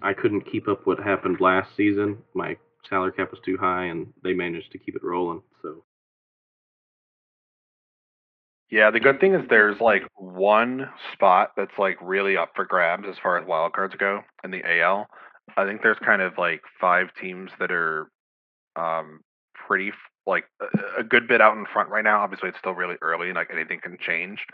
I 0.01 0.13
couldn't 0.13 0.41
keep 0.41 0.67
up 0.67 0.85
what 0.85 0.99
happened 0.99 1.41
last 1.41 1.75
season. 1.75 2.19
My 2.33 2.55
salary 2.87 3.11
cap 3.13 3.31
was 3.31 3.39
too 3.45 3.57
high, 3.57 3.85
and 3.85 4.13
they 4.23 4.33
managed 4.33 4.71
to 4.71 4.77
keep 4.77 4.95
it 4.95 5.03
rolling. 5.03 5.41
So 5.61 5.83
Yeah, 8.69 8.91
the 8.91 8.99
good 8.99 9.19
thing 9.19 9.33
is 9.33 9.41
there's 9.49 9.79
like 9.81 10.03
one 10.15 10.89
spot 11.13 11.51
that's 11.57 11.77
like 11.79 11.97
really 12.01 12.37
up 12.37 12.51
for 12.55 12.65
grabs 12.65 13.05
as 13.09 13.15
far 13.21 13.37
as 13.37 13.47
wild 13.47 13.73
cards 13.73 13.95
go 13.97 14.21
in 14.43 14.51
the 14.51 14.61
AL. 14.63 15.07
I 15.57 15.65
think 15.65 15.81
there's 15.81 15.97
kind 16.05 16.21
of 16.21 16.33
like 16.37 16.61
five 16.79 17.07
teams 17.19 17.51
that 17.59 17.71
are 17.71 18.09
um 18.75 19.21
pretty 19.67 19.91
like 20.27 20.45
a, 20.61 21.01
a 21.01 21.03
good 21.03 21.27
bit 21.27 21.41
out 21.41 21.57
in 21.57 21.65
front 21.73 21.89
right 21.89 22.03
now. 22.03 22.21
Obviously, 22.21 22.49
it's 22.49 22.59
still 22.59 22.73
really 22.73 22.95
early 23.01 23.27
and 23.27 23.35
like 23.35 23.49
anything 23.51 23.79
can 23.81 23.97
change. 23.99 24.45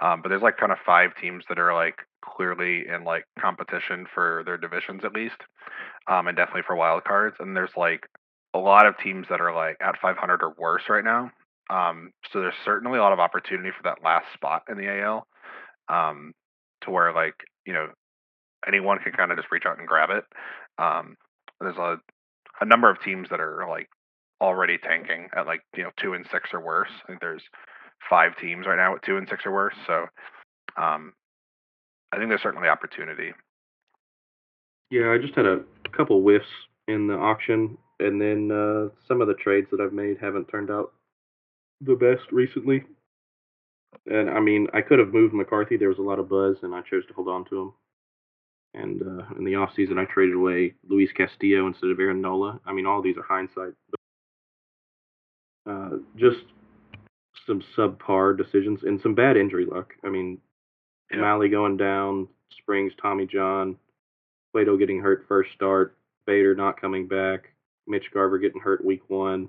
Um, 0.00 0.22
but 0.22 0.28
there's 0.28 0.42
like 0.42 0.56
kind 0.56 0.70
of 0.70 0.78
five 0.86 1.10
teams 1.20 1.44
that 1.48 1.58
are 1.58 1.74
like 1.74 1.96
clearly 2.28 2.84
in 2.88 3.04
like 3.04 3.24
competition 3.40 4.06
for 4.14 4.42
their 4.44 4.56
divisions 4.56 5.04
at 5.04 5.14
least, 5.14 5.36
um, 6.06 6.28
and 6.28 6.36
definitely 6.36 6.62
for 6.66 6.76
wild 6.76 7.04
cards. 7.04 7.36
And 7.40 7.56
there's 7.56 7.76
like 7.76 8.06
a 8.54 8.58
lot 8.58 8.86
of 8.86 8.98
teams 8.98 9.26
that 9.30 9.40
are 9.40 9.54
like 9.54 9.76
at 9.80 10.00
500 10.00 10.42
or 10.42 10.54
worse 10.58 10.84
right 10.88 11.04
now. 11.04 11.30
Um, 11.70 12.12
so 12.32 12.40
there's 12.40 12.54
certainly 12.64 12.98
a 12.98 13.02
lot 13.02 13.12
of 13.12 13.20
opportunity 13.20 13.70
for 13.70 13.82
that 13.84 14.02
last 14.02 14.26
spot 14.32 14.62
in 14.68 14.78
the 14.78 14.88
AL, 14.88 15.26
um, 15.88 16.32
to 16.82 16.90
where 16.90 17.12
like 17.12 17.34
you 17.66 17.72
know 17.72 17.88
anyone 18.66 18.98
can 18.98 19.12
kind 19.12 19.30
of 19.30 19.38
just 19.38 19.50
reach 19.50 19.66
out 19.66 19.78
and 19.78 19.88
grab 19.88 20.10
it. 20.10 20.24
Um, 20.78 21.16
there's 21.60 21.76
a 21.76 21.96
a 22.60 22.64
number 22.64 22.90
of 22.90 23.00
teams 23.02 23.28
that 23.30 23.40
are 23.40 23.66
like 23.68 23.88
already 24.40 24.78
tanking 24.78 25.28
at 25.36 25.46
like 25.46 25.60
you 25.76 25.82
know 25.82 25.90
two 26.00 26.14
and 26.14 26.26
six 26.30 26.50
or 26.52 26.60
worse. 26.60 26.90
I 27.04 27.06
think 27.06 27.20
there's 27.20 27.42
five 28.08 28.36
teams 28.36 28.66
right 28.66 28.76
now 28.76 28.94
at 28.94 29.02
two 29.02 29.16
and 29.16 29.28
six 29.28 29.44
or 29.44 29.52
worse. 29.52 29.74
So 29.86 30.06
um, 30.76 31.12
I 32.12 32.16
think 32.16 32.28
there's 32.28 32.42
certainly 32.42 32.68
opportunity. 32.68 33.32
yeah, 34.90 35.10
I 35.10 35.18
just 35.18 35.34
had 35.34 35.46
a 35.46 35.60
couple 35.96 36.20
whiffs 36.22 36.46
in 36.86 37.06
the 37.06 37.14
auction, 37.14 37.76
and 38.00 38.20
then 38.20 38.50
uh, 38.50 38.88
some 39.06 39.20
of 39.20 39.28
the 39.28 39.34
trades 39.34 39.68
that 39.70 39.80
I've 39.80 39.92
made 39.92 40.18
haven't 40.20 40.46
turned 40.46 40.70
out 40.70 40.92
the 41.80 41.94
best 41.94 42.30
recently. 42.32 42.84
And 44.06 44.30
I 44.30 44.40
mean, 44.40 44.68
I 44.72 44.80
could 44.80 44.98
have 44.98 45.12
moved 45.12 45.34
McCarthy. 45.34 45.76
There 45.76 45.88
was 45.88 45.98
a 45.98 46.02
lot 46.02 46.18
of 46.18 46.28
buzz, 46.28 46.56
and 46.62 46.74
I 46.74 46.80
chose 46.82 47.06
to 47.06 47.14
hold 47.14 47.28
on 47.28 47.44
to 47.46 47.60
him. 47.60 47.72
And 48.74 49.02
uh, 49.02 49.24
in 49.38 49.44
the 49.44 49.56
off 49.56 49.70
season, 49.74 49.98
I 49.98 50.04
traded 50.04 50.34
away 50.34 50.74
Luis 50.88 51.10
Castillo 51.16 51.66
instead 51.66 51.90
of 51.90 51.98
Aaron 51.98 52.20
Nola. 52.20 52.60
I 52.66 52.72
mean, 52.72 52.86
all 52.86 53.02
these 53.02 53.16
are 53.16 53.22
hindsight. 53.22 53.72
But, 55.64 55.72
uh, 55.72 55.90
just 56.16 56.44
some 57.46 57.62
subpar 57.76 58.36
decisions 58.36 58.80
and 58.82 59.00
some 59.00 59.14
bad 59.14 59.36
injury 59.36 59.64
luck. 59.64 59.94
I 60.04 60.10
mean, 60.10 60.38
Mahle 61.16 61.50
going 61.50 61.76
down, 61.76 62.28
Springs, 62.58 62.92
Tommy 63.00 63.26
John, 63.26 63.76
Plato 64.52 64.76
getting 64.76 65.00
hurt 65.00 65.24
first 65.28 65.50
start, 65.54 65.96
Bader 66.26 66.54
not 66.54 66.80
coming 66.80 67.06
back, 67.06 67.50
Mitch 67.86 68.04
Garver 68.12 68.38
getting 68.38 68.60
hurt 68.60 68.84
week 68.84 69.02
one. 69.08 69.48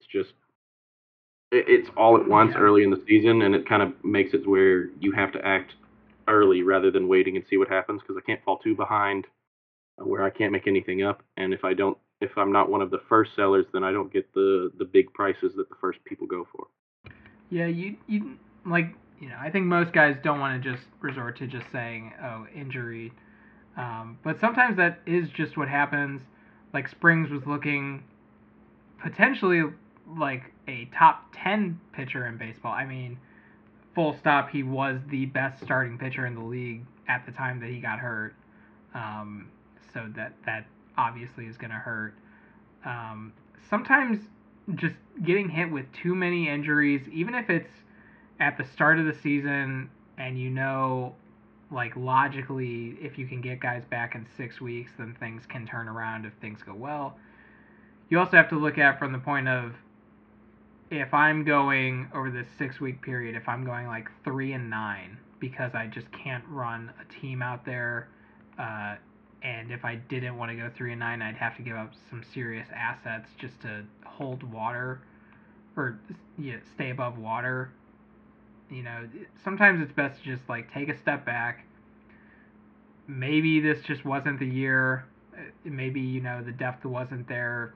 It's 0.00 0.08
just 0.10 0.32
it, 1.50 1.64
it's 1.68 1.88
all 1.96 2.16
at 2.16 2.26
once 2.28 2.52
Yeah. 2.54 2.60
early 2.60 2.84
in 2.84 2.90
the 2.90 3.02
season, 3.06 3.42
and 3.42 3.54
it 3.54 3.68
kind 3.68 3.82
of 3.82 3.92
makes 4.04 4.34
it 4.34 4.46
where 4.46 4.90
you 5.00 5.12
have 5.12 5.32
to 5.32 5.44
act 5.46 5.74
early 6.28 6.62
rather 6.62 6.90
than 6.90 7.08
waiting 7.08 7.36
and 7.36 7.44
see 7.50 7.56
what 7.56 7.68
happens 7.68 8.00
because 8.02 8.16
I 8.16 8.24
can't 8.24 8.42
fall 8.44 8.58
too 8.58 8.76
behind 8.76 9.26
uh, 10.00 10.04
where 10.04 10.22
I 10.22 10.30
can't 10.30 10.52
make 10.52 10.66
anything 10.68 11.02
up. 11.02 11.22
And 11.36 11.52
if 11.52 11.64
I 11.64 11.74
don't, 11.74 11.98
if 12.20 12.30
I'm 12.36 12.52
not 12.52 12.70
one 12.70 12.82
of 12.82 12.90
the 12.90 13.00
first 13.08 13.34
sellers, 13.34 13.66
then 13.72 13.82
I 13.82 13.90
don't 13.90 14.12
get 14.12 14.32
the 14.34 14.70
the 14.78 14.84
big 14.84 15.12
prices 15.12 15.52
that 15.56 15.68
the 15.68 15.74
first 15.80 15.98
people 16.04 16.26
go 16.26 16.46
for. 16.52 16.68
Yeah, 17.50 17.66
you 17.66 17.96
you 18.06 18.36
like 18.64 18.94
you 19.20 19.28
know 19.28 19.36
I 19.40 19.50
think 19.50 19.66
most 19.66 19.92
guys 19.92 20.16
don't 20.22 20.40
want 20.40 20.62
to 20.62 20.72
just 20.72 20.82
resort 21.00 21.38
to 21.38 21.46
just 21.46 21.70
saying 21.70 22.12
oh 22.22 22.46
injury, 22.54 23.12
um, 23.76 24.18
but 24.22 24.40
sometimes 24.40 24.76
that 24.78 25.00
is 25.06 25.28
just 25.30 25.56
what 25.56 25.68
happens. 25.68 26.22
Like 26.72 26.88
Springs 26.88 27.30
was 27.30 27.46
looking 27.46 28.02
potentially 29.02 29.62
like 30.18 30.52
a 30.66 30.88
top 30.96 31.32
ten 31.34 31.80
pitcher 31.92 32.26
in 32.26 32.36
baseball. 32.36 32.72
I 32.72 32.86
mean, 32.86 33.18
full 33.94 34.16
stop. 34.18 34.50
He 34.50 34.62
was 34.62 35.00
the 35.08 35.26
best 35.26 35.62
starting 35.62 35.98
pitcher 35.98 36.26
in 36.26 36.34
the 36.34 36.44
league 36.44 36.84
at 37.08 37.26
the 37.26 37.32
time 37.32 37.60
that 37.60 37.70
he 37.70 37.80
got 37.80 37.98
hurt. 37.98 38.34
Um, 38.94 39.48
so 39.92 40.08
that 40.16 40.32
that 40.46 40.66
obviously 40.96 41.46
is 41.46 41.56
going 41.56 41.70
to 41.70 41.76
hurt. 41.76 42.14
Um, 42.84 43.32
sometimes 43.68 44.18
just 44.74 44.94
getting 45.24 45.48
hit 45.48 45.70
with 45.70 45.86
too 45.92 46.14
many 46.14 46.48
injuries, 46.48 47.02
even 47.12 47.34
if 47.34 47.50
it's 47.50 47.70
at 48.40 48.58
the 48.58 48.64
start 48.64 48.98
of 49.00 49.06
the 49.06 49.14
season 49.14 49.90
and 50.18 50.38
you 50.40 50.50
know, 50.50 51.16
like 51.70 51.96
logically, 51.96 52.98
if 53.00 53.18
you 53.18 53.26
can 53.28 53.40
get 53.42 53.60
guys 53.60 53.84
back 53.90 54.14
in 54.16 54.26
six 54.36 54.60
weeks, 54.60 54.92
then 54.98 55.16
things 55.20 55.46
can 55.46 55.66
turn 55.66 55.88
around 55.88 56.26
if 56.26 56.34
things 56.40 56.62
go 56.62 56.74
well. 56.74 57.18
You 58.10 58.20
also 58.20 58.36
have 58.36 58.48
to 58.50 58.58
look 58.58 58.78
at 58.78 58.98
from 58.98 59.12
the 59.12 59.18
point 59.20 59.48
of 59.48 59.74
if 60.90 61.14
I'm 61.14 61.44
going 61.44 62.08
over 62.14 62.30
this 62.30 62.48
six 62.58 62.80
week 62.80 63.02
period, 63.02 63.36
if 63.36 63.48
I'm 63.48 63.64
going 63.64 63.86
like 63.88 64.08
three 64.24 64.52
and 64.52 64.70
nine 64.70 65.18
because 65.40 65.74
I 65.74 65.86
just 65.88 66.10
can't 66.12 66.44
run 66.48 66.92
a 67.00 67.20
team 67.20 67.42
out 67.42 67.64
there 67.64 68.08
Uh, 68.58 68.96
and 69.42 69.72
if 69.72 69.84
I 69.84 69.96
didn't 69.96 70.36
want 70.38 70.50
to 70.52 70.56
go 70.56 70.70
three 70.76 70.92
and 70.92 71.00
nine, 71.00 71.22
I'd 71.22 71.36
have 71.36 71.56
to 71.56 71.62
give 71.62 71.76
up 71.76 71.92
some 72.10 72.22
serious 72.34 72.68
assets 72.74 73.30
just 73.38 73.60
to 73.62 73.84
hold 74.06 74.42
water, 74.44 75.02
or 75.76 76.00
yeah, 76.38 76.56
stay 76.74 76.90
above 76.90 77.18
water. 77.18 77.72
You 78.70 78.82
know, 78.82 79.08
sometimes 79.42 79.82
it's 79.82 79.92
best 79.92 80.22
to 80.22 80.24
just 80.24 80.48
like 80.48 80.72
take 80.72 80.88
a 80.88 80.98
step 80.98 81.26
back. 81.26 81.64
Maybe 83.06 83.60
this 83.60 83.80
just 83.82 84.04
wasn't 84.04 84.38
the 84.38 84.46
year. 84.46 85.04
Uh, 85.36 85.40
maybe 85.64 86.00
you 86.00 86.20
know 86.20 86.42
the 86.42 86.52
depth 86.52 86.84
wasn't 86.84 87.28
there 87.28 87.74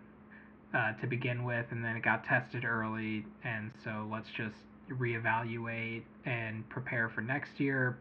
uh, 0.74 0.92
to 1.00 1.06
begin 1.06 1.44
with, 1.44 1.66
and 1.70 1.84
then 1.84 1.96
it 1.96 2.02
got 2.02 2.24
tested 2.24 2.64
early, 2.64 3.26
and 3.42 3.70
so 3.82 4.08
let's 4.10 4.28
just 4.36 4.56
reevaluate 4.90 6.02
and 6.26 6.68
prepare 6.68 7.08
for 7.08 7.20
next 7.22 7.58
year. 7.58 7.98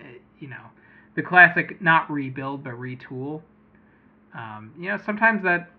Uh, 0.00 0.04
you 0.40 0.48
know 0.48 0.66
the 1.14 1.22
classic 1.22 1.80
not 1.80 2.10
rebuild 2.10 2.64
but 2.64 2.74
retool. 2.74 3.42
Um, 4.34 4.72
you 4.78 4.88
know, 4.88 4.98
sometimes 5.04 5.42
that 5.44 5.70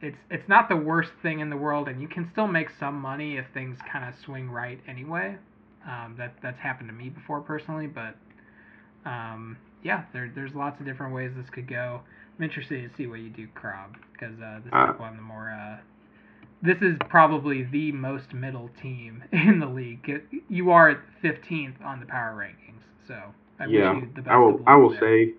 it's 0.00 0.18
it's 0.30 0.48
not 0.48 0.68
the 0.68 0.76
worst 0.76 1.10
thing 1.22 1.40
in 1.40 1.50
the 1.50 1.56
world, 1.56 1.88
and 1.88 2.00
you 2.00 2.08
can 2.08 2.28
still 2.30 2.46
make 2.46 2.68
some 2.78 3.00
money 3.00 3.36
if 3.38 3.46
things 3.54 3.78
kind 3.90 4.04
of 4.08 4.14
swing 4.20 4.50
right 4.50 4.78
anyway. 4.86 5.36
Um, 5.86 6.14
that 6.18 6.34
that's 6.42 6.58
happened 6.58 6.88
to 6.88 6.94
me 6.94 7.08
before 7.08 7.40
personally, 7.40 7.86
but 7.86 8.16
um, 9.04 9.56
yeah, 9.82 10.04
there 10.12 10.30
there's 10.34 10.54
lots 10.54 10.80
of 10.80 10.86
different 10.86 11.14
ways 11.14 11.32
this 11.36 11.48
could 11.50 11.68
go. 11.68 12.00
I'm 12.36 12.44
interested 12.44 12.88
to 12.88 12.96
see 12.96 13.06
what 13.06 13.20
you 13.20 13.30
do, 13.30 13.48
Krob, 13.54 13.94
because 14.12 14.34
uh, 14.40 14.60
this 14.64 14.72
uh, 14.72 14.92
is 14.92 15.00
one 15.00 15.10
of 15.10 15.16
the 15.16 15.22
more. 15.22 15.50
Uh, 15.50 15.78
this 16.62 16.76
is 16.82 16.96
probably 17.08 17.62
the 17.64 17.92
most 17.92 18.34
middle 18.34 18.70
team 18.82 19.22
in 19.32 19.60
the 19.60 19.66
league. 19.66 20.22
You 20.48 20.70
are 20.70 21.02
15th 21.22 21.84
on 21.84 22.00
the 22.00 22.06
power 22.06 22.34
rankings, 22.34 22.82
so 23.06 23.14
I 23.60 23.66
yeah, 23.66 24.00
I 24.26 24.36
will. 24.36 24.60
I 24.66 24.76
will 24.76 24.96
say, 24.98 25.34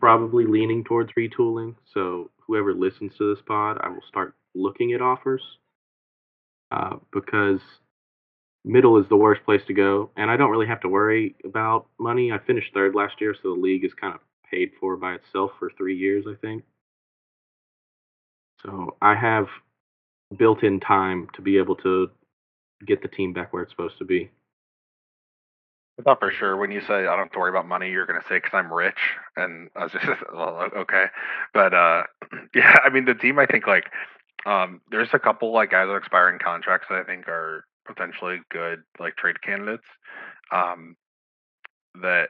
probably 0.00 0.44
leaning 0.46 0.84
towards 0.84 1.12
retooling. 1.12 1.74
So 1.92 2.30
whoever 2.46 2.74
listens 2.74 3.12
to 3.18 3.34
this 3.34 3.42
pod, 3.46 3.78
I 3.80 3.88
will 3.88 4.02
start 4.08 4.34
looking 4.54 4.92
at 4.92 5.00
offers 5.00 5.42
uh, 6.70 6.96
because 7.12 7.60
middle 8.64 8.98
is 8.98 9.08
the 9.08 9.16
worst 9.16 9.44
place 9.44 9.62
to 9.66 9.74
go, 9.74 10.10
and 10.16 10.30
I 10.30 10.36
don't 10.36 10.50
really 10.50 10.66
have 10.66 10.80
to 10.82 10.88
worry 10.88 11.34
about 11.44 11.86
money. 11.98 12.32
I 12.32 12.38
finished 12.38 12.72
third 12.72 12.94
last 12.94 13.20
year, 13.20 13.34
so 13.34 13.54
the 13.54 13.60
league 13.60 13.84
is 13.84 13.94
kind 13.94 14.14
of 14.14 14.20
paid 14.50 14.70
for 14.78 14.96
by 14.96 15.14
itself 15.14 15.52
for 15.58 15.70
three 15.76 15.96
years, 15.96 16.24
I 16.28 16.34
think. 16.40 16.62
So 18.62 18.96
I 19.02 19.14
have 19.14 19.48
built-in 20.36 20.80
time 20.80 21.28
to 21.34 21.42
be 21.42 21.58
able 21.58 21.76
to 21.76 22.10
get 22.86 23.02
the 23.02 23.08
team 23.08 23.32
back 23.32 23.52
where 23.52 23.62
it's 23.62 23.72
supposed 23.72 23.98
to 23.98 24.04
be. 24.04 24.30
I 25.98 26.02
thought 26.02 26.20
for 26.20 26.30
sure 26.30 26.56
when 26.56 26.70
you 26.70 26.80
say 26.80 26.94
I 26.94 27.02
don't 27.02 27.18
have 27.18 27.32
to 27.32 27.38
worry 27.38 27.50
about 27.50 27.68
money, 27.68 27.90
you're 27.90 28.06
going 28.06 28.20
to 28.20 28.26
say 28.26 28.36
because 28.36 28.54
I'm 28.54 28.72
rich, 28.72 28.98
and 29.36 29.68
I 29.76 29.84
was 29.84 29.92
just 29.92 30.06
well, 30.34 30.68
okay, 30.76 31.06
but 31.52 31.74
uh, 31.74 32.04
yeah, 32.54 32.76
I 32.84 32.88
mean 32.88 33.04
the 33.04 33.14
team. 33.14 33.38
I 33.38 33.46
think 33.46 33.66
like 33.66 33.90
um, 34.46 34.80
there's 34.90 35.10
a 35.12 35.18
couple 35.18 35.52
like 35.52 35.70
guys 35.70 35.88
with 35.88 35.98
expiring 35.98 36.38
contracts 36.38 36.86
that 36.88 36.98
I 36.98 37.04
think 37.04 37.28
are 37.28 37.66
potentially 37.86 38.38
good 38.50 38.82
like 38.98 39.16
trade 39.16 39.42
candidates. 39.42 39.84
Um, 40.52 40.96
that 42.00 42.28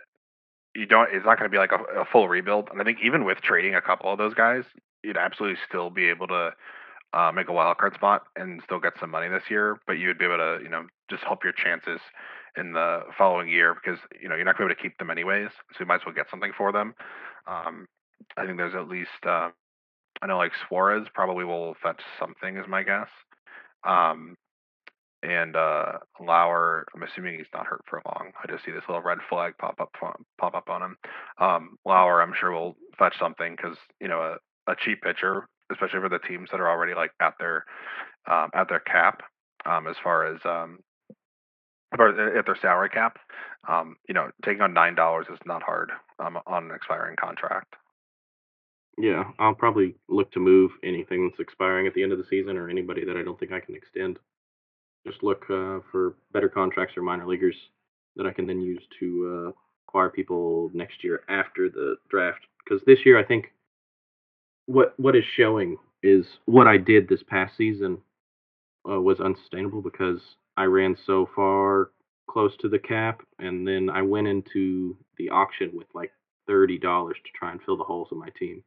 you 0.75 0.87
don't. 0.87 1.09
It's 1.13 1.25
not 1.25 1.39
going 1.39 1.51
to 1.51 1.55
be 1.55 1.59
like 1.59 1.73
a, 1.73 2.01
a 2.01 2.05
full 2.05 2.29
rebuild, 2.29 2.69
and 2.71 2.81
I 2.81 2.85
think 2.85 2.99
even 3.03 3.25
with 3.25 3.39
trading 3.39 3.75
a 3.75 3.83
couple 3.83 4.11
of 4.11 4.19
those 4.19 4.35
guys, 4.35 4.65
you'd 5.03 5.17
absolutely 5.17 5.59
still 5.69 5.91
be 5.91 6.09
able 6.09 6.27
to 6.29 6.51
uh, 7.13 7.33
make 7.35 7.49
a 7.49 7.53
wild 7.53 7.79
card 7.79 7.95
spot 7.95 8.23
and 8.37 8.61
still 8.65 8.81
get 8.81 8.95
some 8.99 9.11
money 9.11 9.29
this 9.29 9.45
year. 9.51 9.79
But 9.87 9.95
you 9.95 10.09
would 10.09 10.19
be 10.19 10.25
able 10.25 10.39
to, 10.39 10.59
you 10.63 10.71
know, 10.71 10.87
just 11.11 11.23
help 11.25 11.45
your 11.45 11.53
chances 11.53 12.01
in 12.57 12.73
the 12.73 13.01
following 13.17 13.49
year 13.49 13.75
because 13.75 13.99
you 14.21 14.29
know 14.29 14.35
you're 14.35 14.45
not 14.45 14.57
going 14.57 14.69
to 14.69 14.75
be 14.75 14.79
able 14.79 14.83
to 14.83 14.89
keep 14.89 14.99
them 14.99 15.11
anyways, 15.11 15.51
so 15.73 15.77
you 15.81 15.87
might 15.87 15.97
as 15.97 16.07
well 16.07 16.15
get 16.15 16.31
something 16.31 16.53
for 16.57 16.73
them. 16.73 16.95
Um, 17.47 17.87
I 18.37 18.47
think 18.47 18.57
there's 18.57 18.75
at 18.75 18.89
least 18.89 19.11
uh, 19.27 19.51
I 20.23 20.27
know 20.27 20.39
like 20.39 20.53
Suarez 20.69 21.07
probably 21.15 21.45
will 21.45 21.75
fetch 21.83 22.01
something 22.19 22.57
is 22.57 22.67
my 22.69 22.83
guess. 22.83 23.09
Um, 23.85 24.37
and 25.23 25.55
uh, 25.55 25.93
Lauer, 26.21 26.87
I'm 26.95 27.03
assuming 27.03 27.37
he's 27.37 27.47
not 27.55 27.67
hurt 27.67 27.83
for 27.89 28.03
long. 28.07 28.33
I 28.43 28.51
just 28.51 28.65
see 28.65 28.73
this 28.73 28.83
little 28.89 29.03
red 29.03 29.19
flag 29.29 29.55
pop 29.59 29.81
up 29.81 29.95
pop 30.39 30.55
up 30.55 30.69
on 30.69 30.83
him. 30.83 30.97
Um, 31.39 31.79
Lauer, 31.85 32.23
I'm 32.23 32.35
sure 32.39 32.51
will 32.53 32.77
fetch 32.99 33.19
something 33.19 33.57
because 33.57 33.77
you 34.01 34.09
know 34.09 34.21
a, 34.69 34.73
a 34.73 34.77
cheap 34.77 35.03
pitcher, 35.03 35.49
especially 35.71 36.01
for 36.01 36.09
the 36.09 36.19
teams 36.19 36.51
that 36.51 36.61
are 36.61 36.69
already 36.71 36.95
like 36.95 37.13
at 37.21 37.35
their 37.39 37.65
um, 38.31 38.51
at 38.55 38.69
their 38.69 38.81
cap, 38.81 39.23
um, 39.65 39.87
as 39.87 39.97
far 40.03 40.27
as 40.27 40.41
um, 40.45 40.81
or 41.99 42.39
at 42.39 42.47
their 42.47 42.59
salary 42.61 42.89
cap. 42.89 43.19
Um, 43.69 43.97
you 44.09 44.15
know, 44.15 44.31
taking 44.45 44.63
on 44.63 44.75
nine 44.75 44.95
dollars 44.95 45.27
is 45.33 45.39
not 45.47 45.63
hard 45.63 45.93
um, 46.19 46.39
on 46.47 46.65
an 46.65 46.75
expiring 46.75 47.17
contract. 47.17 47.75
Yeah, 48.99 49.25
I'll 49.39 49.55
probably 49.55 49.95
look 50.09 50.31
to 50.33 50.41
move 50.41 50.73
anything 50.85 51.29
that's 51.29 51.41
expiring 51.41 51.87
at 51.87 51.95
the 51.95 52.03
end 52.03 52.13
of 52.13 52.19
the 52.19 52.27
season 52.29 52.59
or 52.59 52.69
anybody 52.69 53.05
that 53.05 53.17
I 53.17 53.23
don't 53.23 53.39
think 53.39 53.53
I 53.53 53.61
can 53.61 53.75
extend. 53.75 54.19
Just 55.07 55.23
look 55.23 55.43
uh, 55.51 55.81
for 55.91 56.15
better 56.33 56.49
contracts 56.49 56.97
or 56.97 57.03
minor 57.03 57.27
leaguers 57.27 57.57
that 58.17 58.27
I 58.27 58.33
can 58.33 58.47
then 58.47 58.61
use 58.61 58.83
to 59.01 59.47
uh, 59.49 59.53
acquire 59.89 60.11
people 60.11 60.71
next 60.75 61.03
year 61.03 61.23
after 61.29 61.69
the 61.69 61.97
draft. 62.09 62.41
Because 62.65 62.83
this 62.87 62.99
year, 63.05 63.19
I 63.19 63.25
think 63.25 63.53
what 64.67 64.95
what 64.99 65.17
is 65.17 65.25
showing 65.37 65.77
is 66.03 66.25
what 66.47 66.67
I 66.67 66.77
did 66.77 67.09
this 67.09 67.23
past 67.29 67.57
season 67.57 67.99
uh, 68.89 69.01
was 69.01 69.21
unsustainable 69.21 69.83
because 69.83 70.21
I 70.57 70.65
ran 70.65 70.97
so 71.07 71.29
far 71.35 71.91
close 72.29 72.53
to 72.61 72.69
the 72.69 72.79
cap, 72.79 73.23
and 73.39 73.67
then 73.67 73.91
I 73.91 74.03
went 74.03 74.29
into 74.29 74.97
the 75.19 75.31
auction 75.31 75.71
with 75.75 75.87
like 75.95 76.13
thirty 76.47 76.79
dollars 76.79 77.17
to 77.25 77.31
try 77.39 77.51
and 77.53 77.61
fill 77.63 77.77
the 77.77 77.85
holes 77.85 78.09
in 78.13 78.19
my 78.19 78.29
team, 78.39 78.63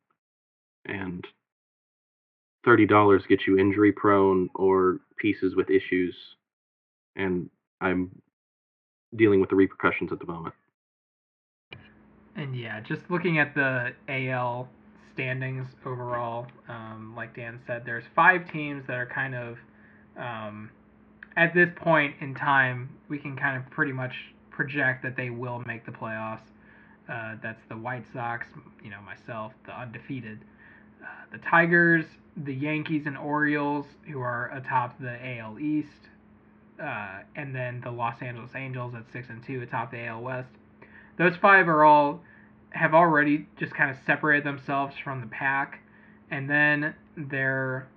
and 0.85 1.25
thirty 2.65 2.85
dollars 2.85 3.23
gets 3.29 3.43
you 3.47 3.57
injury 3.57 3.91
prone 3.91 4.49
or 4.55 4.99
pieces 5.17 5.55
with 5.55 5.69
issues, 5.69 6.15
and 7.15 7.49
I'm 7.81 8.11
dealing 9.15 9.39
with 9.39 9.49
the 9.49 9.55
repercussions 9.55 10.11
at 10.11 10.19
the 10.19 10.25
moment. 10.25 10.55
And 12.35 12.57
yeah, 12.59 12.81
just 12.81 13.01
looking 13.09 13.39
at 13.39 13.55
the 13.55 13.93
AL 14.09 14.67
standings 15.13 15.67
overall, 15.85 16.47
um, 16.67 17.13
like 17.15 17.33
Dan 17.35 17.61
said, 17.65 17.83
there's 17.85 18.03
five 18.13 18.51
teams 18.51 18.83
that 18.87 18.97
are 18.97 19.05
kind 19.05 19.33
of 19.33 19.55
um, 20.17 20.69
at 21.37 21.53
this 21.53 21.69
point 21.77 22.15
in 22.21 22.33
time, 22.35 22.89
we 23.09 23.17
can 23.17 23.35
kind 23.35 23.57
of 23.57 23.69
pretty 23.71 23.91
much 23.91 24.13
project 24.51 25.03
that 25.03 25.17
they 25.17 25.29
will 25.29 25.61
make 25.65 25.85
the 25.85 25.91
playoffs. 25.91 26.39
Uh, 27.09 27.35
that's 27.43 27.59
the 27.69 27.75
White 27.75 28.05
Sox, 28.13 28.45
you 28.83 28.89
know, 28.89 28.99
myself, 29.01 29.51
the 29.65 29.79
undefeated. 29.79 30.39
Uh, 31.05 31.07
the 31.31 31.37
Tigers, 31.37 32.05
the 32.35 32.53
Yankees, 32.53 33.03
and 33.05 33.17
Orioles, 33.17 33.85
who 34.09 34.19
are 34.19 34.51
atop 34.51 34.99
the 34.99 35.39
AL 35.39 35.59
East, 35.59 36.09
uh, 36.81 37.19
and 37.35 37.55
then 37.55 37.81
the 37.81 37.91
Los 37.91 38.21
Angeles 38.21 38.51
Angels 38.55 38.93
at 38.95 39.03
six 39.13 39.29
and 39.29 39.43
two 39.45 39.61
atop 39.61 39.91
the 39.91 40.05
AL 40.05 40.21
West. 40.21 40.49
Those 41.17 41.35
five 41.41 41.69
are 41.69 41.85
all 41.85 42.21
have 42.71 42.93
already 42.93 43.47
just 43.57 43.73
kind 43.73 43.89
of 43.89 43.97
separated 44.05 44.43
themselves 44.43 44.95
from 45.01 45.21
the 45.21 45.27
pack, 45.27 45.79
and 46.31 46.49
then 46.49 46.93
they're 47.15 47.87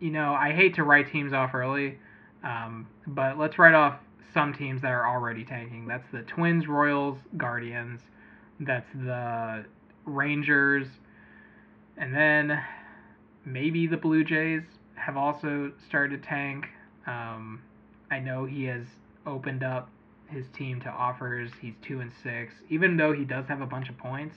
you 0.00 0.10
know, 0.10 0.34
I 0.34 0.52
hate 0.52 0.74
to 0.74 0.84
write 0.84 1.10
teams 1.10 1.32
off 1.32 1.54
early, 1.54 1.98
um, 2.44 2.86
but 3.06 3.38
let's 3.38 3.58
write 3.58 3.74
off 3.74 3.98
some 4.34 4.52
teams 4.52 4.82
that 4.82 4.92
are 4.92 5.08
already 5.08 5.44
tanking. 5.44 5.86
That's 5.86 6.04
the 6.12 6.22
Twins, 6.22 6.66
Royals, 6.66 7.18
Guardians. 7.36 8.00
That's 8.60 8.88
the 8.94 9.64
Rangers, 10.04 10.86
and 11.96 12.14
then 12.14 12.62
maybe 13.44 13.86
the 13.86 13.96
Blue 13.96 14.24
Jays 14.24 14.62
have 14.94 15.16
also 15.16 15.72
started 15.86 16.22
to 16.22 16.28
tank. 16.28 16.66
Um, 17.06 17.62
I 18.10 18.18
know 18.18 18.44
he 18.44 18.64
has 18.64 18.84
opened 19.26 19.62
up 19.62 19.88
his 20.28 20.46
team 20.56 20.80
to 20.80 20.88
offers. 20.88 21.50
He's 21.60 21.74
two 21.82 22.00
and 22.00 22.10
six, 22.22 22.54
even 22.68 22.96
though 22.96 23.12
he 23.12 23.24
does 23.24 23.46
have 23.48 23.60
a 23.60 23.66
bunch 23.66 23.88
of 23.88 23.96
points. 23.96 24.36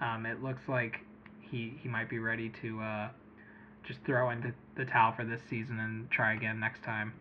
Um, 0.00 0.26
it 0.26 0.42
looks 0.42 0.62
like 0.68 1.00
he 1.40 1.74
he 1.82 1.88
might 1.88 2.08
be 2.08 2.18
ready 2.18 2.52
to 2.62 2.80
uh, 2.80 3.08
just 3.86 4.00
throw 4.04 4.30
in 4.30 4.40
the, 4.40 4.52
the 4.76 4.90
towel 4.90 5.12
for 5.14 5.24
this 5.24 5.40
season 5.48 5.78
and 5.80 6.10
try 6.10 6.34
again 6.34 6.60
next 6.60 6.82
time. 6.82 7.12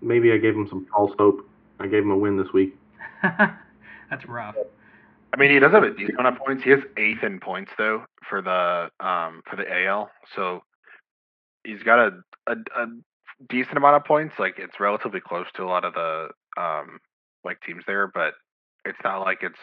Maybe 0.00 0.32
I 0.32 0.36
gave 0.36 0.54
him 0.54 0.66
some 0.68 0.86
false 0.92 1.12
hope. 1.18 1.48
I 1.80 1.86
gave 1.86 2.02
him 2.02 2.10
a 2.10 2.16
win 2.16 2.36
this 2.36 2.52
week. 2.52 2.76
That's 3.22 4.26
rough. 4.26 4.56
I 5.32 5.38
mean, 5.38 5.50
he 5.50 5.58
does 5.58 5.72
have 5.72 5.82
a 5.82 5.94
decent 5.94 6.18
amount 6.18 6.36
of 6.36 6.44
points. 6.44 6.62
He 6.62 6.70
has 6.70 6.80
eighth 6.96 7.22
in 7.22 7.40
points 7.40 7.70
though 7.78 8.04
for 8.28 8.42
the 8.42 8.90
um 9.04 9.42
for 9.48 9.56
the 9.56 9.64
AL, 9.86 10.10
so 10.36 10.60
he's 11.64 11.82
got 11.82 11.98
a, 11.98 12.10
a, 12.46 12.52
a 12.52 12.86
decent 13.48 13.76
amount 13.76 13.96
of 13.96 14.04
points. 14.04 14.34
Like 14.38 14.54
it's 14.58 14.78
relatively 14.78 15.20
close 15.20 15.46
to 15.56 15.62
a 15.62 15.66
lot 15.66 15.84
of 15.84 15.94
the 15.94 16.28
um 16.56 16.98
like 17.44 17.60
teams 17.62 17.82
there, 17.86 18.08
but 18.12 18.34
it's 18.84 18.98
not 19.02 19.20
like 19.20 19.38
it's 19.42 19.58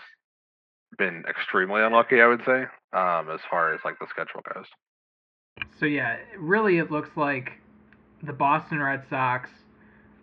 been 0.97 1.23
extremely 1.29 1.81
unlucky. 1.81 2.21
I 2.21 2.27
would 2.27 2.41
say 2.45 2.63
um 2.93 3.29
as 3.29 3.41
far 3.49 3.73
as 3.73 3.79
like 3.85 3.99
the 3.99 4.07
schedule 4.09 4.41
goes. 4.53 4.65
So 5.79 5.85
yeah, 5.85 6.17
really 6.37 6.79
it 6.79 6.89
looks 6.89 7.09
like 7.15 7.51
the 8.23 8.33
Boston 8.33 8.79
Red 8.79 9.03
Sox, 9.09 9.49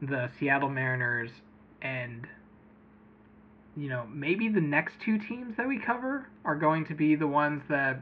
the 0.02 0.28
Seattle 0.38 0.68
Mariners, 0.68 1.30
and 1.82 2.26
you 3.76 3.88
know, 3.88 4.06
maybe 4.12 4.48
the 4.48 4.60
next 4.60 4.94
two 5.04 5.18
teams 5.18 5.54
that 5.56 5.68
we 5.68 5.78
cover 5.78 6.26
are 6.44 6.56
going 6.56 6.86
to 6.86 6.94
be 6.94 7.14
the 7.14 7.26
ones 7.26 7.62
that 7.68 8.00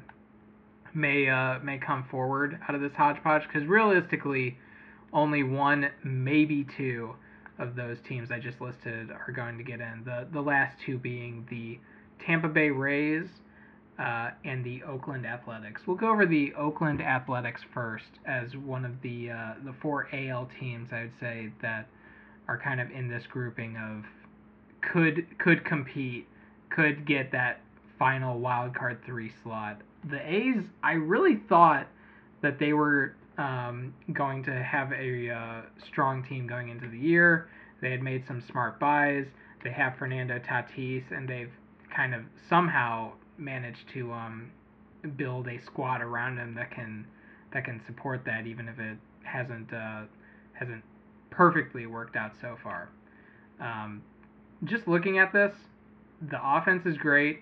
may 0.95 1.29
uh, 1.29 1.59
may 1.61 1.79
come 1.79 2.05
forward 2.11 2.59
out 2.69 2.75
of 2.75 2.81
this 2.81 2.93
hodgepodge 2.97 3.43
because 3.43 3.67
realistically, 3.67 4.57
only 5.13 5.43
one, 5.43 5.91
maybe 6.05 6.67
two 6.77 7.15
of 7.59 7.75
those 7.75 7.97
teams 8.09 8.31
I 8.31 8.39
just 8.39 8.61
listed 8.61 9.11
are 9.11 9.33
going 9.35 9.59
to 9.59 9.65
get 9.65 9.81
in. 9.81 10.03
The 10.05 10.29
the 10.33 10.41
last 10.41 10.77
two 10.87 10.99
being 10.99 11.47
the 11.51 11.79
Tampa 12.25 12.49
Bay 12.49 12.71
Rays 12.71 13.27
uh, 13.99 14.31
and 14.45 14.65
the 14.65 14.83
Oakland 14.85 15.27
Athletics. 15.27 15.83
We'll 15.87 15.97
go 15.97 16.11
over 16.11 16.27
the 16.27 16.55
Oakland 16.55 17.03
Athletics 17.03 17.63
first 17.73 18.05
as 18.27 18.57
one 18.57 18.85
of 18.85 18.93
the 19.03 19.31
uh, 19.31 19.55
the 19.65 19.75
four 19.83 20.09
AL 20.13 20.51
teams 20.61 20.91
I 20.93 21.03
would 21.03 21.13
say 21.19 21.53
that 21.63 21.89
are 22.47 22.59
kind 22.59 22.81
of 22.81 22.91
in 22.91 23.09
this 23.09 23.25
grouping 23.27 23.77
of 23.77 24.05
could 24.93 25.27
could 25.39 25.65
compete, 25.65 26.27
could 26.71 27.07
get 27.07 27.33
that 27.33 27.61
final 27.99 28.39
wild 28.39 28.75
card 28.75 28.99
three 29.05 29.33
slot. 29.43 29.81
The 30.11 30.21
A's, 30.21 30.63
I 30.83 30.93
really 30.93 31.37
thought 31.49 31.87
that 32.43 32.59
they 32.59 32.73
were 32.73 33.15
um, 33.39 33.95
going 34.13 34.45
to 34.45 34.63
have 34.63 34.93
a 34.93 35.31
uh, 35.31 35.63
strong 35.87 36.25
team 36.25 36.47
going 36.47 36.69
into 36.69 36.89
the 36.89 36.99
year. 36.99 37.49
They 37.81 37.91
had 37.91 38.03
made 38.03 38.27
some 38.27 38.43
smart 38.51 38.79
buys. 38.79 39.27
They 39.63 39.71
have 39.71 39.97
Fernando 39.97 40.39
Tatis, 40.39 41.05
and 41.11 41.29
they've 41.29 41.53
kind 41.95 42.15
of 42.15 42.23
somehow 42.49 43.13
managed 43.39 43.89
to 43.95 44.13
um, 44.13 44.51
build 45.17 45.49
a 45.49 45.61
squad 45.65 46.03
around 46.03 46.39
him 46.39 46.55
that 46.55 46.71
can 46.71 47.07
that 47.53 47.65
can 47.65 47.81
support 47.87 48.25
that, 48.27 48.47
even 48.47 48.69
if 48.69 48.79
it 48.79 48.99
hasn't 49.23 49.73
uh, 49.73 50.03
hasn't 50.53 50.83
perfectly 51.31 51.87
worked 51.87 52.17
out 52.17 52.33
so 52.41 52.57
far. 52.63 52.89
Um, 53.61 54.03
just 54.65 54.87
looking 54.89 55.19
at 55.19 55.33
this, 55.33 55.55
the 56.31 56.39
offense 56.43 56.87
is 56.87 56.97
great. 56.97 57.41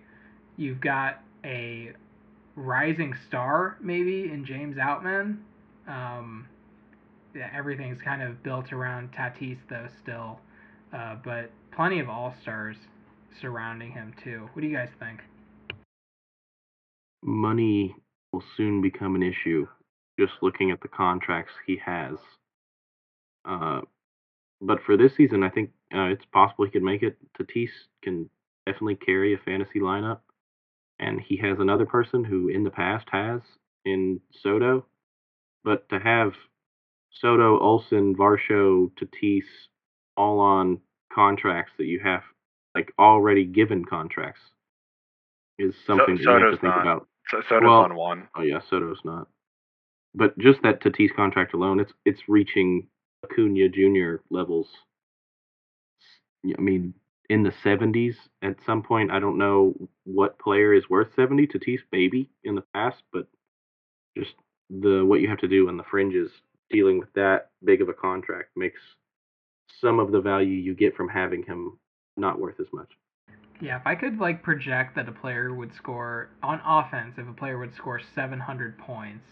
You've 0.56 0.80
got 0.80 1.20
a 1.44 1.92
rising 2.54 3.14
star 3.28 3.78
maybe 3.80 4.30
in 4.32 4.44
James 4.44 4.76
Outman. 4.76 5.38
Um, 5.88 6.46
yeah, 7.34 7.48
everything's 7.56 8.00
kind 8.02 8.22
of 8.22 8.42
built 8.42 8.72
around 8.72 9.10
Tatis 9.12 9.58
though 9.68 9.88
still, 10.02 10.38
uh, 10.92 11.16
but 11.24 11.50
plenty 11.74 12.00
of 12.00 12.08
all 12.08 12.34
stars 12.42 12.76
surrounding 13.40 13.92
him 13.92 14.14
too. 14.22 14.48
What 14.52 14.62
do 14.62 14.68
you 14.68 14.76
guys 14.76 14.90
think? 14.98 15.20
Money 17.22 17.94
will 18.32 18.42
soon 18.56 18.82
become 18.82 19.14
an 19.14 19.22
issue. 19.22 19.66
Just 20.18 20.32
looking 20.42 20.70
at 20.70 20.80
the 20.82 20.88
contracts 20.88 21.52
he 21.66 21.78
has. 21.84 22.16
Uh, 23.44 23.80
but 24.62 24.78
for 24.86 24.96
this 24.96 25.14
season, 25.16 25.42
I 25.42 25.50
think 25.50 25.70
uh, 25.94 26.04
it's 26.04 26.24
possible 26.32 26.64
he 26.64 26.70
could 26.70 26.82
make 26.82 27.02
it. 27.02 27.18
Tatis 27.38 27.68
can 28.02 28.30
definitely 28.64 28.94
carry 28.94 29.34
a 29.34 29.38
fantasy 29.38 29.80
lineup, 29.80 30.20
and 30.98 31.20
he 31.20 31.36
has 31.38 31.58
another 31.58 31.84
person 31.84 32.24
who 32.24 32.48
in 32.48 32.62
the 32.64 32.70
past 32.70 33.06
has 33.10 33.40
in 33.84 34.20
Soto. 34.42 34.86
But 35.64 35.88
to 35.90 35.98
have 35.98 36.32
Soto, 37.10 37.58
Olson, 37.58 38.14
Varsho, 38.16 38.90
Tatis 39.00 39.44
all 40.16 40.40
on 40.40 40.80
contracts 41.12 41.72
that 41.78 41.84
you 41.86 42.00
have 42.00 42.22
like 42.74 42.92
already 42.98 43.44
given 43.44 43.84
contracts 43.84 44.40
is 45.58 45.74
something 45.86 46.16
So- 46.16 46.36
you 46.38 46.44
have 46.44 46.52
to 46.54 46.60
think 46.60 46.74
not. 46.74 46.82
about. 46.82 47.08
So 47.28 47.40
Soto's 47.48 47.62
Well- 47.68 47.82
on 47.82 47.94
one. 47.94 48.28
Oh 48.34 48.42
yeah, 48.42 48.60
Soto's 48.70 49.00
not. 49.04 49.28
But 50.14 50.36
just 50.38 50.62
that 50.62 50.80
Tatis 50.80 51.14
contract 51.14 51.52
alone, 51.54 51.80
it's 51.80 51.92
it's 52.04 52.28
reaching 52.28 52.86
Acuna 53.24 53.68
Jr. 53.68 54.22
levels. 54.30 54.66
I 56.44 56.60
mean, 56.60 56.94
in 57.32 57.42
the 57.42 57.52
seventies 57.62 58.16
at 58.42 58.56
some 58.66 58.82
point. 58.82 59.10
I 59.10 59.18
don't 59.18 59.38
know 59.38 59.74
what 60.04 60.38
player 60.38 60.74
is 60.74 60.90
worth 60.90 61.08
seventy. 61.16 61.46
Tatis 61.46 61.80
maybe 61.90 62.28
in 62.44 62.54
the 62.54 62.64
past, 62.74 63.02
but 63.12 63.26
just 64.16 64.34
the 64.68 65.04
what 65.04 65.20
you 65.20 65.28
have 65.28 65.38
to 65.38 65.48
do 65.48 65.68
on 65.68 65.76
the 65.76 65.84
fringes 65.90 66.30
dealing 66.70 66.98
with 66.98 67.12
that 67.14 67.50
big 67.64 67.80
of 67.80 67.88
a 67.88 67.94
contract 67.94 68.50
makes 68.56 68.80
some 69.80 69.98
of 69.98 70.12
the 70.12 70.20
value 70.20 70.54
you 70.54 70.74
get 70.74 70.94
from 70.94 71.08
having 71.08 71.42
him 71.42 71.78
not 72.16 72.38
worth 72.38 72.60
as 72.60 72.66
much. 72.72 72.90
Yeah, 73.60 73.78
if 73.78 73.86
I 73.86 73.94
could 73.94 74.18
like 74.18 74.42
project 74.42 74.96
that 74.96 75.08
a 75.08 75.12
player 75.12 75.54
would 75.54 75.74
score 75.74 76.30
on 76.42 76.60
offense, 76.66 77.14
if 77.16 77.28
a 77.28 77.32
player 77.32 77.58
would 77.58 77.74
score 77.76 78.00
700 78.14 78.76
points, 78.78 79.24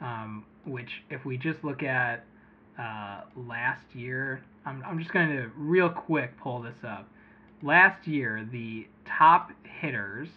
um, 0.00 0.44
which 0.64 1.02
if 1.10 1.24
we 1.24 1.36
just 1.36 1.62
look 1.62 1.82
at 1.82 2.24
uh, 2.80 3.20
last 3.36 3.84
year, 3.94 4.42
I'm, 4.64 4.82
I'm 4.86 4.98
just 4.98 5.12
going 5.12 5.28
to 5.28 5.50
real 5.56 5.90
quick 5.90 6.38
pull 6.38 6.62
this 6.62 6.78
up. 6.82 7.08
Last 7.62 8.06
year, 8.06 8.48
the 8.50 8.86
top 9.04 9.50
hitters, 9.80 10.28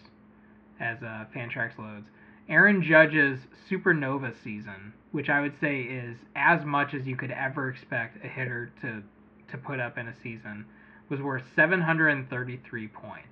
as 0.78 0.98
uh, 1.02 1.24
Fantrax 1.34 1.78
loads, 1.78 2.06
Aaron 2.48 2.82
Judge's 2.82 3.38
supernova 3.70 4.34
season, 4.44 4.92
which 5.12 5.30
I 5.30 5.40
would 5.40 5.54
say 5.58 5.80
is 5.80 6.18
as 6.36 6.64
much 6.66 6.92
as 6.92 7.06
you 7.06 7.16
could 7.16 7.30
ever 7.30 7.70
expect 7.70 8.22
a 8.24 8.28
hitter 8.28 8.70
to 8.82 9.02
to 9.50 9.58
put 9.58 9.78
up 9.78 9.98
in 9.98 10.08
a 10.08 10.14
season, 10.22 10.64
was 11.10 11.20
worth 11.20 11.42
733 11.54 12.88
points. 12.88 13.28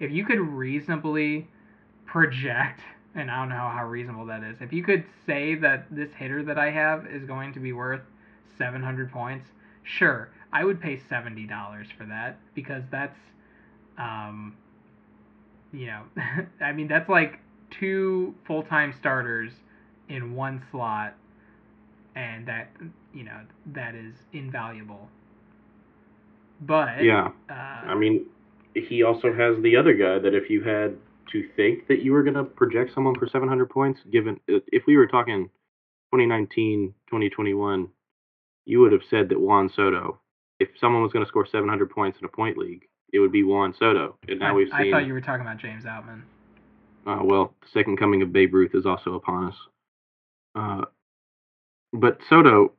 If 0.00 0.10
you 0.10 0.24
could 0.24 0.38
reasonably 0.38 1.48
project, 2.06 2.80
and 3.14 3.30
I 3.30 3.40
don't 3.40 3.50
know 3.50 3.56
how 3.56 3.86
reasonable 3.86 4.26
that 4.26 4.42
is, 4.42 4.56
if 4.60 4.72
you 4.72 4.82
could 4.82 5.04
say 5.26 5.56
that 5.56 5.86
this 5.90 6.10
hitter 6.16 6.42
that 6.44 6.58
I 6.58 6.70
have 6.70 7.06
is 7.06 7.24
going 7.24 7.52
to 7.54 7.60
be 7.60 7.72
worth 7.72 8.00
700 8.56 9.10
points, 9.12 9.46
sure, 9.82 10.30
I 10.52 10.64
would 10.64 10.80
pay 10.80 11.00
$70 11.10 11.48
for 11.96 12.06
that 12.06 12.38
because 12.54 12.82
that's, 12.90 13.16
um, 13.98 14.56
you 15.72 15.86
know, 15.86 16.02
I 16.60 16.72
mean, 16.72 16.88
that's 16.88 17.08
like 17.08 17.40
two 17.78 18.34
full 18.46 18.62
time 18.62 18.94
starters 18.98 19.52
in 20.08 20.34
one 20.34 20.62
slot, 20.70 21.14
and 22.14 22.46
that, 22.48 22.70
you 23.12 23.24
know, 23.24 23.40
that 23.74 23.94
is 23.94 24.14
invaluable. 24.32 25.08
But, 26.60 27.02
Yeah. 27.04 27.28
uh, 27.50 27.52
I 27.52 27.94
mean, 27.94 28.26
he 28.74 29.02
also 29.02 29.32
has 29.32 29.60
the 29.62 29.76
other 29.76 29.94
guy 29.94 30.18
that 30.18 30.34
if 30.34 30.50
you 30.50 30.62
had 30.62 30.96
to 31.32 31.48
think 31.56 31.86
that 31.88 32.02
you 32.02 32.12
were 32.12 32.22
going 32.22 32.34
to 32.34 32.44
project 32.44 32.94
someone 32.94 33.14
for 33.14 33.28
700 33.28 33.68
points, 33.68 34.00
given 34.10 34.40
if 34.48 34.84
we 34.86 34.96
were 34.96 35.06
talking 35.06 35.44
2019, 36.12 36.94
2021, 37.08 37.88
you 38.68 38.80
would 38.80 38.92
have 38.92 39.02
said 39.08 39.30
that 39.30 39.40
Juan 39.40 39.70
Soto, 39.74 40.20
if 40.60 40.68
someone 40.78 41.02
was 41.02 41.10
going 41.10 41.24
to 41.24 41.28
score 41.28 41.46
700 41.46 41.90
points 41.90 42.18
in 42.20 42.26
a 42.26 42.28
point 42.28 42.58
league, 42.58 42.86
it 43.12 43.18
would 43.18 43.32
be 43.32 43.42
Juan 43.42 43.74
Soto. 43.78 44.18
And 44.28 44.40
now 44.40 44.50
I, 44.50 44.52
we've 44.52 44.68
seen. 44.68 44.92
I 44.94 44.98
thought 44.98 45.06
you 45.06 45.14
were 45.14 45.22
talking 45.22 45.40
about 45.40 45.56
James 45.56 45.84
Outman. 45.84 46.22
uh, 47.06 47.20
well, 47.24 47.54
the 47.62 47.68
second 47.72 47.96
coming 47.96 48.20
of 48.20 48.32
Babe 48.32 48.52
Ruth 48.52 48.74
is 48.74 48.84
also 48.84 49.14
upon 49.14 49.46
us. 49.46 49.54
Uh, 50.54 50.84
but 51.94 52.18
Soto, 52.28 52.72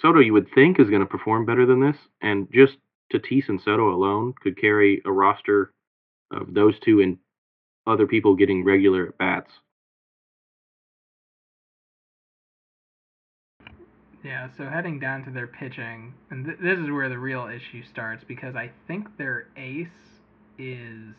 Soto, 0.00 0.20
you 0.20 0.32
would 0.32 0.46
think 0.54 0.78
is 0.78 0.88
going 0.88 1.00
to 1.00 1.06
perform 1.06 1.44
better 1.44 1.66
than 1.66 1.80
this, 1.80 1.96
and 2.20 2.46
just 2.52 2.74
Tatis 3.12 3.48
and 3.48 3.60
Soto 3.60 3.92
alone 3.92 4.32
could 4.40 4.60
carry 4.60 5.02
a 5.04 5.10
roster 5.10 5.72
of 6.30 6.54
those 6.54 6.78
two 6.84 7.00
and 7.00 7.18
other 7.88 8.06
people 8.06 8.36
getting 8.36 8.64
regular 8.64 9.08
at 9.08 9.18
bats. 9.18 9.50
Yeah, 14.24 14.48
so 14.56 14.66
heading 14.68 15.00
down 15.00 15.24
to 15.24 15.30
their 15.30 15.48
pitching, 15.48 16.14
and 16.30 16.44
th- 16.44 16.58
this 16.60 16.78
is 16.78 16.90
where 16.90 17.08
the 17.08 17.18
real 17.18 17.48
issue 17.48 17.82
starts 17.82 18.22
because 18.22 18.54
I 18.54 18.70
think 18.86 19.16
their 19.16 19.48
ace 19.56 19.88
is 20.58 21.14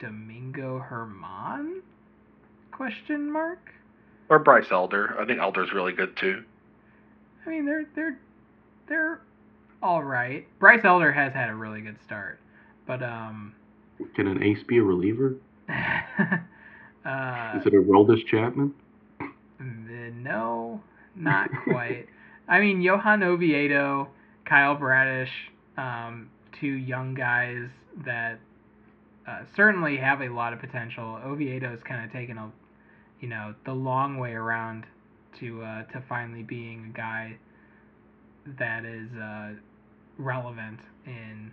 Domingo 0.00 0.84
Germán? 0.90 1.80
Question 2.72 3.30
mark. 3.30 3.70
Or 4.28 4.40
Bryce 4.40 4.72
Elder. 4.72 5.14
I 5.18 5.24
think 5.26 5.38
Elder's 5.38 5.72
really 5.72 5.92
good 5.92 6.16
too. 6.16 6.42
I 7.46 7.50
mean, 7.50 7.66
they're 7.66 7.86
they're 7.94 8.18
they're 8.88 9.20
all 9.82 10.02
right. 10.02 10.46
Bryce 10.58 10.84
Elder 10.84 11.12
has 11.12 11.32
had 11.32 11.50
a 11.50 11.54
really 11.54 11.82
good 11.82 11.98
start, 12.04 12.40
but 12.86 13.02
um, 13.02 13.54
Can 14.14 14.26
an 14.26 14.42
ace 14.42 14.62
be 14.64 14.78
a 14.78 14.82
reliever? 14.82 15.36
uh, 15.68 17.52
Is 17.56 17.66
it 17.66 17.74
Aroldis 17.74 18.26
Chapman? 18.26 18.74
No, 19.60 20.80
not 21.16 21.50
quite. 21.64 22.06
I 22.48 22.60
mean, 22.60 22.82
Johan 22.82 23.22
Oviedo, 23.22 24.08
Kyle 24.44 24.74
Bradish, 24.74 25.30
um, 25.76 26.30
two 26.60 26.66
young 26.66 27.14
guys 27.14 27.68
that 28.04 28.38
uh, 29.26 29.40
certainly 29.56 29.96
have 29.96 30.20
a 30.20 30.28
lot 30.28 30.52
of 30.52 30.60
potential. 30.60 31.18
Oviedo's 31.24 31.80
kind 31.86 32.04
of 32.04 32.12
taken 32.12 32.38
a, 32.38 32.50
you 33.20 33.28
know, 33.28 33.54
the 33.64 33.72
long 33.72 34.18
way 34.18 34.32
around 34.32 34.84
to 35.40 35.62
uh, 35.62 35.82
to 35.84 36.02
finally 36.08 36.42
being 36.42 36.92
a 36.92 36.96
guy 36.96 37.36
that 38.58 38.84
is 38.84 39.08
uh, 39.12 39.52
relevant 40.18 40.80
in 41.06 41.52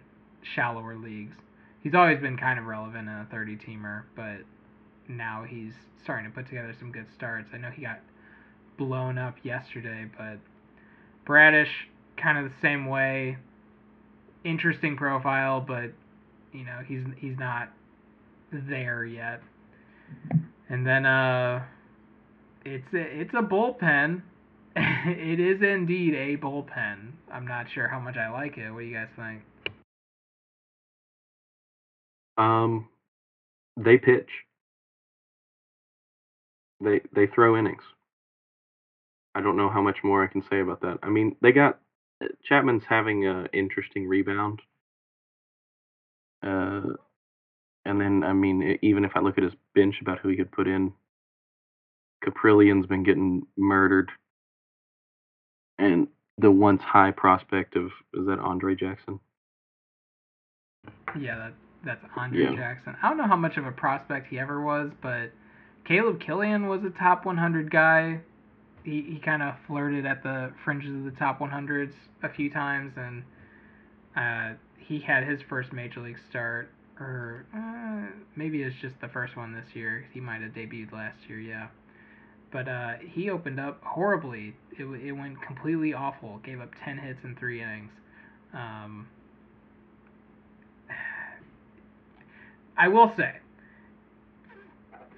shallower 0.56 0.96
leagues. 0.96 1.36
He's 1.82 1.94
always 1.94 2.20
been 2.20 2.38
kind 2.38 2.60
of 2.60 2.66
relevant 2.66 3.08
in 3.08 3.14
a 3.14 3.28
30 3.32 3.58
teamer, 3.58 4.04
but 4.16 4.40
now 5.08 5.46
he's 5.48 5.74
starting 6.04 6.30
to 6.30 6.36
put 6.36 6.48
together 6.48 6.74
some 6.78 6.92
good 6.92 7.06
starts. 7.16 7.50
I 7.54 7.58
know 7.58 7.70
he 7.70 7.84
got 7.84 8.00
blown 8.80 9.20
up 9.20 9.36
yesterday, 9.44 10.08
but 10.18 10.40
Bradish 11.26 11.70
kind 12.18 12.40
of 12.40 12.46
the 12.46 12.58
same 12.62 12.88
way. 12.88 13.38
interesting 14.44 14.98
profile, 14.98 15.62
but 15.62 15.92
you 16.54 16.64
know 16.66 16.80
he's 16.88 17.04
he's 17.18 17.38
not 17.38 17.70
there 18.52 19.06
yet. 19.06 19.42
And 20.70 20.88
then 20.88 21.06
uh, 21.06 21.64
it's 22.66 22.88
it's 22.94 23.34
a 23.34 23.44
bullpen. 23.44 24.22
it 24.76 25.40
is 25.40 25.62
indeed 25.62 26.14
a 26.16 26.38
bullpen. 26.38 27.12
I'm 27.32 27.48
not 27.48 27.68
sure 27.74 27.88
how 27.88 28.00
much 28.00 28.18
I 28.18 28.30
like 28.30 28.58
it. 28.58 28.72
What 28.72 28.80
do 28.82 28.86
you 28.86 28.96
guys 28.96 29.10
think? 29.16 29.42
Um, 32.38 32.88
they 33.78 33.98
pitch. 33.98 34.30
They 36.82 37.02
they 37.14 37.28
throw 37.28 37.58
innings. 37.58 37.84
I 39.36 39.42
don't 39.42 39.58
know 39.58 39.70
how 39.70 39.82
much 39.82 39.98
more 40.04 40.24
I 40.24 40.28
can 40.28 40.44
say 40.50 40.60
about 40.60 40.82
that. 40.82 41.00
I 41.04 41.10
mean, 41.10 41.36
they 41.42 41.52
got 41.52 41.80
Chapman's 42.44 42.84
having 42.88 43.26
an 43.26 43.48
interesting 43.54 44.08
rebound. 44.08 44.62
Uh, 46.44 46.82
and 47.86 48.00
then 48.00 48.24
I 48.24 48.34
mean, 48.34 48.78
even 48.82 49.06
if 49.06 49.12
I 49.16 49.20
look 49.20 49.38
at 49.38 49.44
his 49.44 49.54
bench 49.76 49.96
about 50.02 50.20
who 50.20 50.30
he 50.30 50.36
could 50.36 50.52
put 50.52 50.68
in, 50.68 50.94
Kaprielian's 52.24 52.86
been 52.86 53.04
getting 53.04 53.46
murdered, 53.58 54.12
and 55.78 56.08
the 56.38 56.52
once 56.52 56.82
high 56.82 57.12
prospect 57.12 57.76
of 57.76 57.86
is 58.14 58.26
that 58.28 58.40
Andre 58.40 58.76
Jackson? 58.76 59.20
Yeah, 61.20 61.38
that 61.38 61.54
that's 61.86 62.04
Andre 62.16 62.44
yeah. 62.44 62.56
Jackson. 62.56 62.96
I 63.02 63.10
don't 63.10 63.18
know 63.18 63.28
how 63.28 63.36
much 63.36 63.58
of 63.58 63.66
a 63.66 63.72
prospect 63.72 64.28
he 64.28 64.40
ever 64.40 64.62
was, 64.62 64.92
but 65.02 65.32
Caleb 65.86 66.20
Killian 66.20 66.68
was 66.68 66.82
a 66.84 66.90
top 66.90 67.26
100 67.26 67.72
guy. 67.72 68.20
He 68.90 69.02
he 69.02 69.20
kind 69.20 69.44
of 69.44 69.56
flirted 69.68 70.06
at 70.06 70.24
the 70.24 70.52
fringes 70.64 70.96
of 70.96 71.04
the 71.04 71.12
top 71.12 71.40
100s 71.40 71.94
a 72.24 72.30
few 72.30 72.50
times, 72.50 72.94
and 72.98 73.24
uh, 74.16 74.58
he 74.78 75.00
had 75.00 75.24
his 75.24 75.40
first 75.48 75.72
major 75.72 76.00
league 76.00 76.18
start, 76.30 76.72
or 77.00 77.46
uh, 77.56 78.08
maybe 78.36 78.64
it's 78.64 78.76
just 78.82 79.00
the 79.00 79.08
first 79.08 79.38
one 79.38 79.54
this 79.54 79.76
year. 79.76 80.08
He 80.12 80.20
might 80.20 80.42
have 80.42 80.54
debuted 80.54 80.92
last 80.92 81.18
year, 81.28 81.40
yeah. 81.40 81.68
But 82.52 82.68
uh, 82.68 82.94
he 83.14 83.30
opened 83.30 83.60
up 83.60 83.80
horribly. 83.84 84.56
It, 84.72 84.86
it 84.86 85.12
went 85.12 85.40
completely 85.42 85.94
awful. 85.94 86.40
Gave 86.44 86.60
up 86.60 86.72
10 86.84 86.98
hits 86.98 87.20
in 87.24 87.36
three 87.36 87.62
innings. 87.62 87.92
Um, 88.54 89.08
I 92.78 92.88
will 92.88 93.14
say, 93.16 93.36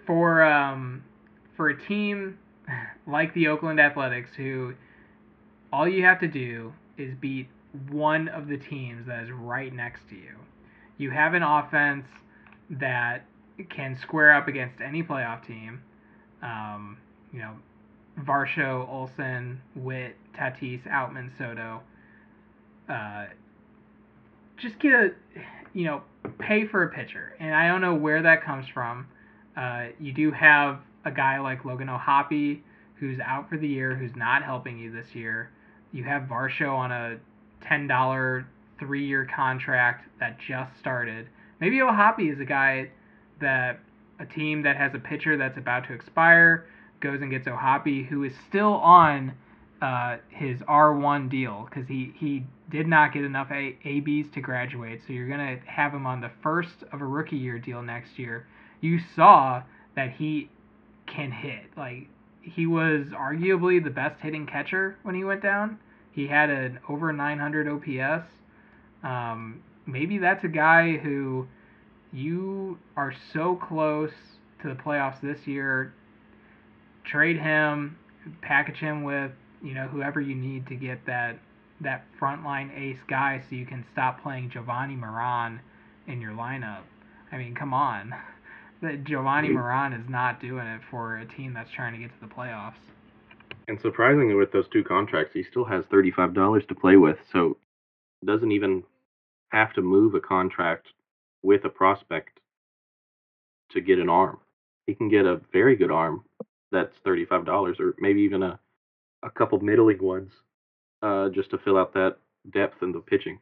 for 0.05 0.43
um, 0.43 1.03
for 1.55 1.69
a 1.69 1.87
team 1.87 2.37
like 3.07 3.33
the 3.33 3.47
Oakland 3.47 3.79
Athletics, 3.79 4.31
who 4.35 4.73
all 5.71 5.87
you 5.87 6.03
have 6.03 6.19
to 6.19 6.27
do 6.27 6.73
is 6.97 7.13
beat 7.19 7.47
one 7.89 8.27
of 8.27 8.47
the 8.47 8.57
teams 8.57 9.07
that 9.07 9.23
is 9.23 9.31
right 9.31 9.73
next 9.73 10.07
to 10.09 10.15
you. 10.15 10.35
You 10.97 11.11
have 11.11 11.33
an 11.33 11.43
offense 11.43 12.05
that 12.69 13.25
can 13.69 13.97
square 14.01 14.33
up 14.33 14.47
against 14.47 14.81
any 14.81 15.03
playoff 15.03 15.45
team. 15.45 15.81
Um, 16.41 16.97
you 17.31 17.39
know, 17.39 17.53
Varsho, 18.19 18.87
Olson, 18.89 19.61
Witt, 19.75 20.15
Tatis, 20.37 20.83
Outman, 20.87 21.31
Soto. 21.37 21.81
Uh, 22.89 23.27
just 24.57 24.77
get 24.79 24.93
a, 24.93 25.11
you 25.73 25.85
know, 25.85 26.01
pay 26.39 26.67
for 26.67 26.83
a 26.83 26.89
pitcher. 26.89 27.35
And 27.39 27.55
I 27.55 27.67
don't 27.67 27.81
know 27.81 27.95
where 27.95 28.21
that 28.21 28.43
comes 28.43 28.67
from. 28.67 29.07
Uh, 29.55 29.87
you 29.99 30.13
do 30.13 30.31
have 30.31 30.79
a 31.05 31.11
guy 31.11 31.39
like 31.39 31.65
Logan 31.65 31.89
O'Hoppe 31.89 32.61
who's 33.01 33.19
out 33.19 33.49
for 33.49 33.57
the 33.57 33.67
year, 33.67 33.95
who's 33.95 34.15
not 34.15 34.43
helping 34.43 34.77
you 34.77 34.91
this 34.91 35.15
year. 35.15 35.49
You 35.91 36.03
have 36.03 36.23
Varsho 36.23 36.71
on 36.71 36.91
a 36.91 37.17
$10 37.65 38.45
three 38.79 39.05
year 39.05 39.27
contract 39.35 40.07
that 40.19 40.37
just 40.39 40.77
started. 40.79 41.27
Maybe 41.59 41.81
O'Hoppe 41.81 42.31
is 42.31 42.39
a 42.39 42.45
guy 42.45 42.91
that 43.39 43.79
a 44.19 44.25
team 44.25 44.61
that 44.61 44.77
has 44.77 44.93
a 44.93 44.99
pitcher 44.99 45.35
that's 45.35 45.57
about 45.57 45.87
to 45.87 45.93
expire 45.93 46.67
goes 46.99 47.21
and 47.21 47.31
gets 47.31 47.47
O'Hoppe, 47.47 48.07
who 48.07 48.23
is 48.23 48.33
still 48.47 48.73
on 48.73 49.33
uh, 49.81 50.17
his 50.29 50.59
R1 50.59 51.27
deal 51.27 51.67
because 51.67 51.87
he, 51.87 52.13
he 52.15 52.43
did 52.69 52.85
not 52.85 53.13
get 53.13 53.23
enough 53.23 53.49
a- 53.51 53.77
ABs 53.83 54.29
to 54.35 54.41
graduate. 54.41 55.01
So 55.07 55.13
you're 55.13 55.27
going 55.27 55.57
to 55.57 55.65
have 55.65 55.91
him 55.91 56.05
on 56.05 56.21
the 56.21 56.29
first 56.43 56.83
of 56.93 57.01
a 57.01 57.05
rookie 57.05 57.37
year 57.37 57.57
deal 57.57 57.81
next 57.81 58.19
year. 58.19 58.45
You 58.79 58.99
saw 59.15 59.63
that 59.95 60.11
he 60.11 60.49
can 61.13 61.31
hit. 61.31 61.65
Like, 61.77 62.07
he 62.41 62.65
was 62.65 63.07
arguably 63.07 63.83
the 63.83 63.89
best 63.89 64.19
hitting 64.21 64.47
catcher 64.47 64.97
when 65.03 65.15
he 65.15 65.23
went 65.23 65.43
down. 65.43 65.77
He 66.11 66.27
had 66.27 66.49
an 66.49 66.79
over 66.89 67.13
900 67.13 67.67
OPS. 67.67 68.27
Um, 69.03 69.61
maybe 69.85 70.17
that's 70.17 70.43
a 70.43 70.49
guy 70.49 70.97
who 70.97 71.47
you 72.11 72.77
are 72.97 73.13
so 73.33 73.55
close 73.55 74.11
to 74.61 74.67
the 74.67 74.75
playoffs 74.75 75.21
this 75.21 75.47
year. 75.47 75.93
Trade 77.03 77.37
him, 77.37 77.97
package 78.41 78.77
him 78.77 79.03
with 79.03 79.31
you 79.63 79.73
know 79.73 79.87
whoever 79.87 80.19
you 80.19 80.35
need 80.35 80.67
to 80.67 80.75
get 80.75 81.05
that 81.05 81.39
that 81.81 82.05
frontline 82.19 82.77
ace 82.77 82.99
guy, 83.07 83.41
so 83.49 83.55
you 83.55 83.65
can 83.65 83.83
stop 83.91 84.21
playing 84.21 84.49
Jovani 84.51 84.97
Moran 84.97 85.59
in 86.07 86.21
your 86.21 86.33
lineup. 86.33 86.81
I 87.31 87.37
mean, 87.37 87.55
come 87.55 87.73
on, 87.73 88.13
that 88.81 89.03
Jovani 89.03 89.51
Moran 89.51 89.93
is 89.93 90.09
not 90.09 90.41
doing 90.41 90.65
it 90.65 90.81
for 90.89 91.17
a 91.17 91.25
team 91.25 91.53
that's 91.53 91.71
trying 91.71 91.93
to 91.93 91.99
get 91.99 92.09
to 92.19 92.27
the 92.27 92.33
playoffs. 92.33 92.73
And 93.67 93.79
surprisingly, 93.79 94.33
with 94.33 94.51
those 94.51 94.67
two 94.69 94.83
contracts, 94.83 95.33
he 95.33 95.43
still 95.43 95.65
has 95.65 95.85
thirty-five 95.91 96.33
dollars 96.33 96.63
to 96.69 96.75
play 96.75 96.97
with, 96.97 97.17
so 97.31 97.57
doesn't 98.25 98.51
even 98.51 98.83
have 99.49 99.73
to 99.73 99.81
move 99.81 100.15
a 100.15 100.19
contract 100.19 100.87
with 101.43 101.65
a 101.65 101.69
prospect 101.69 102.39
to 103.71 103.81
get 103.81 103.99
an 103.99 104.09
arm. 104.09 104.39
He 104.87 104.95
can 104.95 105.09
get 105.09 105.25
a 105.25 105.41
very 105.51 105.75
good 105.75 105.91
arm 105.91 106.23
that's 106.71 106.95
thirty-five 107.03 107.45
dollars, 107.45 107.77
or 107.79 107.95
maybe 107.99 108.21
even 108.21 108.43
a 108.43 108.59
a 109.23 109.29
couple 109.29 109.59
middling 109.59 110.01
ones, 110.01 110.31
uh, 111.03 111.29
just 111.29 111.51
to 111.51 111.57
fill 111.59 111.77
out 111.77 111.93
that 111.93 112.17
depth 112.51 112.81
in 112.81 112.91
the 112.91 112.99
pitching. 112.99 113.39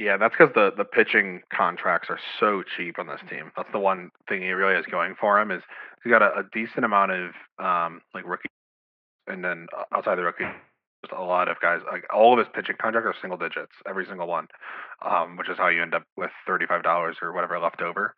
Yeah, 0.00 0.16
that's 0.16 0.34
because 0.36 0.54
the 0.54 0.72
the 0.74 0.86
pitching 0.86 1.42
contracts 1.52 2.08
are 2.08 2.18
so 2.40 2.62
cheap 2.62 2.98
on 2.98 3.06
this 3.06 3.20
team. 3.28 3.52
That's 3.54 3.68
the 3.70 3.78
one 3.78 4.10
thing 4.30 4.40
he 4.40 4.48
really 4.52 4.74
has 4.74 4.86
going 4.86 5.14
for 5.20 5.38
him 5.38 5.50
is 5.50 5.62
he's 6.02 6.10
got 6.10 6.22
a, 6.22 6.38
a 6.38 6.42
decent 6.54 6.86
amount 6.86 7.12
of 7.12 7.30
um, 7.58 8.00
like 8.14 8.26
rookie, 8.26 8.48
and 9.26 9.44
then 9.44 9.66
uh, 9.76 9.94
outside 9.94 10.16
the 10.16 10.22
rookie, 10.22 10.46
just 11.04 11.12
a 11.12 11.22
lot 11.22 11.50
of 11.50 11.60
guys. 11.60 11.80
Like 11.92 12.04
all 12.14 12.32
of 12.32 12.38
his 12.38 12.48
pitching 12.54 12.76
contracts 12.80 13.14
are 13.14 13.20
single 13.20 13.36
digits, 13.36 13.72
every 13.86 14.06
single 14.06 14.26
one, 14.26 14.48
um, 15.04 15.36
which 15.36 15.50
is 15.50 15.58
how 15.58 15.68
you 15.68 15.82
end 15.82 15.92
up 15.92 16.04
with 16.16 16.30
thirty 16.46 16.64
five 16.64 16.82
dollars 16.82 17.18
or 17.20 17.34
whatever 17.34 17.58
left 17.58 17.82
over. 17.82 18.14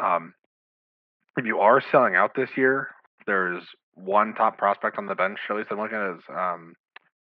Um, 0.00 0.34
if 1.36 1.44
you 1.44 1.58
are 1.58 1.82
selling 1.90 2.14
out 2.14 2.36
this 2.36 2.50
year, 2.54 2.90
there's 3.26 3.64
one 3.96 4.34
top 4.34 4.56
prospect 4.56 4.98
on 4.98 5.06
the 5.06 5.16
bench. 5.16 5.40
At 5.50 5.56
least 5.56 5.70
I'm 5.72 5.80
looking 5.80 5.98
at 5.98 6.14
is 6.14 6.22
um, 6.30 6.74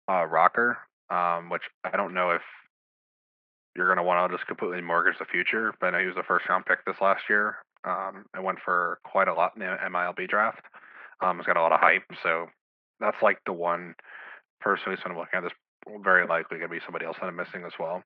uh, 0.09 0.25
Rocker, 0.25 0.77
um, 1.09 1.49
which 1.49 1.63
I 1.85 1.95
don't 1.95 2.13
know 2.13 2.31
if 2.31 2.41
you're 3.77 3.87
going 3.87 3.97
to 3.97 4.03
want 4.03 4.29
to 4.29 4.35
just 4.35 4.47
completely 4.47 4.81
mortgage 4.81 5.19
the 5.19 5.25
future. 5.25 5.73
But 5.79 5.87
I 5.87 5.91
know 5.91 5.99
he 5.99 6.07
was 6.07 6.17
a 6.17 6.23
first 6.23 6.49
round 6.49 6.65
pick 6.65 6.83
this 6.85 6.97
last 6.99 7.23
year. 7.29 7.57
Um, 7.85 8.25
it 8.35 8.43
went 8.43 8.57
for 8.65 8.99
quite 9.03 9.27
a 9.27 9.33
lot 9.33 9.53
in 9.55 9.61
the 9.61 9.77
MILB 9.89 10.27
draft. 10.27 10.63
Um, 11.21 11.39
it's 11.39 11.47
got 11.47 11.57
a 11.57 11.61
lot 11.61 11.71
of 11.71 11.79
hype, 11.79 12.03
so 12.23 12.47
that's 12.99 13.17
like 13.21 13.37
the 13.45 13.53
one 13.53 13.95
person 14.59 14.85
who's 14.87 14.99
I'm 15.05 15.15
looking 15.15 15.37
at. 15.37 15.43
This 15.43 15.53
very 16.03 16.27
likely 16.27 16.57
going 16.57 16.69
to 16.69 16.75
be 16.75 16.81
somebody 16.83 17.05
else 17.05 17.17
that 17.21 17.27
I'm 17.27 17.35
missing 17.35 17.63
as 17.65 17.71
well. 17.79 18.03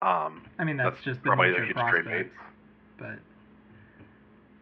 Um, 0.00 0.44
I 0.58 0.64
mean, 0.64 0.76
that's, 0.76 0.96
that's 0.96 1.04
just 1.04 1.22
the 1.22 1.28
probably 1.28 1.50
nature 1.50 1.64
of 1.64 1.70
prospects, 1.70 2.34
but 2.98 3.18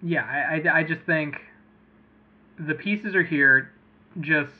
yeah, 0.03 0.24
I, 0.24 0.68
I, 0.68 0.78
I 0.78 0.84
just 0.84 1.03
think 1.03 1.36
the 2.59 2.74
pieces 2.74 3.14
are 3.14 3.22
here. 3.22 3.70
Just, 4.20 4.53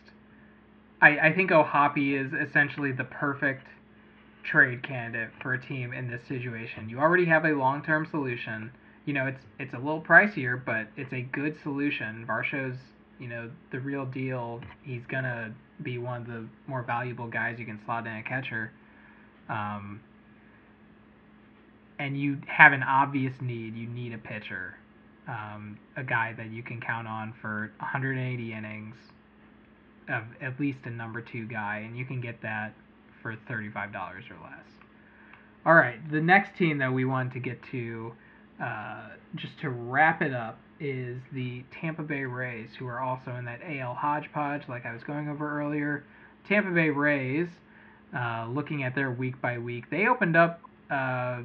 I, 1.01 1.19
I 1.19 1.33
think 1.35 1.51
O'Hoppe 1.51 1.99
is 1.99 2.33
essentially 2.33 2.93
the 2.93 3.05
perfect 3.05 3.67
trade 4.43 4.83
candidate 4.83 5.31
for 5.41 5.55
a 5.55 5.61
team 5.61 5.93
in 5.93 6.11
this 6.11 6.21
situation. 6.29 6.89
You 6.89 6.99
already 6.99 7.25
have 7.27 7.45
a 7.45 7.53
long-term 7.53 8.09
solution. 8.11 8.73
You 9.05 9.15
know, 9.15 9.27
it's 9.27 9.43
it's 9.59 9.75
a 9.75 9.79
little 9.79 10.01
pricier, 10.01 10.63
but 10.65 10.89
it's 10.97 11.13
a 11.13 11.23
good 11.23 11.57
solution. 11.63 12.27
Varsho's, 12.29 12.79
you 13.19 13.29
know, 13.29 13.51
the 13.71 13.81
real 13.81 14.07
deal. 14.07 14.61
He's 14.83 15.07
gonna 15.09 15.55
be 15.83 15.99
one 15.99 16.23
of 16.23 16.27
the 16.27 16.47
more 16.67 16.83
valuable 16.83 17.27
guys 17.27 17.59
you 17.59 17.67
can 17.67 17.81
slot 17.85 18.07
in 18.07 18.17
a 18.17 18.23
catcher. 18.23 18.73
Um, 19.49 20.01
and 21.99 22.19
you 22.19 22.39
have 22.47 22.73
an 22.73 22.83
obvious 22.83 23.35
need. 23.41 23.77
You 23.77 23.89
need 23.89 24.13
a 24.13 24.19
pitcher 24.19 24.77
um, 25.29 25.79
a 25.97 26.03
guy 26.03 26.35
that 26.37 26.51
you 26.51 26.63
can 26.63 26.81
count 26.81 27.07
on 27.07 27.33
for 27.41 27.71
180 27.79 28.53
innings 28.53 28.97
of 30.09 30.25
at 30.41 30.59
least 30.59 30.81
a 30.85 30.91
number 30.91 31.21
two 31.21 31.47
guy, 31.47 31.83
and 31.87 31.97
you 31.97 32.05
can 32.05 32.21
get 32.21 32.43
that 32.43 32.75
for 33.23 33.37
$35 33.49 33.95
or 33.95 34.19
less. 34.43 34.67
All 35.65 35.75
right, 35.75 35.99
the 36.11 36.21
next 36.21 36.59
team 36.59 36.79
that 36.79 36.93
we 36.93 37.05
want 37.05 37.33
to 37.35 37.39
get 37.39 37.63
to, 37.71 38.13
uh, 38.63 39.11
just 39.37 39.61
to 39.61 39.71
wrap 39.71 40.21
it 40.21 40.35
up, 40.35 40.59
is 40.81 41.21
the 41.33 41.63
Tampa 41.81 42.03
Bay 42.03 42.25
Rays, 42.25 42.71
who 42.79 42.87
are 42.89 43.01
also 43.01 43.37
in 43.37 43.45
that 43.45 43.61
AL 43.65 43.95
hodgepodge, 43.95 44.63
like 44.69 44.85
I 44.85 44.93
was 44.93 45.05
going 45.05 45.29
over 45.29 45.61
earlier. 45.61 46.03
Tampa 46.49 46.71
Bay 46.71 46.91
Rays 46.91 47.47
uh, 48.17 48.49
looking 48.51 48.83
at 48.83 48.95
their 48.95 49.11
week 49.11 49.41
by 49.41 49.59
week, 49.59 49.89
they 49.91 50.07
opened 50.07 50.37
up 50.37 50.61
uh, 50.91 51.43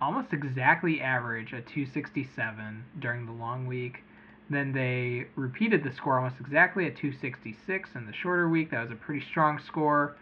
almost 0.00 0.32
exactly 0.32 1.00
average 1.00 1.52
at 1.52 1.66
267 1.66 2.84
during 3.00 3.26
the 3.26 3.32
long 3.32 3.66
week. 3.66 3.98
Then 4.50 4.72
they 4.72 5.26
repeated 5.36 5.84
the 5.84 5.92
score 5.92 6.18
almost 6.18 6.36
exactly 6.40 6.86
at 6.86 6.96
266 6.96 7.90
in 7.94 8.06
the 8.06 8.12
shorter 8.14 8.48
week. 8.48 8.70
That 8.70 8.82
was 8.82 8.90
a 8.90 8.94
pretty 8.94 9.24
strong 9.28 9.60
score. 9.66 10.16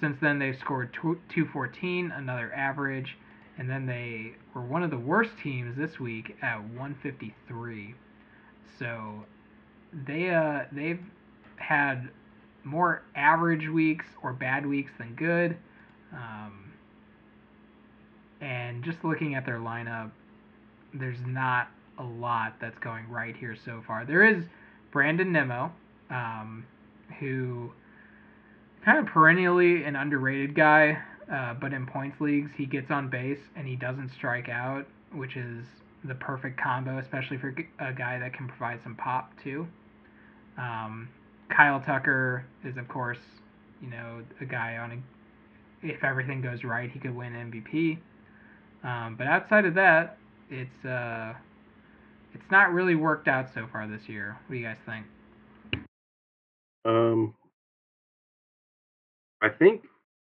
Since 0.00 0.18
then, 0.20 0.38
they've 0.38 0.58
scored 0.58 0.92
214, 0.92 2.12
another 2.12 2.52
average. 2.54 3.16
And 3.58 3.70
then 3.70 3.86
they 3.86 4.32
were 4.54 4.60
one 4.60 4.82
of 4.82 4.90
the 4.90 4.98
worst 4.98 5.30
teams 5.42 5.76
this 5.76 5.98
week 5.98 6.36
at 6.42 6.60
153. 6.60 7.94
So 8.78 9.24
they 10.04 10.30
uh, 10.30 10.64
they've 10.72 11.00
had 11.56 12.10
more 12.64 13.02
average 13.14 13.68
weeks 13.68 14.04
or 14.22 14.32
bad 14.32 14.66
weeks 14.66 14.92
than 14.98 15.14
good. 15.14 15.56
Um, 16.12 16.72
and 18.40 18.84
just 18.84 19.02
looking 19.04 19.34
at 19.34 19.46
their 19.46 19.58
lineup, 19.58 20.10
there's 20.92 21.20
not 21.26 21.68
a 21.98 22.04
lot 22.04 22.56
that's 22.60 22.78
going 22.78 23.08
right 23.08 23.34
here 23.34 23.56
so 23.64 23.82
far. 23.86 24.04
There 24.04 24.26
is 24.26 24.44
Brandon 24.90 25.32
Nimmo, 25.32 25.72
um, 26.10 26.66
who 27.18 27.72
kind 28.86 29.00
of 29.00 29.06
perennially 29.06 29.82
an 29.82 29.96
underrated 29.96 30.54
guy, 30.54 30.96
uh, 31.30 31.52
but 31.54 31.72
in 31.72 31.86
points 31.86 32.20
leagues 32.20 32.50
he 32.56 32.64
gets 32.64 32.90
on 32.90 33.10
base 33.10 33.40
and 33.56 33.66
he 33.66 33.74
doesn't 33.74 34.10
strike 34.10 34.48
out, 34.48 34.86
which 35.12 35.36
is 35.36 35.64
the 36.04 36.14
perfect 36.14 36.58
combo, 36.58 36.98
especially 36.98 37.36
for 37.36 37.48
a 37.80 37.92
guy 37.92 38.18
that 38.18 38.32
can 38.32 38.46
provide 38.46 38.78
some 38.84 38.94
pop 38.94 39.32
too. 39.42 39.66
Um, 40.56 41.08
Kyle 41.54 41.80
Tucker 41.80 42.44
is 42.64 42.76
of 42.76 42.86
course, 42.86 43.18
you 43.82 43.90
know, 43.90 44.22
a 44.40 44.44
guy 44.44 44.76
on 44.76 44.92
a 44.92 44.98
if 45.86 46.02
everything 46.04 46.40
goes 46.40 46.64
right, 46.64 46.90
he 46.90 46.98
could 46.98 47.14
win 47.14 47.32
MVP. 47.32 47.98
Um, 48.82 49.16
but 49.16 49.26
outside 49.26 49.64
of 49.64 49.74
that, 49.74 50.16
it's 50.48 50.84
uh, 50.84 51.34
it's 52.32 52.50
not 52.52 52.72
really 52.72 52.94
worked 52.94 53.26
out 53.26 53.48
so 53.52 53.66
far 53.72 53.88
this 53.88 54.08
year. 54.08 54.38
What 54.46 54.54
do 54.54 54.60
you 54.60 54.64
guys 54.64 54.76
think? 54.86 55.06
Um, 56.84 57.34
I 59.46 59.50
think 59.50 59.82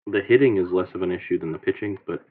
the 0.07 0.21
hitting 0.27 0.57
is 0.57 0.71
less 0.71 0.87
of 0.95 1.03
an 1.03 1.11
issue 1.11 1.37
than 1.37 1.51
the 1.51 1.59
pitching, 1.59 1.99
but 2.07 2.25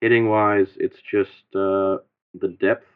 hitting 0.00 0.28
wise, 0.28 0.66
it's 0.76 0.96
just 1.08 1.30
uh, 1.54 1.98
the 2.34 2.56
depth. 2.60 2.86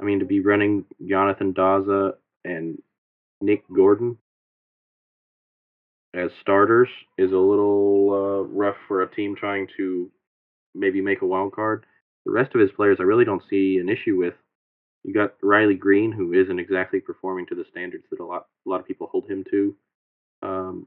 I 0.00 0.04
mean, 0.04 0.18
to 0.18 0.24
be 0.24 0.40
running 0.40 0.84
Yonathan 1.00 1.54
Daza 1.54 2.14
and 2.44 2.82
Nick 3.40 3.62
Gordon 3.72 4.18
as 6.14 6.30
starters 6.40 6.88
is 7.16 7.30
a 7.30 7.36
little 7.36 8.10
uh, 8.12 8.48
rough 8.52 8.76
for 8.88 9.02
a 9.02 9.14
team 9.14 9.36
trying 9.36 9.68
to 9.76 10.10
maybe 10.74 11.00
make 11.00 11.22
a 11.22 11.26
wild 11.26 11.52
card. 11.52 11.86
The 12.26 12.32
rest 12.32 12.56
of 12.56 12.60
his 12.60 12.72
players, 12.72 12.96
I 12.98 13.04
really 13.04 13.24
don't 13.24 13.42
see 13.48 13.78
an 13.78 13.88
issue 13.88 14.16
with. 14.16 14.34
You 15.04 15.14
got 15.14 15.34
Riley 15.42 15.74
Greene, 15.74 16.10
who 16.10 16.32
isn't 16.32 16.58
exactly 16.58 16.98
performing 16.98 17.46
to 17.46 17.54
the 17.54 17.64
standards 17.70 18.04
that 18.10 18.20
a 18.20 18.24
lot 18.24 18.46
a 18.66 18.68
lot 18.68 18.80
of 18.80 18.86
people 18.86 19.08
hold 19.12 19.30
him 19.30 19.44
to. 19.50 19.76
Um, 20.42 20.86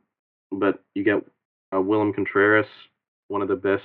but 0.51 0.83
you 0.93 1.03
got 1.05 1.23
uh, 1.75 1.81
William 1.81 2.13
Contreras, 2.13 2.67
one 3.27 3.41
of 3.41 3.47
the 3.47 3.55
best 3.55 3.83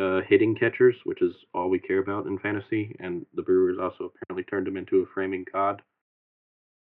uh, 0.00 0.20
hitting 0.26 0.54
catchers, 0.54 0.96
which 1.04 1.22
is 1.22 1.34
all 1.54 1.68
we 1.68 1.78
care 1.78 1.98
about 1.98 2.26
in 2.26 2.38
fantasy. 2.38 2.96
And 3.00 3.26
the 3.34 3.42
Brewers 3.42 3.78
also 3.80 4.10
apparently 4.10 4.44
turned 4.44 4.66
him 4.66 4.76
into 4.76 5.00
a 5.00 5.06
framing 5.14 5.44
cod. 5.50 5.82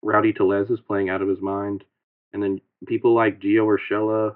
Rowdy 0.04 0.34
Tellez 0.34 0.70
is 0.70 0.80
playing 0.88 1.10
out 1.10 1.22
of 1.22 1.28
his 1.28 1.42
mind. 1.42 1.84
And 2.34 2.42
then 2.42 2.62
people 2.88 3.14
like 3.14 3.42
Gio 3.42 3.66
Urshela, 3.66 4.36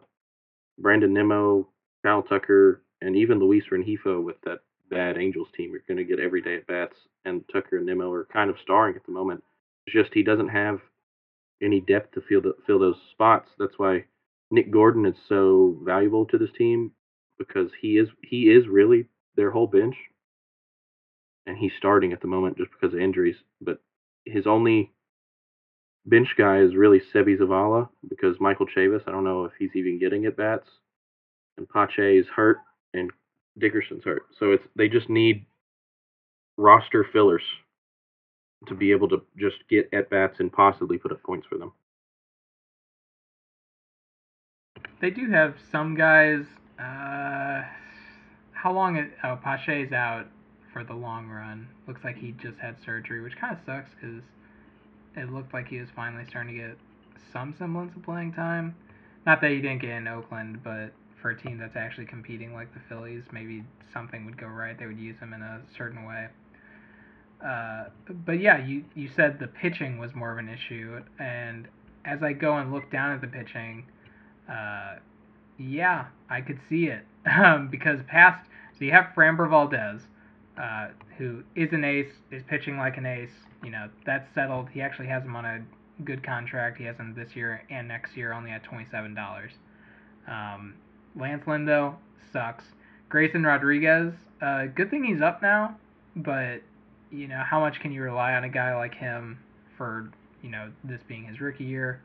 Brandon 0.79 1.13
Nimmo, 1.13 1.67
Kyle 2.03 2.23
Tucker, 2.23 2.83
and 3.01 3.15
even 3.15 3.39
Luis 3.39 3.63
Rengifo 3.71 4.23
with 4.23 4.35
that 4.45 4.59
bad 4.89 5.17
Angels 5.17 5.47
team 5.55 5.73
are 5.73 5.81
going 5.87 5.97
to 5.97 6.03
get 6.03 6.19
everyday 6.19 6.57
at 6.57 6.67
bats, 6.67 6.95
and 7.23 7.43
Tucker 7.51 7.77
and 7.77 7.85
Nimmo 7.85 8.11
are 8.11 8.25
kind 8.25 8.49
of 8.49 8.57
starring 8.61 8.95
at 8.95 9.05
the 9.05 9.11
moment. 9.11 9.43
It's 9.87 9.95
just 9.95 10.13
he 10.13 10.23
doesn't 10.23 10.49
have 10.49 10.79
any 11.61 11.79
depth 11.81 12.13
to 12.13 12.21
fill 12.27 12.41
the, 12.41 12.53
fill 12.67 12.79
those 12.79 12.97
spots. 13.11 13.49
That's 13.57 13.77
why 13.77 14.05
Nick 14.51 14.71
Gordon 14.71 15.05
is 15.05 15.15
so 15.27 15.77
valuable 15.83 16.25
to 16.27 16.37
this 16.37 16.51
team 16.57 16.91
because 17.37 17.69
he 17.81 17.97
is 17.97 18.09
he 18.21 18.49
is 18.49 18.67
really 18.67 19.07
their 19.35 19.51
whole 19.51 19.67
bench, 19.67 19.95
and 21.45 21.57
he's 21.57 21.71
starting 21.77 22.13
at 22.13 22.21
the 22.21 22.27
moment 22.27 22.57
just 22.57 22.71
because 22.71 22.93
of 22.93 22.99
injuries. 22.99 23.35
But 23.61 23.81
his 24.25 24.47
only 24.47 24.91
bench 26.05 26.29
guy 26.37 26.59
is 26.59 26.75
really 26.75 27.01
Seby 27.13 27.37
Zavala 27.37 27.89
because 28.09 28.39
Michael 28.39 28.67
Chavis. 28.67 29.01
I 29.07 29.11
don't 29.11 29.23
know 29.23 29.45
if 29.45 29.51
he's 29.57 29.75
even 29.75 29.99
getting 29.99 30.25
at 30.25 30.37
bats, 30.37 30.67
and 31.57 31.67
Pache 31.67 32.17
is 32.17 32.27
hurt, 32.27 32.57
and 32.93 33.11
Dickerson's 33.57 34.03
hurt. 34.03 34.23
So 34.39 34.51
it's 34.51 34.63
they 34.75 34.87
just 34.87 35.09
need 35.09 35.45
roster 36.57 37.05
fillers 37.11 37.43
to 38.67 38.75
be 38.75 38.91
able 38.91 39.09
to 39.09 39.21
just 39.37 39.57
get 39.69 39.89
at 39.93 40.09
bats 40.09 40.39
and 40.39 40.51
possibly 40.51 40.97
put 40.97 41.11
up 41.11 41.21
points 41.23 41.45
for 41.47 41.57
them. 41.57 41.71
They 45.01 45.09
do 45.09 45.29
have 45.29 45.55
some 45.71 45.95
guys. 45.95 46.45
Uh, 46.79 47.63
how 48.51 48.71
long? 48.73 48.97
Is, 48.97 49.11
oh, 49.23 49.37
Pache's 49.43 49.91
out 49.91 50.27
for 50.71 50.83
the 50.83 50.93
long 50.93 51.27
run. 51.27 51.67
Looks 51.87 52.03
like 52.03 52.17
he 52.17 52.31
just 52.33 52.57
had 52.59 52.75
surgery, 52.83 53.21
which 53.21 53.37
kind 53.37 53.53
of 53.53 53.59
sucks 53.65 53.91
because 53.93 54.21
it 55.15 55.31
looked 55.31 55.53
like 55.53 55.67
he 55.67 55.79
was 55.79 55.89
finally 55.95 56.25
starting 56.27 56.55
to 56.55 56.61
get 56.61 56.77
some 57.31 57.53
semblance 57.57 57.95
of 57.95 58.03
playing 58.03 58.33
time. 58.33 58.75
Not 59.25 59.41
that 59.41 59.51
he 59.51 59.57
didn't 59.57 59.81
get 59.81 59.91
in 59.91 60.07
Oakland, 60.07 60.63
but 60.63 60.91
for 61.21 61.31
a 61.31 61.41
team 61.41 61.57
that's 61.57 61.75
actually 61.75 62.05
competing 62.05 62.53
like 62.53 62.73
the 62.73 62.79
Phillies, 62.87 63.23
maybe 63.31 63.63
something 63.91 64.25
would 64.25 64.37
go 64.37 64.47
right. 64.47 64.77
They 64.77 64.85
would 64.85 64.99
use 64.99 65.17
him 65.17 65.33
in 65.33 65.41
a 65.41 65.61
certain 65.77 66.05
way. 66.05 66.27
Uh, 67.43 67.85
but 68.25 68.39
yeah, 68.39 68.63
you 68.63 68.85
you 68.93 69.09
said 69.09 69.39
the 69.39 69.47
pitching 69.47 69.97
was 69.97 70.15
more 70.15 70.31
of 70.31 70.37
an 70.37 70.49
issue, 70.49 71.01
and 71.19 71.67
as 72.05 72.23
I 72.23 72.33
go 72.33 72.57
and 72.57 72.71
look 72.71 72.91
down 72.91 73.11
at 73.11 73.21
the 73.21 73.27
pitching, 73.27 73.85
uh, 74.49 74.95
yeah, 75.57 76.05
I 76.29 76.41
could 76.41 76.59
see 76.69 76.85
it 76.85 77.05
um, 77.29 77.69
because 77.69 77.99
past 78.07 78.47
so 78.77 78.83
you 78.83 78.91
have 78.91 79.07
Framber 79.15 79.49
Valdez, 79.49 80.01
uh, 80.61 80.87
who 81.17 81.43
is 81.55 81.71
an 81.71 81.83
ace, 81.85 82.11
is 82.31 82.43
pitching 82.47 82.77
like 82.77 82.97
an 82.97 83.05
ace. 83.05 83.29
You 83.63 83.71
know 83.71 83.89
that's 84.05 84.27
settled. 84.35 84.69
He 84.69 84.81
actually 84.81 85.07
has 85.07 85.23
him 85.23 85.35
on 85.35 85.45
a 85.45 85.61
good 86.03 86.23
contract. 86.23 86.77
He 86.77 86.83
has 86.85 86.97
him 86.97 87.13
this 87.15 87.35
year 87.35 87.63
and 87.69 87.87
next 87.87 88.17
year 88.17 88.33
only 88.33 88.51
at 88.51 88.63
twenty 88.63 88.85
seven 88.91 89.13
dollars. 89.15 89.51
Um, 90.27 90.75
Lance 91.15 91.43
Lindo 91.45 91.95
sucks. 92.33 92.65
Grayson 93.09 93.43
Rodriguez, 93.43 94.13
uh, 94.41 94.65
good 94.65 94.89
thing 94.89 95.03
he's 95.03 95.21
up 95.21 95.41
now, 95.41 95.77
but 96.17 96.61
you 97.11 97.27
know 97.27 97.41
how 97.45 97.59
much 97.59 97.79
can 97.79 97.91
you 97.91 98.01
rely 98.01 98.33
on 98.33 98.43
a 98.43 98.49
guy 98.49 98.75
like 98.75 98.93
him 98.93 99.39
for 99.77 100.11
you 100.41 100.49
know 100.49 100.69
this 100.83 100.99
being 101.07 101.23
his 101.23 101.39
rookie 101.39 101.63
year? 101.63 102.01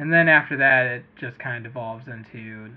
And 0.00 0.12
then 0.12 0.28
after 0.28 0.56
that, 0.56 0.86
it 0.86 1.04
just 1.20 1.38
kind 1.38 1.64
of 1.64 1.72
devolves 1.72 2.08
into 2.08 2.70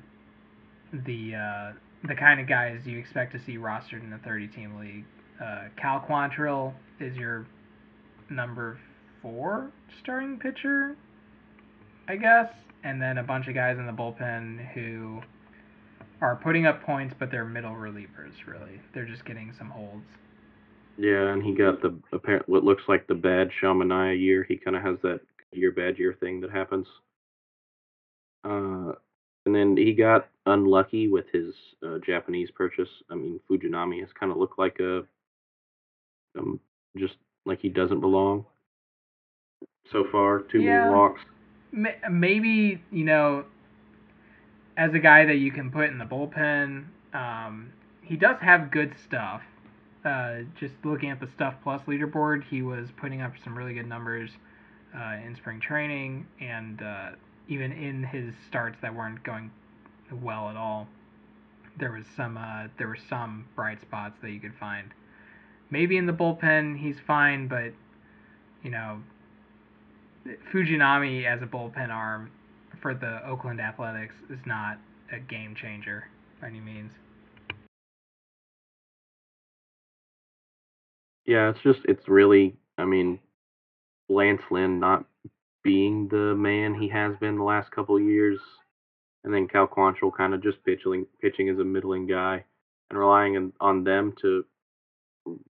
the 0.94 1.36
uh, 1.36 1.72
the 2.08 2.16
kind 2.16 2.40
of 2.40 2.48
guys 2.48 2.82
you 2.86 3.00
expect 3.00 3.32
to 3.34 3.40
see 3.46 3.58
rostered 3.58 4.04
in 4.04 4.14
a 4.14 4.20
30-team 4.28 4.78
league. 4.78 5.06
Uh, 5.42 5.70
Cal 5.82 6.06
Quantrill 6.08 6.74
is 7.00 7.16
your 7.16 7.48
number 8.30 8.78
four 9.22 9.72
starting 10.02 10.38
pitcher, 10.38 10.96
I 12.08 12.18
guess 12.18 12.50
and 12.84 13.02
then 13.02 13.18
a 13.18 13.24
bunch 13.24 13.48
of 13.48 13.56
guys 13.56 13.78
in 13.78 13.86
the 13.86 13.92
bullpen 13.92 14.74
who 14.74 15.22
are 16.22 16.36
putting 16.36 16.66
up 16.66 16.84
points, 16.84 17.16
but 17.18 17.32
they're 17.32 17.46
middle 17.46 17.72
relievers. 17.72 18.34
Really, 18.46 18.82
they're 18.94 19.06
just 19.06 19.26
getting 19.26 19.54
some 19.58 19.70
holds. 19.70 20.06
Yeah, 20.98 21.34
and 21.34 21.42
he 21.42 21.56
got 21.56 21.82
the 21.82 21.98
apparent 22.12 22.48
what 22.48 22.64
looks 22.64 22.84
like 22.88 23.08
the 23.08 23.16
bad 23.16 23.50
Sean 23.60 23.78
Manaea 23.78 24.20
year. 24.20 24.46
He 24.48 24.58
kind 24.58 24.76
of 24.76 24.84
has 24.84 24.98
that 25.02 25.22
year 25.52 25.72
bad 25.72 25.98
year 25.98 26.16
thing 26.20 26.42
that 26.42 26.52
happens. 26.52 26.88
Uh, 28.44 28.94
and 29.46 29.54
then 29.54 29.76
he 29.76 29.94
got 29.94 30.28
unlucky 30.46 31.08
with 31.08 31.26
his 31.32 31.54
uh, 31.86 31.98
Japanese 32.06 32.50
purchase. 32.52 32.90
I 33.10 33.16
mean, 33.16 33.40
Fujinami 33.50 34.00
has 34.00 34.10
kind 34.18 34.32
of 34.32 34.38
looked 34.38 34.58
like 34.58 34.80
a 34.80 35.04
um, 36.38 36.60
just 36.98 37.16
like 37.46 37.60
he 37.60 37.70
doesn't 37.70 38.00
belong 38.00 38.46
so 39.92 40.06
far. 40.12 40.40
Too 40.40 40.62
yeah. 40.62 40.86
many 40.86 40.96
walks 40.96 41.22
maybe 42.12 42.82
you 42.92 43.04
know, 43.04 43.46
as 44.78 44.94
a 44.94 45.00
guy 45.00 45.26
that 45.26 45.36
you 45.36 45.52
can 45.52 45.72
put 45.72 45.90
in 45.90 45.98
the 45.98 46.06
bullpen, 46.06 46.86
um, 47.14 47.72
he 48.02 48.16
does 48.16 48.38
have 48.42 48.72
good 48.72 48.94
stuff. 49.04 49.42
Uh, 50.06 50.40
just 50.60 50.74
looking 50.84 51.10
at 51.10 51.20
the 51.20 51.30
stuff 51.34 51.54
plus 51.64 51.82
leaderboard, 51.84 52.44
he 52.44 52.62
was 52.62 52.90
putting 52.98 53.22
up 53.22 53.32
some 53.44 53.58
really 53.58 53.74
good 53.74 53.88
numbers 53.88 54.30
uh, 54.96 55.16
in 55.26 55.36
spring 55.36 55.62
training 55.62 56.28
and 56.42 56.82
uh, 56.82 57.12
even 57.48 57.72
in 57.72 58.04
his 58.04 58.34
starts 58.48 58.78
that 58.82 58.96
weren't 58.96 59.24
going 59.24 59.52
well 60.12 60.50
at 60.50 60.56
all. 60.56 60.88
There 61.80 61.92
was 61.92 62.06
some 62.16 62.38
uh, 62.38 62.68
there 62.78 62.88
were 62.88 62.98
some 63.10 63.46
bright 63.56 63.82
spots 63.82 64.16
that 64.22 64.32
you 64.32 64.40
could 64.40 64.54
find. 64.60 64.94
Maybe 65.70 65.98
in 65.98 66.06
the 66.06 66.14
bullpen 66.14 66.78
he's 66.78 66.98
fine, 67.06 67.48
but 67.48 67.74
you 68.62 68.70
know 68.70 69.02
Fujinami 70.52 71.26
as 71.26 71.42
a 71.42 71.48
bullpen 71.48 71.90
arm 71.90 72.32
for 72.82 72.94
the 72.94 73.26
Oakland 73.28 73.60
Athletics 73.60 74.16
is 74.30 74.40
not 74.46 74.78
a 75.12 75.20
game 75.20 75.56
changer 75.56 76.06
by 76.40 76.48
any 76.48 76.60
means. 76.60 76.92
Yeah, 81.26 81.50
it's 81.50 81.60
just 81.62 81.80
it's 81.86 82.08
really 82.08 82.56
I 82.78 82.86
mean 82.86 83.20
Lance 84.10 84.42
Lynn 84.52 84.80
not 84.80 85.06
being 85.64 86.08
the 86.10 86.36
man 86.36 86.74
he 86.74 86.90
has 86.90 87.16
been 87.18 87.38
the 87.38 87.44
last 87.44 87.72
couple 87.72 88.00
years, 88.00 88.40
and 89.24 89.34
then 89.34 89.48
Cal 89.48 89.68
Quantrill 89.68 90.16
kind 90.16 90.34
of 90.34 90.44
just 90.44 90.64
pitching 90.64 91.06
pitching 91.22 91.50
as 91.50 91.60
a 91.60 91.64
middling 91.64 92.08
guy 92.08 92.44
and 92.90 93.00
relying 93.00 93.38
on, 93.38 93.54
on 93.60 93.84
them 93.84 94.14
to 94.22 94.46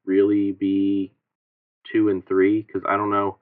really 0.06 0.52
be 0.52 1.14
two 1.92 2.10
and 2.10 2.26
three 2.28 2.62
because 2.62 2.84
I 2.88 2.98
don't 2.98 3.12
know. 3.12 3.38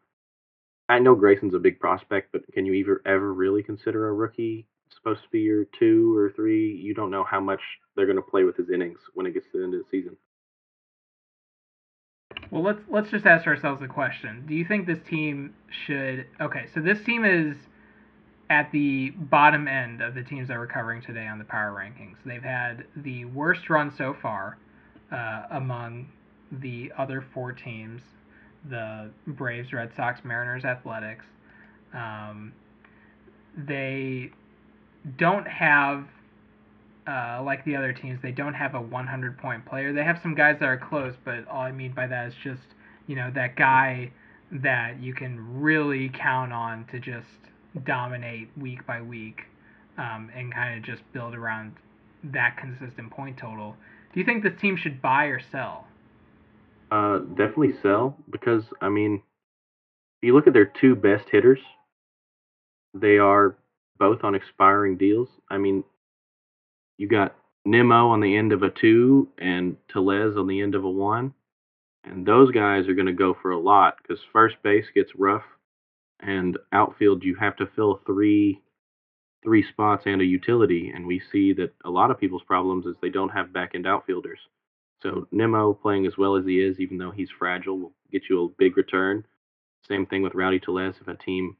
I 0.89 0.99
know 0.99 1.15
Grayson's 1.15 1.53
a 1.53 1.59
big 1.59 1.79
prospect, 1.79 2.31
but 2.31 2.41
can 2.53 2.65
you 2.65 2.79
ever 2.81 3.01
ever 3.05 3.33
really 3.33 3.63
consider 3.63 4.07
a 4.07 4.13
rookie 4.13 4.67
supposed 4.89 5.23
to 5.23 5.29
be 5.29 5.39
your 5.39 5.65
two 5.77 6.15
or 6.17 6.31
three? 6.35 6.71
You 6.71 6.93
don't 6.93 7.11
know 7.11 7.23
how 7.23 7.39
much 7.39 7.61
they're 7.95 8.05
going 8.05 8.17
to 8.17 8.21
play 8.21 8.43
with 8.43 8.57
his 8.57 8.69
innings 8.69 8.99
when 9.13 9.25
it 9.25 9.33
gets 9.33 9.47
to 9.51 9.57
the 9.57 9.63
end 9.63 9.73
of 9.73 9.81
the 9.81 9.89
season. 9.89 10.15
Well, 12.51 12.63
let's 12.63 12.81
let's 12.89 13.09
just 13.09 13.25
ask 13.25 13.47
ourselves 13.47 13.81
a 13.81 13.87
question. 13.87 14.43
Do 14.45 14.53
you 14.53 14.65
think 14.65 14.85
this 14.85 14.99
team 15.09 15.53
should? 15.85 16.27
Okay, 16.41 16.65
so 16.73 16.81
this 16.81 17.01
team 17.05 17.23
is 17.23 17.55
at 18.49 18.69
the 18.73 19.11
bottom 19.11 19.69
end 19.69 20.01
of 20.01 20.13
the 20.13 20.23
teams 20.23 20.49
that 20.49 20.57
we're 20.57 20.67
covering 20.67 21.01
today 21.01 21.27
on 21.27 21.39
the 21.39 21.45
power 21.45 21.71
rankings. 21.71 22.17
They've 22.25 22.43
had 22.43 22.83
the 22.97 23.23
worst 23.25 23.69
run 23.69 23.93
so 23.97 24.13
far 24.21 24.57
uh, 25.13 25.43
among 25.51 26.09
the 26.51 26.91
other 26.97 27.25
four 27.33 27.53
teams: 27.53 28.01
the 28.69 29.09
Braves, 29.27 29.71
Red 29.71 29.91
Sox, 29.95 30.19
Mariners, 30.25 30.65
Athletics. 30.65 31.23
Um, 31.93 32.51
they 33.57 34.31
don't 35.17 35.47
have 35.47 36.05
uh, 37.11 37.41
like 37.43 37.65
the 37.65 37.75
other 37.75 37.91
teams, 37.91 38.19
they 38.21 38.31
don't 38.31 38.53
have 38.53 38.73
a 38.73 38.81
100 38.81 39.37
point 39.37 39.65
player. 39.65 39.91
They 39.91 40.03
have 40.03 40.19
some 40.21 40.33
guys 40.33 40.57
that 40.59 40.65
are 40.65 40.77
close, 40.77 41.13
but 41.25 41.47
all 41.47 41.61
I 41.61 41.71
mean 41.71 41.93
by 41.93 42.07
that 42.07 42.27
is 42.27 42.33
just, 42.43 42.61
you 43.07 43.15
know, 43.15 43.31
that 43.35 43.55
guy 43.55 44.11
that 44.51 45.01
you 45.01 45.13
can 45.13 45.61
really 45.61 46.09
count 46.09 46.53
on 46.53 46.85
to 46.91 46.99
just 46.99 47.27
dominate 47.85 48.49
week 48.57 48.85
by 48.85 49.01
week 49.01 49.41
um, 49.97 50.29
and 50.35 50.53
kind 50.53 50.77
of 50.77 50.83
just 50.83 51.01
build 51.11 51.35
around 51.35 51.73
that 52.23 52.57
consistent 52.57 53.11
point 53.11 53.37
total. 53.37 53.75
Do 54.13 54.19
you 54.19 54.25
think 54.25 54.43
this 54.43 54.59
team 54.61 54.77
should 54.77 55.01
buy 55.01 55.25
or 55.25 55.41
sell? 55.51 55.87
Uh, 56.91 57.19
definitely 57.19 57.73
sell 57.81 58.17
because 58.29 58.63
I 58.81 58.89
mean, 58.89 59.21
you 60.21 60.33
look 60.33 60.47
at 60.47 60.53
their 60.53 60.71
two 60.79 60.95
best 60.95 61.25
hitters, 61.31 61.59
they 62.93 63.17
are 63.17 63.55
both 63.97 64.23
on 64.23 64.35
expiring 64.35 64.97
deals. 64.97 65.29
I 65.49 65.57
mean, 65.57 65.83
you 67.01 67.07
got 67.07 67.35
Nimmo 67.65 68.09
on 68.09 68.21
the 68.21 68.37
end 68.37 68.53
of 68.53 68.61
a 68.61 68.69
two 68.69 69.27
and 69.39 69.75
Tellez 69.91 70.37
on 70.37 70.45
the 70.45 70.61
end 70.61 70.75
of 70.75 70.83
a 70.83 70.89
one. 70.89 71.33
And 72.03 72.25
those 72.25 72.51
guys 72.51 72.87
are 72.87 72.93
going 72.93 73.07
to 73.07 73.13
go 73.13 73.35
for 73.41 73.51
a 73.51 73.59
lot 73.59 73.95
because 73.97 74.23
first 74.31 74.55
base 74.63 74.85
gets 74.93 75.11
rough, 75.15 75.43
and 76.19 76.57
outfield 76.71 77.23
you 77.23 77.35
have 77.35 77.55
to 77.57 77.69
fill 77.75 78.01
three 78.05 78.61
three 79.43 79.65
spots 79.69 80.03
and 80.05 80.21
a 80.21 80.25
utility. 80.25 80.91
And 80.93 81.07
we 81.07 81.19
see 81.31 81.53
that 81.53 81.73
a 81.83 81.89
lot 81.89 82.11
of 82.11 82.19
people's 82.19 82.43
problems 82.43 82.85
is 82.85 82.95
they 83.01 83.09
don't 83.09 83.29
have 83.29 83.51
back 83.51 83.71
end 83.73 83.87
outfielders. 83.87 84.39
So 85.01 85.27
Nimmo 85.31 85.73
playing 85.73 86.05
as 86.05 86.17
well 86.19 86.35
as 86.35 86.45
he 86.45 86.59
is, 86.59 86.79
even 86.79 86.99
though 86.99 87.09
he's 87.09 87.29
fragile, 87.39 87.79
will 87.79 87.93
get 88.11 88.23
you 88.29 88.43
a 88.43 88.49
big 88.59 88.77
return. 88.77 89.25
Same 89.87 90.05
thing 90.05 90.21
with 90.21 90.35
Rowdy 90.35 90.59
Tellez. 90.59 90.93
If 91.01 91.07
a 91.07 91.15
team 91.15 91.57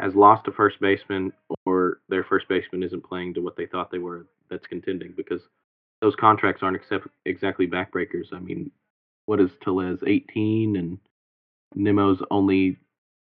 has 0.00 0.14
lost 0.14 0.48
a 0.48 0.52
first 0.52 0.80
baseman 0.80 1.32
or 1.66 2.00
their 2.08 2.24
first 2.24 2.48
baseman 2.48 2.82
isn't 2.82 3.04
playing 3.04 3.34
to 3.34 3.40
what 3.40 3.56
they 3.56 3.66
thought 3.66 3.90
they 3.90 3.98
were, 3.98 4.26
that's 4.50 4.66
contending 4.66 5.12
because 5.16 5.40
those 6.02 6.14
contracts 6.16 6.62
aren't 6.62 6.76
accept, 6.76 7.06
exactly 7.26 7.66
backbreakers. 7.66 8.32
I 8.32 8.40
mean, 8.40 8.70
what 9.26 9.40
is 9.40 9.50
Tellez 9.62 9.98
18 10.06 10.76
and 10.76 10.98
Nimmo's 11.74 12.20
only 12.30 12.76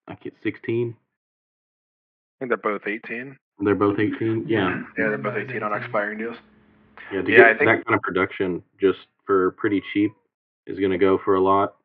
I 0.07 0.15
get 0.15 0.33
16. 0.43 0.95
I 0.95 2.39
think 2.39 2.49
they're 2.49 2.57
both 2.57 2.85
18. 2.87 3.37
They're 3.59 3.75
both 3.75 3.97
18. 3.99 4.45
Yeah. 4.47 4.81
Yeah, 4.97 5.09
they're 5.09 5.17
both 5.17 5.37
18 5.37 5.63
on 5.63 5.73
expiring 5.73 6.17
deals. 6.19 6.35
Yeah, 7.11 7.21
to 7.21 7.31
Yeah, 7.31 7.37
get 7.37 7.45
I 7.47 7.53
think- 7.57 7.69
that 7.69 7.85
kind 7.85 7.95
of 7.95 8.01
production 8.01 8.63
just 8.79 8.99
for 9.25 9.51
pretty 9.51 9.81
cheap 9.93 10.11
is 10.67 10.77
going 10.79 10.91
to 10.91 10.97
go 10.97 11.17
for 11.23 11.35
a 11.35 11.41
lot. 11.41 11.75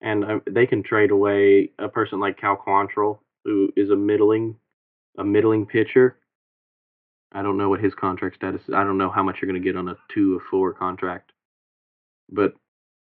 And 0.00 0.24
uh, 0.24 0.38
they 0.48 0.66
can 0.66 0.82
trade 0.82 1.10
away 1.10 1.72
a 1.78 1.88
person 1.88 2.20
like 2.20 2.38
Cal 2.38 2.56
Quantrill, 2.56 3.18
who 3.44 3.70
is 3.76 3.90
a 3.90 3.96
middling, 3.96 4.56
a 5.18 5.24
middling 5.24 5.66
pitcher. 5.66 6.18
I 7.32 7.42
don't 7.42 7.58
know 7.58 7.68
what 7.68 7.80
his 7.80 7.94
contract 7.94 8.36
status 8.36 8.62
is. 8.68 8.74
I 8.74 8.84
don't 8.84 8.98
know 8.98 9.10
how 9.10 9.22
much 9.22 9.36
you're 9.40 9.50
going 9.50 9.60
to 9.60 9.66
get 9.66 9.76
on 9.76 9.88
a 9.88 9.96
two 10.12 10.36
or 10.36 10.42
four 10.50 10.72
contract. 10.72 11.32
But 12.30 12.54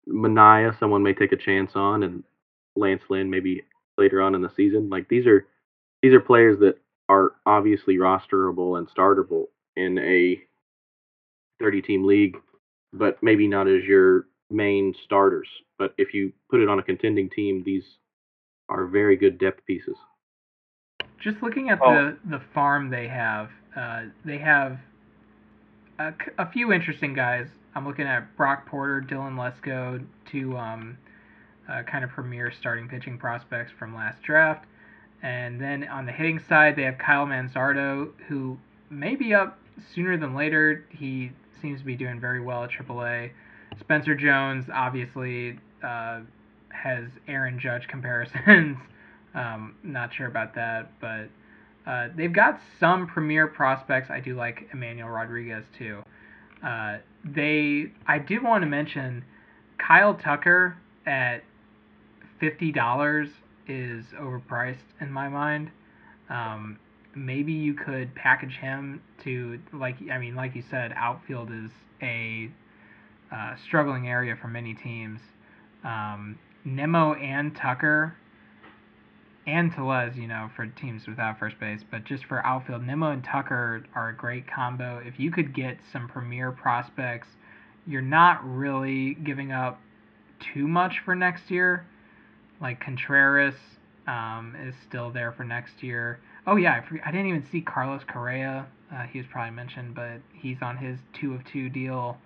Manaea, 0.08 0.78
someone 0.80 1.04
may 1.04 1.14
take 1.14 1.32
a 1.32 1.38
chance 1.38 1.72
on, 1.76 2.04
and 2.04 2.24
Lance 2.76 3.04
Lynn 3.10 3.30
maybe 3.30 3.64
later 3.98 4.22
on 4.22 4.36
in 4.36 4.42
the 4.42 4.52
season. 4.56 4.90
Like 4.90 5.08
these 5.10 5.26
are 5.26 5.46
these 6.02 6.14
are 6.14 6.20
players 6.20 6.60
that 6.60 6.78
are 7.10 7.34
obviously 7.46 7.98
rosterable 7.98 8.78
and 8.78 8.90
startable 8.90 9.46
in 9.76 9.98
a 10.00 10.40
30 11.60 11.82
team 11.82 12.06
league, 12.06 12.38
but 12.94 13.22
maybe 13.22 13.48
not 13.48 13.68
as 13.68 13.84
your 13.84 14.28
main 14.50 14.94
starters. 15.06 15.48
But 15.78 15.94
if 15.98 16.14
you 16.14 16.34
put 16.50 16.62
it 16.62 16.70
on 16.70 16.80
a 16.80 16.84
contending 16.84 17.30
team, 17.30 17.64
these 17.66 17.84
are 18.70 18.86
very 18.86 19.16
good 19.16 19.38
depth 19.38 19.66
pieces. 19.66 19.96
Just 21.20 21.42
looking 21.42 21.70
at 21.70 21.80
Oh. 21.82 21.94
the 21.94 22.18
the 22.38 22.40
farm 22.54 22.90
they 22.90 23.08
have, 23.08 23.50
uh, 23.76 24.04
they 24.26 24.38
have 24.38 24.80
a 26.00 26.46
few 26.52 26.72
interesting 26.72 27.14
guys. 27.14 27.48
I'm 27.76 27.86
looking 27.88 28.06
at 28.06 28.36
Brock 28.38 28.66
Porter, 28.68 29.02
Dylan 29.02 29.34
Lesko, 29.36 30.06
two 30.30 30.56
um, 30.58 30.98
uh, 31.68 31.84
kind 31.84 32.04
of 32.04 32.12
premier 32.12 32.52
starting 32.52 32.88
pitching 32.88 33.18
prospects 33.18 33.72
from 33.78 33.96
last 33.96 34.22
draft. 34.22 34.66
And 35.24 35.60
then 35.60 35.88
on 35.88 36.06
the 36.06 36.12
hitting 36.12 36.40
side, 36.40 36.76
they 36.76 36.84
have 36.84 36.98
Kyle 37.00 37.26
Manzardo, 37.26 38.12
who 38.28 38.58
may 38.92 39.16
be 39.16 39.34
up 39.34 39.58
sooner 39.96 40.18
than 40.18 40.36
later. 40.36 40.86
He 40.90 41.32
seems 41.62 41.80
to 41.80 41.86
be 41.86 41.96
doing 41.96 42.20
very 42.20 42.42
well 42.42 42.64
at 42.64 42.70
AAA. 42.72 43.32
Spencer 43.80 44.14
Jones, 44.16 44.66
obviously, 44.72 45.58
uh, 45.84 46.20
has 46.70 47.06
Aaron 47.28 47.60
Judge 47.60 47.88
comparisons. 47.88 48.78
um, 49.38 49.76
not 49.84 50.14
sure 50.14 50.28
about 50.28 50.56
that, 50.56 50.92
but 51.00 51.30
uh, 51.90 52.10
they've 52.18 52.34
got 52.34 52.60
some 52.80 53.08
premier 53.08 53.48
prospects. 53.48 54.10
I 54.10 54.20
do 54.20 54.36
like 54.36 54.68
Emmanuel 54.74 55.10
Rodriguez 55.10 55.64
too. 55.78 56.02
Uh, 56.66 56.98
they, 57.24 57.92
I 58.08 58.18
do 58.18 58.42
want 58.44 58.64
to 58.64 58.68
mention 58.68 59.24
Kyle 59.78 60.16
Tucker 60.16 60.78
at 61.06 61.44
fifty 62.40 62.72
dollars 62.72 63.30
is 63.68 64.06
overpriced 64.20 64.78
in 65.00 65.12
my 65.12 65.30
mind. 65.30 65.70
Um, 66.30 66.80
maybe 67.16 67.54
you 67.54 67.74
could 67.74 68.14
package 68.16 68.58
him 68.60 69.02
to 69.24 69.60
like 69.72 69.98
I 70.12 70.18
mean, 70.18 70.36
like 70.36 70.56
you 70.56 70.64
said, 70.70 70.94
outfield 70.96 71.52
is 71.52 71.70
a 72.02 72.50
uh, 73.32 73.56
struggling 73.68 74.08
area 74.08 74.36
for 74.42 74.48
many 74.48 74.74
teams. 74.74 75.20
Um, 75.84 76.40
Nimmo 76.66 77.14
and 77.14 77.56
Tucker 77.56 78.16
and 79.48 79.72
Tellez, 79.74 80.18
you 80.18 80.28
know, 80.28 80.50
for 80.56 80.68
teams 80.68 81.08
without 81.08 81.40
first 81.40 81.58
base, 81.60 81.80
but 81.90 82.04
just 82.04 82.26
for 82.26 82.46
outfield, 82.46 82.86
Nimmo 82.86 83.12
and 83.12 83.24
Tucker 83.24 83.86
are 83.96 84.10
a 84.10 84.16
great 84.16 84.46
combo. 84.46 85.02
If 85.04 85.20
you 85.20 85.32
could 85.32 85.56
get 85.56 85.78
some 85.92 86.10
premier 86.10 86.52
prospects, 86.52 87.30
you're 87.88 88.02
not 88.02 88.42
really 88.44 89.14
giving 89.14 89.54
up 89.54 89.80
too 90.54 90.68
much 90.68 91.00
for 91.06 91.16
next 91.16 91.50
year. 91.50 91.86
Like 92.60 92.82
Contreras 92.82 93.56
um, 94.06 94.56
is 94.62 94.76
still 94.88 95.12
there 95.12 95.32
for 95.32 95.46
next 95.46 95.82
year. 95.82 96.20
Oh 96.46 96.58
yeah, 96.58 96.74
I, 96.74 97.10
I 97.10 97.12
didn't 97.12 97.28
even 97.28 97.46
see 97.50 97.62
Carlos 97.62 98.02
Correa. 98.06 98.68
Uh, 98.94 99.04
he 99.04 99.20
was 99.20 99.28
probably 99.32 99.56
mentioned, 99.56 99.96
but 99.96 100.20
he's 100.34 100.58
on 100.62 100.78
his 100.78 101.00
two 101.14 101.34
of 101.34 101.46
two 101.46 101.70
deal. 101.70 102.18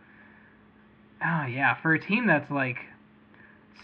Oh 1.24 1.46
yeah, 1.46 1.80
for 1.82 1.94
a 1.94 2.00
team 2.00 2.26
that's 2.26 2.50
like 2.50 2.78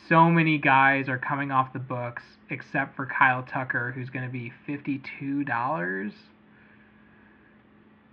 so 0.09 0.29
many 0.29 0.57
guys 0.57 1.09
are 1.09 1.17
coming 1.17 1.51
off 1.51 1.73
the 1.73 1.79
books 1.79 2.23
except 2.49 2.95
for 2.95 3.05
Kyle 3.05 3.43
Tucker, 3.43 3.91
who's 3.91 4.09
going 4.09 4.25
to 4.25 4.31
be 4.31 4.51
fifty-two 4.65 5.43
dollars. 5.43 6.13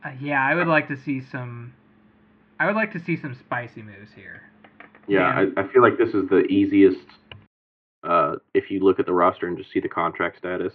Uh, 0.05 0.11
yeah, 0.21 0.45
I 0.45 0.55
would 0.55 0.67
like 0.67 0.89
to 0.89 0.97
see 0.97 1.23
some. 1.31 1.73
I 2.59 2.67
would 2.67 2.75
like 2.75 2.93
to 2.93 3.01
see 3.05 3.17
some 3.21 3.35
spicy 3.35 3.83
moves 3.83 4.11
here. 4.15 4.43
Yeah, 5.09 5.41
Yeah. 5.41 5.51
I, 5.57 5.63
I 5.63 5.73
feel 5.73 5.83
like 5.83 5.99
this 5.99 6.15
is 6.15 6.29
the 6.29 6.45
easiest. 6.49 7.07
Uh, 8.03 8.37
if 8.53 8.71
you 8.71 8.81
look 8.81 9.01
at 9.01 9.07
the 9.07 9.15
roster 9.15 9.47
and 9.47 9.57
just 9.57 9.73
see 9.73 9.81
the 9.81 9.89
contract 9.89 10.37
status, 10.37 10.73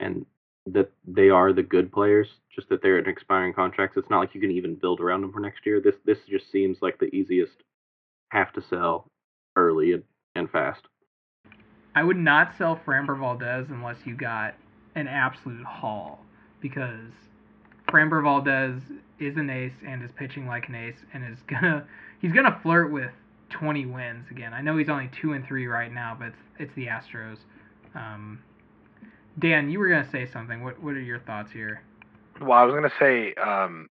and 0.00 0.24
that 0.66 0.92
they 1.06 1.28
are 1.28 1.52
the 1.52 1.62
good 1.62 1.90
players, 1.90 2.28
just 2.54 2.68
that 2.68 2.82
they're 2.82 2.98
in 2.98 3.08
expiring 3.08 3.52
contracts. 3.52 3.96
It's 3.96 4.10
not 4.10 4.20
like 4.20 4.34
you 4.34 4.40
can 4.40 4.52
even 4.52 4.76
build 4.76 5.00
around 5.00 5.22
them 5.22 5.32
for 5.32 5.40
next 5.40 5.66
year. 5.66 5.80
This 5.80 5.96
this 6.04 6.18
just 6.28 6.50
seems 6.52 6.78
like 6.82 6.98
the 6.98 7.14
easiest. 7.14 7.52
Have 8.30 8.52
to 8.54 8.62
sell 8.62 9.06
early 9.56 9.92
and, 9.92 10.02
and 10.34 10.50
fast. 10.50 10.82
I 11.94 12.02
would 12.02 12.16
not 12.16 12.56
sell 12.56 12.80
Framber 12.86 13.18
Valdez 13.18 13.66
unless 13.68 13.96
you 14.04 14.16
got 14.16 14.54
an 14.94 15.06
absolute 15.06 15.64
haul 15.64 16.20
because 16.60 17.12
Framber 17.88 18.22
Valdez 18.22 18.80
is 19.18 19.36
an 19.36 19.50
ace 19.50 19.72
and 19.86 20.02
is 20.02 20.10
pitching 20.16 20.46
like 20.46 20.68
an 20.68 20.74
ace 20.74 20.96
and 21.12 21.24
is 21.24 21.38
gonna 21.46 21.86
he's 22.20 22.32
gonna 22.32 22.58
flirt 22.62 22.90
with 22.90 23.10
20 23.50 23.86
wins 23.86 24.26
again. 24.30 24.54
I 24.54 24.62
know 24.62 24.76
he's 24.78 24.88
only 24.88 25.10
two 25.20 25.32
and 25.32 25.46
three 25.46 25.66
right 25.66 25.92
now, 25.92 26.16
but 26.18 26.28
it's, 26.28 26.38
it's 26.58 26.74
the 26.74 26.86
Astros. 26.86 27.38
Um, 27.94 28.40
Dan, 29.38 29.70
you 29.70 29.78
were 29.78 29.88
gonna 29.88 30.10
say 30.10 30.26
something. 30.32 30.62
What 30.62 30.82
what 30.82 30.94
are 30.94 31.00
your 31.00 31.20
thoughts 31.20 31.52
here? 31.52 31.82
Well, 32.40 32.52
I 32.52 32.64
was 32.64 32.74
gonna 32.74 32.92
say, 32.98 33.34
um, 33.34 33.88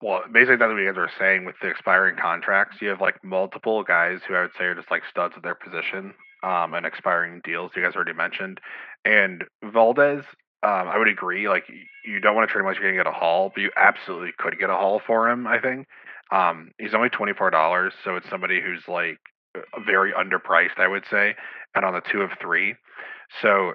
well, 0.00 0.22
basically 0.32 0.56
that's 0.56 0.70
what 0.70 0.78
you 0.78 0.86
guys 0.86 0.96
were 0.96 1.10
saying 1.18 1.44
with 1.44 1.56
the 1.60 1.68
expiring 1.68 2.16
contracts. 2.16 2.76
You 2.80 2.88
have 2.88 3.00
like 3.00 3.22
multiple 3.24 3.82
guys 3.82 4.20
who 4.26 4.34
I 4.34 4.42
would 4.42 4.52
say 4.56 4.64
are 4.64 4.74
just 4.74 4.90
like 4.90 5.02
studs 5.10 5.34
at 5.36 5.42
their 5.42 5.54
position, 5.54 6.14
um, 6.42 6.74
and 6.74 6.86
expiring 6.86 7.40
deals. 7.42 7.72
You 7.74 7.82
guys 7.82 7.96
already 7.96 8.12
mentioned, 8.12 8.60
and 9.04 9.44
Valdez. 9.64 10.24
Um, 10.60 10.88
I 10.88 10.98
would 10.98 11.06
agree. 11.06 11.48
Like 11.48 11.64
you 12.04 12.18
don't 12.18 12.34
want 12.34 12.48
to 12.48 12.52
trade 12.52 12.62
him 12.62 12.66
unless 12.66 12.80
you're 12.80 12.90
going 12.90 12.98
to 12.98 13.04
get 13.04 13.12
a 13.12 13.16
haul, 13.16 13.52
but 13.54 13.60
you 13.60 13.70
absolutely 13.76 14.32
could 14.38 14.58
get 14.58 14.70
a 14.70 14.74
haul 14.74 15.00
for 15.06 15.28
him. 15.30 15.46
I 15.46 15.60
think 15.60 15.86
um, 16.32 16.72
he's 16.78 16.94
only 16.94 17.08
twenty 17.08 17.32
four 17.32 17.50
dollars, 17.50 17.92
so 18.04 18.16
it's 18.16 18.28
somebody 18.28 18.60
who's 18.60 18.82
like 18.88 19.18
very 19.86 20.12
underpriced, 20.12 20.78
I 20.78 20.88
would 20.88 21.04
say, 21.10 21.36
and 21.74 21.84
on 21.84 21.94
the 21.94 22.00
two 22.00 22.22
of 22.22 22.30
three. 22.40 22.74
So 23.40 23.74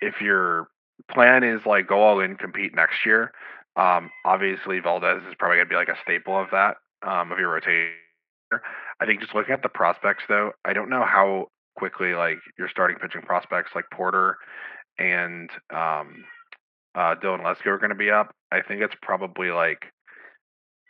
if 0.00 0.20
your 0.20 0.68
plan 1.10 1.42
is 1.44 1.66
like 1.66 1.88
go 1.88 2.00
all 2.00 2.20
in, 2.20 2.36
compete 2.36 2.74
next 2.74 3.04
year, 3.04 3.32
um, 3.76 4.10
obviously 4.24 4.80
Valdez 4.80 5.22
is 5.28 5.34
probably 5.38 5.58
gonna 5.58 5.68
be 5.68 5.76
like 5.76 5.88
a 5.88 5.98
staple 6.02 6.38
of 6.38 6.48
that 6.52 6.76
um, 7.06 7.32
of 7.32 7.38
your 7.38 7.50
rotation. 7.50 7.92
I 9.00 9.06
think 9.06 9.20
just 9.20 9.34
looking 9.34 9.54
at 9.54 9.62
the 9.62 9.68
prospects 9.68 10.24
though, 10.28 10.52
I 10.64 10.72
don't 10.72 10.90
know 10.90 11.04
how 11.04 11.48
quickly 11.76 12.14
like 12.14 12.38
your 12.58 12.68
starting 12.68 12.98
pitching 12.98 13.22
prospects 13.22 13.72
like 13.74 13.84
Porter 13.92 14.36
and 14.98 15.50
um, 15.70 16.24
uh, 16.94 17.14
Dylan 17.16 17.42
Lesko 17.42 17.66
are 17.66 17.78
going 17.78 17.90
to 17.90 17.96
be 17.96 18.10
up. 18.10 18.34
I 18.50 18.60
think 18.60 18.82
it's 18.82 18.94
probably 19.00 19.50
like 19.50 19.86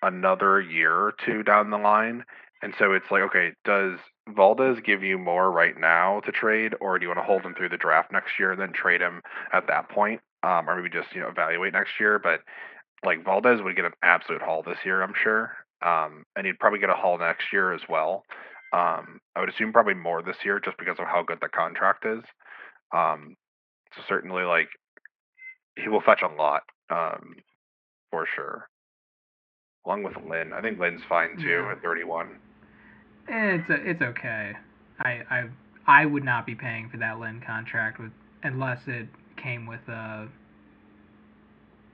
another 0.03 0.61
year 0.61 0.93
or 0.93 1.14
two 1.24 1.43
down 1.43 1.70
the 1.70 1.78
line. 1.78 2.24
And 2.62 2.74
so 2.78 2.93
it's 2.93 3.11
like, 3.11 3.22
okay, 3.22 3.53
does 3.64 3.99
Valdez 4.28 4.78
give 4.85 5.03
you 5.03 5.18
more 5.18 5.51
right 5.51 5.78
now 5.78 6.20
to 6.20 6.33
trade, 6.33 6.74
or 6.80 6.99
do 6.99 7.05
you 7.05 7.09
want 7.09 7.18
to 7.18 7.24
hold 7.24 7.43
him 7.43 7.55
through 7.55 7.70
the 7.70 7.76
draft 7.76 8.12
next 8.12 8.39
year 8.39 8.53
and 8.53 8.61
then 8.61 8.72
trade 8.72 9.01
him 9.01 9.20
at 9.53 9.66
that 9.66 9.89
point, 9.89 10.20
um, 10.45 10.68
or 10.68 10.76
maybe 10.76 10.89
just 10.89 11.12
you 11.12 11.20
know 11.20 11.28
evaluate 11.28 11.72
next 11.72 11.99
year? 11.99 12.20
But 12.20 12.41
like 13.05 13.24
Valdez 13.24 13.61
would 13.62 13.76
get 13.76 13.84
an 13.84 13.92
absolute 14.03 14.42
haul 14.42 14.62
this 14.62 14.78
year, 14.84 15.03
I'm 15.03 15.14
sure, 15.22 15.53
um, 15.84 16.24
and 16.36 16.46
he'd 16.46 16.59
probably 16.59 16.78
get 16.78 16.90
a 16.90 16.94
haul 16.94 17.18
next 17.18 17.53
year 17.53 17.72
as 17.72 17.80
well. 17.88 18.24
Um, 18.72 19.20
I 19.36 19.40
would 19.40 19.48
assume 19.50 19.72
probably 19.72 19.94
more 19.94 20.22
this 20.22 20.36
year 20.44 20.61
just 20.61 20.78
because 20.78 20.98
of 20.98 21.07
how 21.07 21.22
good 21.22 21.38
the 21.40 21.48
contract 21.48 22.07
is. 22.07 22.22
Um, 22.94 23.36
so 23.94 24.03
certainly, 24.09 24.44
like 24.44 24.68
he 25.76 25.88
will 25.88 26.00
fetch 26.00 26.22
a 26.22 26.28
lot 26.28 26.62
um, 26.90 27.36
for 28.11 28.26
sure 28.36 28.68
along 29.84 30.05
with 30.05 30.14
Lynn. 30.28 30.53
I 30.53 30.61
think 30.61 30.78
Lynn's 30.78 31.03
fine 31.09 31.36
too 31.38 31.48
Yeah. 31.48 31.72
at 31.72 31.82
31. 31.82 32.38
It's 33.28 33.64
it's 33.68 34.03
okay. 34.03 34.53
I 35.00 35.22
I 35.30 35.48
I 35.86 36.07
would 36.07 36.24
not 36.24 36.46
be 36.46 36.55
paying 36.55 36.88
for 36.88 36.98
that 36.98 37.18
Lynn 37.18 37.40
contract 37.44 37.98
with 37.98 38.12
unless 38.44 38.80
it 38.86 39.09
came 39.36 39.66
with 39.66 39.80
a 39.88 40.28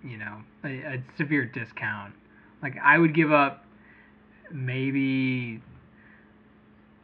you 0.03 0.17
know 0.17 0.39
a, 0.65 0.69
a 0.69 1.05
severe 1.17 1.45
discount. 1.45 2.15
Like 2.63 2.75
I 2.83 2.99
would 2.99 3.15
give 3.15 3.33
up 3.33 3.65
maybe 4.53 5.61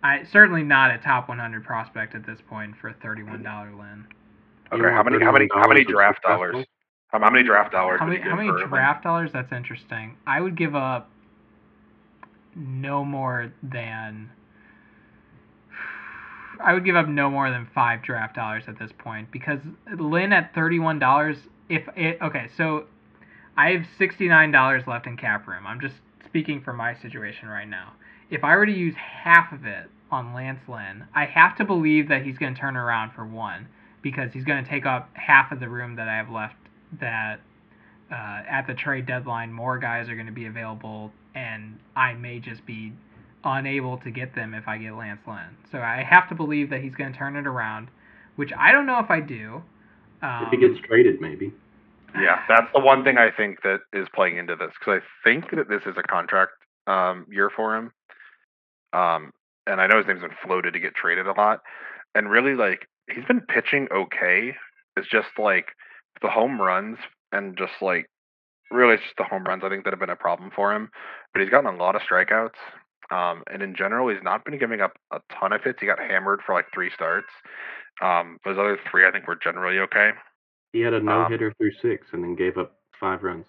I 0.03 0.24
certainly 0.30 0.62
not 0.62 0.90
a 0.90 0.99
top 0.99 1.28
100 1.28 1.64
prospect 1.64 2.14
at 2.14 2.26
this 2.26 2.38
point 2.49 2.74
for 2.80 2.88
a 2.88 2.95
$31 2.95 3.78
Lynn. 3.78 4.07
Okay, 4.72 4.95
how 4.95 5.03
many 5.03 5.22
how 5.24 5.32
many 5.32 5.49
how 5.53 5.68
many 5.68 5.84
$31 5.84 5.88
draft 5.88 6.22
dollars? 6.22 6.66
How, 7.09 7.20
how 7.20 7.30
many 7.30 7.45
draft 7.45 7.72
dollars? 7.72 8.01
How 8.01 8.07
many 8.07 8.20
how 8.20 8.36
many 8.36 8.51
draft 8.68 9.03
dollars? 9.05 9.30
That's 9.32 9.53
interesting. 9.53 10.16
I 10.26 10.40
would 10.40 10.57
give 10.57 10.74
up 10.74 11.11
no 12.57 13.05
more 13.05 13.53
than 13.62 14.30
I 16.62 16.72
would 16.72 16.84
give 16.84 16.97
up 16.97 17.09
no 17.09 17.30
more 17.30 17.51
than 17.51 17.68
five 17.74 18.03
draft 18.03 18.34
dollars 18.34 18.64
at 18.68 18.78
this 18.78 18.90
point 18.99 19.30
because 19.30 19.61
Lynn 19.99 20.32
at 20.32 20.55
thirty 20.55 20.78
one 20.78 20.99
dollars. 20.99 21.36
If 21.69 21.89
it 21.97 22.19
okay, 22.21 22.49
so 22.57 22.85
I 23.57 23.71
have 23.71 23.87
sixty 23.99 24.29
nine 24.29 24.51
dollars 24.51 24.87
left 24.87 25.07
in 25.07 25.17
cap 25.17 25.47
room. 25.47 25.67
I'm 25.67 25.81
just 25.81 25.97
speaking 26.25 26.61
for 26.61 26.73
my 26.73 26.95
situation 26.95 27.49
right 27.49 27.69
now. 27.69 27.93
If 28.31 28.45
I 28.45 28.57
were 28.57 28.67
to 28.67 28.73
use 28.73 28.95
half 28.97 29.53
of 29.53 29.65
it 29.65 29.89
on 30.11 30.35
Lance 30.35 30.61
Lynn, 30.69 31.07
I 31.15 31.25
have 31.27 31.57
to 31.57 31.65
believe 31.65 32.09
that 32.09 32.23
he's 32.23 32.39
going 32.39 32.55
to 32.55 32.61
turn 32.61 32.77
around 32.77 33.12
for 33.12 33.25
one 33.25 33.69
because 34.03 34.33
he's 34.33 34.45
going 34.45 34.62
to 34.62 34.69
take 34.69 34.87
up 34.87 35.11
half 35.15 35.53
of 35.53 35.61
the 35.61 35.69
room 35.69 35.97
that 35.97 36.09
I 36.09 36.17
have 36.17 36.31
left. 36.31 36.57
That 37.01 37.41
uh, 38.11 38.43
at 38.49 38.67
the 38.67 38.75
trade 38.75 39.07
deadline, 39.07 39.53
more 39.53 39.79
guys 39.79 40.09
are 40.09 40.15
going 40.15 40.27
to 40.27 40.33
be 40.33 40.47
available, 40.47 41.12
and 41.35 41.79
I 41.97 42.15
may 42.15 42.39
just 42.39 42.65
be 42.67 42.93
unable 43.45 43.99
to 43.99 44.11
get 44.11 44.35
them 44.35 44.55
if 44.55 44.69
I 44.69 44.79
get 44.79 44.95
Lance 44.95 45.21
Lynn. 45.27 45.57
So 45.71 45.79
I 45.79 46.03
have 46.03 46.29
to 46.29 46.35
believe 46.35 46.71
that 46.71 46.81
he's 46.81 46.95
going 46.95 47.12
to 47.12 47.19
turn 47.19 47.37
it 47.37 47.47
around, 47.47 47.89
which 48.37 48.53
I 48.57 48.73
don't 48.73 48.87
know 48.87 48.99
if 48.99 49.11
I 49.11 49.21
do. 49.21 49.62
Um, 50.25 50.47
if 50.47 50.51
he 50.51 50.57
gets 50.57 50.81
traded, 50.87 51.20
maybe. 51.20 51.53
Yeah, 52.14 52.41
that's 52.49 52.72
the 52.72 52.81
one 52.81 53.05
thing 53.05 53.18
I 53.18 53.31
think 53.31 53.62
that 53.62 53.81
is 53.93 54.07
playing 54.14 54.39
into 54.39 54.57
this 54.57 54.70
because 54.79 55.03
I 55.03 55.29
think 55.29 55.51
that 55.51 55.68
this 55.68 55.83
is 55.85 55.97
a 55.99 56.03
contract 56.03 56.53
um, 56.87 57.27
year 57.29 57.51
for 57.55 57.77
him. 57.77 57.93
Um, 58.93 59.33
and 59.66 59.81
I 59.81 59.87
know 59.87 59.99
his 59.99 60.07
name's 60.07 60.22
been 60.22 60.31
floated 60.45 60.72
to 60.75 60.81
get 60.81 60.95
traded 60.95 61.27
a 61.27 61.33
lot. 61.33 61.61
And 62.14 62.31
really, 62.31 62.55
like, 62.55 62.89
he's 63.12 63.25
been 63.25 63.41
pitching 63.41 63.89
okay. 63.93 64.55
It's 64.97 65.09
just 65.09 65.29
like 65.39 65.72
the 66.22 66.31
home 66.31 66.61
runs 66.61 66.99
and 67.33 67.59
just 67.59 67.72
like 67.83 68.09
really, 68.70 68.95
it's 68.95 69.03
just 69.03 69.16
the 69.16 69.25
home 69.25 69.45
runs 69.45 69.62
I 69.64 69.68
think 69.68 69.85
that 69.85 69.93
have 69.93 70.01
been 70.01 70.11
a 70.11 70.16
problem 70.16 70.51
for 70.55 70.72
him. 70.72 70.91
But 71.33 71.43
he's 71.43 71.51
gotten 71.51 71.75
a 71.75 71.77
lot 71.77 71.97
of 71.97 72.03
strikeouts. 72.03 72.59
Um, 73.11 73.43
and 73.53 73.62
in 73.62 73.75
general, 73.77 74.09
he's 74.09 74.22
not 74.22 74.45
been 74.45 74.59
giving 74.59 74.81
up 74.81 74.93
a 75.12 75.20
ton 75.39 75.53
of 75.53 75.62
hits. 75.62 75.81
He 75.81 75.87
got 75.87 75.99
hammered 75.99 76.41
for 76.47 76.55
like 76.55 76.66
three 76.72 76.91
starts. 76.95 77.29
Um, 78.03 78.38
those 78.45 78.59
other 78.59 78.78
three, 78.90 79.07
I 79.07 79.11
think, 79.11 79.26
were 79.26 79.36
generally 79.36 79.78
okay. 79.80 80.11
He 80.72 80.80
had 80.80 80.92
a 80.95 80.99
Um, 80.99 81.05
no 81.05 81.24
hitter 81.28 81.53
through 81.59 81.72
six 81.80 82.07
and 82.12 82.22
then 82.24 82.34
gave 82.34 82.59
up 82.59 82.76
five 82.99 83.22
runs. 83.22 83.47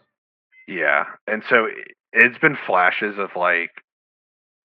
Yeah, 0.67 1.05
and 1.27 1.43
so 1.49 1.67
it's 2.13 2.37
been 2.39 2.57
flashes 2.65 3.17
of 3.17 3.29
like 3.35 3.71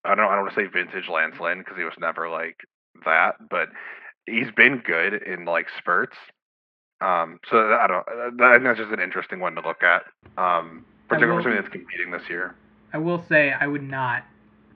I 0.05 0.15
don't 0.15 0.25
I 0.27 0.35
don't 0.35 0.45
want 0.45 0.55
to 0.55 0.61
say 0.61 0.67
vintage 0.67 1.09
Lance 1.09 1.37
Lynn 1.41 1.59
because 1.59 1.77
he 1.77 1.85
was 1.85 1.95
never 1.99 2.29
like 2.29 2.57
that, 3.05 3.37
but 3.51 3.69
he's 4.27 4.51
been 4.57 4.83
good 4.85 5.23
in 5.23 5.45
like 5.45 5.67
spurts. 5.79 6.17
Um, 7.01 7.39
so 7.51 7.57
I 7.73 7.87
don't. 7.87 8.07
uh, 8.09 8.31
That, 8.37 8.61
that's 8.63 8.79
just 8.79 8.93
an 8.93 9.01
interesting 9.01 9.41
one 9.41 9.55
to 9.55 9.63
look 9.63 9.83
at. 9.83 10.05
Um, 10.37 10.85
particularly 11.09 11.43
for 11.43 11.49
something 11.51 11.63
that's 11.63 11.73
competing 11.73 12.11
this 12.11 12.29
year. 12.29 12.55
I 12.93 12.99
will 12.99 13.25
say 13.29 13.53
I 13.53 13.67
would 13.67 13.83
not 13.83 14.25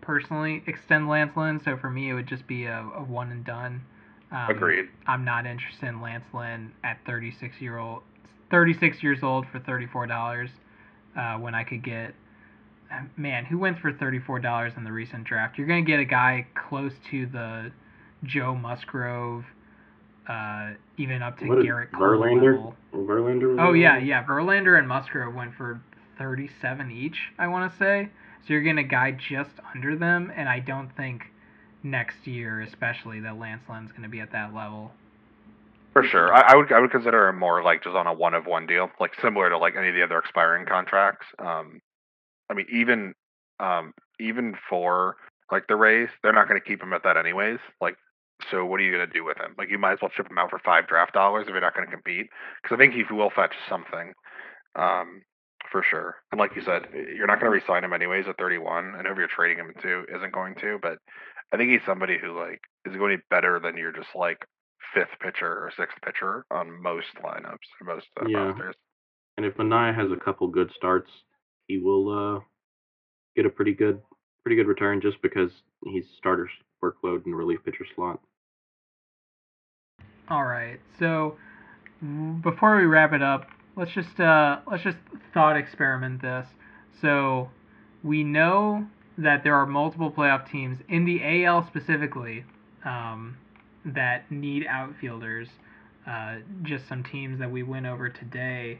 personally 0.00 0.62
extend 0.66 1.08
Lance 1.08 1.36
Lynn, 1.36 1.60
so 1.64 1.76
for 1.76 1.90
me 1.90 2.10
it 2.10 2.14
would 2.14 2.26
just 2.26 2.46
be 2.46 2.64
a, 2.64 2.80
a 2.96 3.02
one 3.02 3.30
and 3.30 3.44
done. 3.44 3.82
Um, 4.34 4.50
Agreed. 4.50 4.88
I'm 5.06 5.24
not 5.24 5.46
interested 5.46 5.86
in 5.86 6.00
Lance 6.02 6.24
Lynn 6.34 6.72
at 6.82 6.98
36 7.06 7.60
year 7.60 7.78
old, 7.78 8.02
36 8.50 9.00
years 9.02 9.20
old 9.22 9.46
for 9.52 9.60
34 9.60 10.06
dollars, 10.08 10.50
uh, 11.16 11.36
when 11.36 11.54
I 11.54 11.62
could 11.62 11.84
get, 11.84 12.14
uh, 12.92 13.02
man, 13.16 13.44
who 13.44 13.58
went 13.58 13.78
for 13.78 13.92
34 13.92 14.40
dollars 14.40 14.72
in 14.76 14.82
the 14.82 14.90
recent 14.90 15.22
draft? 15.24 15.56
You're 15.56 15.68
gonna 15.68 15.82
get 15.82 16.00
a 16.00 16.04
guy 16.04 16.46
close 16.68 16.92
to 17.12 17.26
the 17.26 17.70
Joe 18.24 18.56
Musgrove, 18.56 19.44
uh, 20.28 20.70
even 20.96 21.22
up 21.22 21.38
to 21.38 21.46
What 21.46 21.58
Gerrit 21.58 21.92
Cole 21.92 22.00
Verlander? 22.02 22.74
Verlander. 22.92 23.56
Oh 23.60 23.72
yeah, 23.72 23.98
yeah. 23.98 24.24
Verlander 24.24 24.76
and 24.76 24.88
Musgrove 24.88 25.32
went 25.34 25.54
for 25.54 25.80
37 26.18 26.90
each. 26.90 27.18
I 27.38 27.46
want 27.46 27.70
to 27.70 27.78
say. 27.78 28.08
So 28.42 28.52
you're 28.52 28.62
getting 28.62 28.84
a 28.84 28.88
guy 28.88 29.12
just 29.12 29.50
under 29.74 29.96
them, 29.96 30.32
and 30.34 30.48
I 30.48 30.58
don't 30.58 30.94
think 30.96 31.22
next 31.84 32.26
year, 32.26 32.62
especially, 32.62 33.20
that 33.20 33.38
Lance 33.38 33.62
Lynn's 33.68 33.90
going 33.90 34.02
to 34.02 34.08
be 34.08 34.20
at 34.20 34.32
that 34.32 34.54
level. 34.54 34.90
For 35.92 36.02
sure, 36.02 36.34
I, 36.34 36.52
I 36.52 36.56
would 36.56 36.72
I 36.72 36.80
would 36.80 36.90
consider 36.90 37.28
him 37.28 37.38
more 37.38 37.62
like 37.62 37.84
just 37.84 37.94
on 37.94 38.08
a 38.08 38.12
one 38.12 38.34
of 38.34 38.46
one 38.46 38.66
deal, 38.66 38.90
like 38.98 39.12
similar 39.22 39.48
to 39.50 39.58
like 39.58 39.74
any 39.76 39.90
of 39.90 39.94
the 39.94 40.02
other 40.02 40.18
expiring 40.18 40.66
contracts. 40.66 41.26
Um, 41.38 41.80
I 42.50 42.54
mean, 42.54 42.66
even 42.72 43.14
um, 43.60 43.92
even 44.18 44.56
for 44.68 45.16
like 45.52 45.66
the 45.68 45.76
Rays, 45.76 46.08
they're 46.22 46.32
not 46.32 46.48
going 46.48 46.60
to 46.60 46.66
keep 46.66 46.82
him 46.82 46.92
at 46.92 47.02
that 47.04 47.16
anyways. 47.16 47.58
Like, 47.80 47.96
so 48.50 48.64
what 48.64 48.80
are 48.80 48.82
you 48.82 48.92
going 48.92 49.06
to 49.06 49.12
do 49.12 49.24
with 49.24 49.36
him? 49.38 49.54
Like, 49.56 49.70
you 49.70 49.78
might 49.78 49.92
as 49.92 49.98
well 50.02 50.10
ship 50.16 50.28
him 50.28 50.38
out 50.38 50.50
for 50.50 50.58
five 50.58 50.88
draft 50.88 51.12
dollars 51.12 51.44
if 51.46 51.52
you're 51.52 51.60
not 51.60 51.74
going 51.74 51.86
to 51.86 51.92
compete, 51.92 52.26
because 52.62 52.74
I 52.74 52.78
think 52.78 52.94
he 52.94 53.04
will 53.14 53.30
fetch 53.30 53.54
something, 53.68 54.12
um, 54.74 55.22
for 55.70 55.82
sure. 55.88 56.16
And 56.32 56.38
like 56.38 56.56
you 56.56 56.62
said, 56.62 56.88
you're 56.92 57.26
not 57.26 57.40
going 57.40 57.50
to 57.52 57.56
re-sign 57.56 57.84
him 57.84 57.92
anyways 57.92 58.26
at 58.28 58.36
31, 58.36 58.94
and 58.96 59.06
whoever 59.06 59.20
you're 59.20 59.28
trading 59.28 59.58
him 59.58 59.72
to 59.82 60.04
isn't 60.14 60.32
going 60.32 60.56
to. 60.56 60.78
But 60.82 60.98
I 61.52 61.56
think 61.56 61.70
he's 61.70 61.84
somebody 61.86 62.18
who 62.18 62.38
like 62.38 62.60
is 62.84 62.96
going 62.96 63.12
to 63.12 63.18
be 63.18 63.24
better 63.30 63.60
than 63.60 63.76
your 63.76 63.92
just 63.92 64.08
like 64.14 64.44
fifth 64.94 65.18
pitcher 65.20 65.46
or 65.46 65.72
sixth 65.76 65.96
pitcher 66.04 66.44
on 66.50 66.82
most 66.82 67.08
lineups, 67.22 67.66
or 67.80 67.94
most 67.94 68.06
uh, 68.20 68.28
Yeah. 68.28 68.48
rosters. 68.48 68.74
And 69.36 69.44
if 69.46 69.54
Manaea 69.54 69.94
has 69.94 70.10
a 70.12 70.16
couple 70.24 70.46
good 70.48 70.70
starts, 70.76 71.10
he 71.66 71.78
will 71.78 72.36
uh, 72.36 72.40
get 73.36 73.46
a 73.46 73.50
pretty 73.50 73.72
good, 73.72 74.00
pretty 74.44 74.56
good 74.56 74.68
return 74.68 75.00
just 75.00 75.20
because 75.22 75.50
he's 75.84 76.04
starter's 76.18 76.50
workload 76.82 77.24
and 77.26 77.34
relief 77.36 77.58
pitcher 77.64 77.86
slot. 77.94 78.20
All 80.28 80.44
right. 80.44 80.80
So 80.98 81.36
before 82.42 82.76
we 82.76 82.84
wrap 82.84 83.12
it 83.12 83.22
up, 83.22 83.48
let's 83.76 83.90
just 83.92 84.18
uh, 84.20 84.60
let's 84.70 84.82
just 84.82 84.98
thought 85.32 85.56
experiment 85.56 86.22
this. 86.22 86.46
So 87.00 87.50
we 88.02 88.22
know 88.22 88.86
that 89.18 89.44
there 89.44 89.54
are 89.54 89.66
multiple 89.66 90.10
playoff 90.10 90.50
teams 90.50 90.78
in 90.88 91.04
the 91.04 91.44
AL 91.44 91.66
specifically 91.66 92.44
um, 92.84 93.36
that 93.84 94.30
need 94.30 94.66
outfielders. 94.66 95.48
Uh, 96.06 96.36
just 96.62 96.86
some 96.86 97.02
teams 97.02 97.38
that 97.38 97.50
we 97.50 97.62
went 97.62 97.86
over 97.86 98.08
today. 98.08 98.78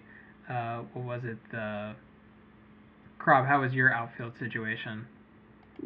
Uh, 0.49 0.83
what 0.93 1.05
was 1.05 1.25
it? 1.25 1.39
The 1.51 1.95
Crob, 3.19 3.47
how 3.47 3.63
was 3.63 3.73
your 3.73 3.93
outfield 3.93 4.35
situation? 4.39 5.07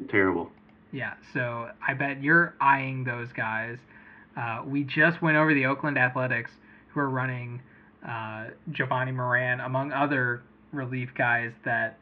Terrible. 0.08 0.50
Yeah, 0.92 1.14
so 1.32 1.70
I 1.86 1.94
bet 1.94 2.22
you're 2.22 2.54
eyeing 2.60 3.04
those 3.04 3.28
guys. 3.32 3.78
Uh, 4.36 4.62
we 4.66 4.82
just 4.82 5.22
went 5.22 5.36
over 5.36 5.54
the 5.54 5.66
Oakland 5.66 5.98
Athletics, 5.98 6.50
who 6.88 7.00
are 7.00 7.10
running 7.10 7.60
uh, 8.04 8.46
Jovani 8.72 9.14
Moran, 9.14 9.60
among 9.60 9.92
other 9.92 10.42
relief 10.72 11.10
guys 11.14 11.52
that 11.64 11.98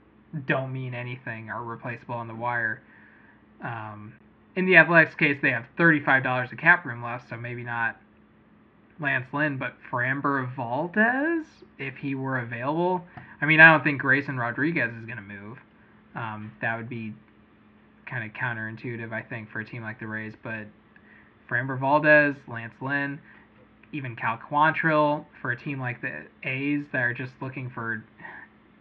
don't 0.47 0.73
mean 0.73 0.95
anything, 0.95 1.51
are 1.51 1.63
replaceable 1.63 2.15
on 2.15 2.29
the 2.29 2.35
wire. 2.35 2.83
Um, 3.63 4.15
in 4.55 4.67
the 4.67 4.77
Athletics 4.77 5.15
case, 5.15 5.39
they 5.43 5.51
have 5.51 5.67
$35 5.79 6.53
of 6.53 6.59
cap 6.59 6.85
room 6.85 7.03
left, 7.03 7.29
so 7.29 7.37
maybe 7.37 7.63
not 7.63 7.97
Lance 8.99 9.27
Lynn, 9.33 9.59
but 9.59 9.75
Framber 9.91 10.55
Valdez, 10.55 11.47
if 11.79 11.97
he 11.97 12.15
were 12.15 12.39
available. 12.39 13.05
I 13.41 13.47
mean, 13.47 13.61
I 13.61 13.71
don't 13.71 13.85
think 13.85 14.01
Grayson 14.01 14.39
Rodriguez 14.39 14.93
is 14.95 15.05
going 15.05 15.19
to 15.19 15.23
move. 15.23 15.59
Um, 16.15 16.53
that 16.63 16.77
would 16.77 16.89
be 16.89 17.13
kind 18.07 18.25
of 18.25 18.35
counterintuitive, 18.35 19.13
I 19.13 19.23
think, 19.23 19.51
for 19.51 19.61
a 19.61 19.65
team 19.65 19.83
like 19.83 20.01
the 20.01 20.07
Rays. 20.07 20.33
But 20.43 20.67
Framber 21.51 21.79
Valdez, 21.79 22.35
Lance 22.49 22.75
Lynn, 22.81 23.21
even 23.93 24.17
Cal 24.17 24.39
Quantrill 24.39 25.27
for 25.41 25.51
a 25.51 25.57
team 25.57 25.79
like 25.79 26.01
the 26.01 26.23
A's 26.43 26.85
that 26.93 27.03
are 27.03 27.15
just 27.15 27.33
looking 27.41 27.71
for 27.71 28.05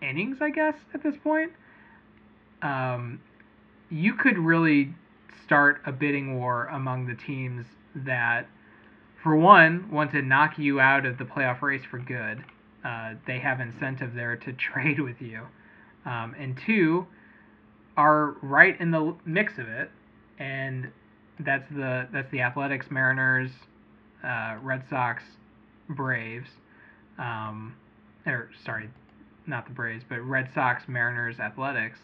innings, 0.07 0.37
I 0.41 0.49
guess, 0.49 0.75
at 0.93 1.03
this 1.03 1.15
point. 1.23 1.51
Um, 2.61 3.21
you 3.89 4.13
could 4.15 4.37
really 4.37 4.93
start 5.45 5.81
a 5.85 5.91
bidding 5.91 6.39
war 6.39 6.65
among 6.65 7.07
the 7.07 7.15
teams 7.15 7.65
that, 7.95 8.47
for 9.21 9.35
one, 9.35 9.89
want 9.91 10.11
to 10.11 10.21
knock 10.21 10.57
you 10.57 10.79
out 10.79 11.05
of 11.05 11.17
the 11.17 11.23
playoff 11.23 11.61
race 11.61 11.83
for 11.89 11.99
good. 11.99 12.43
Uh, 12.83 13.13
they 13.25 13.39
have 13.39 13.59
incentive 13.59 14.13
there 14.13 14.35
to 14.35 14.53
trade 14.73 14.99
with 14.99 15.21
you. 15.21 15.41
Um, 16.05 16.35
and 16.37 16.59
two, 16.65 17.07
are 17.97 18.35
right 18.41 18.79
in 18.79 18.91
the 18.91 19.15
mix 19.25 19.53
of 19.57 19.67
it, 19.67 19.89
and 20.39 20.91
that's 21.39 21.67
the 21.71 22.07
that's 22.11 22.29
the 22.31 22.41
Athletics, 22.41 22.87
Mariners, 22.89 23.49
uh, 24.23 24.57
Red 24.61 24.83
Sox, 24.89 25.23
Braves, 25.89 26.49
um, 27.17 27.75
or 28.25 28.49
sorry, 28.63 28.89
not 29.47 29.65
the 29.65 29.73
Braves, 29.73 30.03
but 30.07 30.21
Red 30.21 30.49
Sox, 30.53 30.83
Mariners, 30.87 31.39
Athletics. 31.39 31.99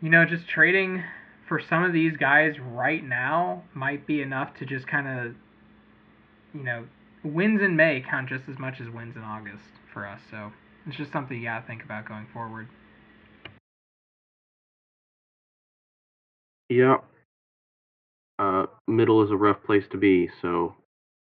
You 0.00 0.10
know, 0.10 0.24
just 0.24 0.48
trading 0.48 1.02
for 1.48 1.60
some 1.60 1.84
of 1.84 1.92
these 1.92 2.16
guys 2.16 2.54
right 2.58 3.04
now 3.04 3.62
might 3.74 4.06
be 4.06 4.22
enough 4.22 4.56
to 4.58 4.66
just 4.66 4.86
kind 4.86 5.06
of, 5.06 5.34
you 6.54 6.64
know, 6.64 6.86
wins 7.24 7.60
in 7.62 7.76
May 7.76 8.04
count 8.08 8.28
just 8.28 8.44
as 8.48 8.58
much 8.58 8.80
as 8.80 8.88
wins 8.88 9.16
in 9.16 9.22
August 9.22 9.62
for 9.92 10.06
us. 10.06 10.20
So 10.30 10.52
it's 10.86 10.96
just 10.96 11.12
something 11.12 11.36
you 11.36 11.44
gotta 11.44 11.66
think 11.66 11.84
about 11.84 12.08
going 12.08 12.26
forward. 12.32 12.68
Yeah. 16.68 16.96
Uh, 18.38 18.66
middle 18.88 19.22
is 19.22 19.30
a 19.30 19.36
rough 19.36 19.62
place 19.64 19.84
to 19.92 19.98
be. 19.98 20.28
So 20.40 20.74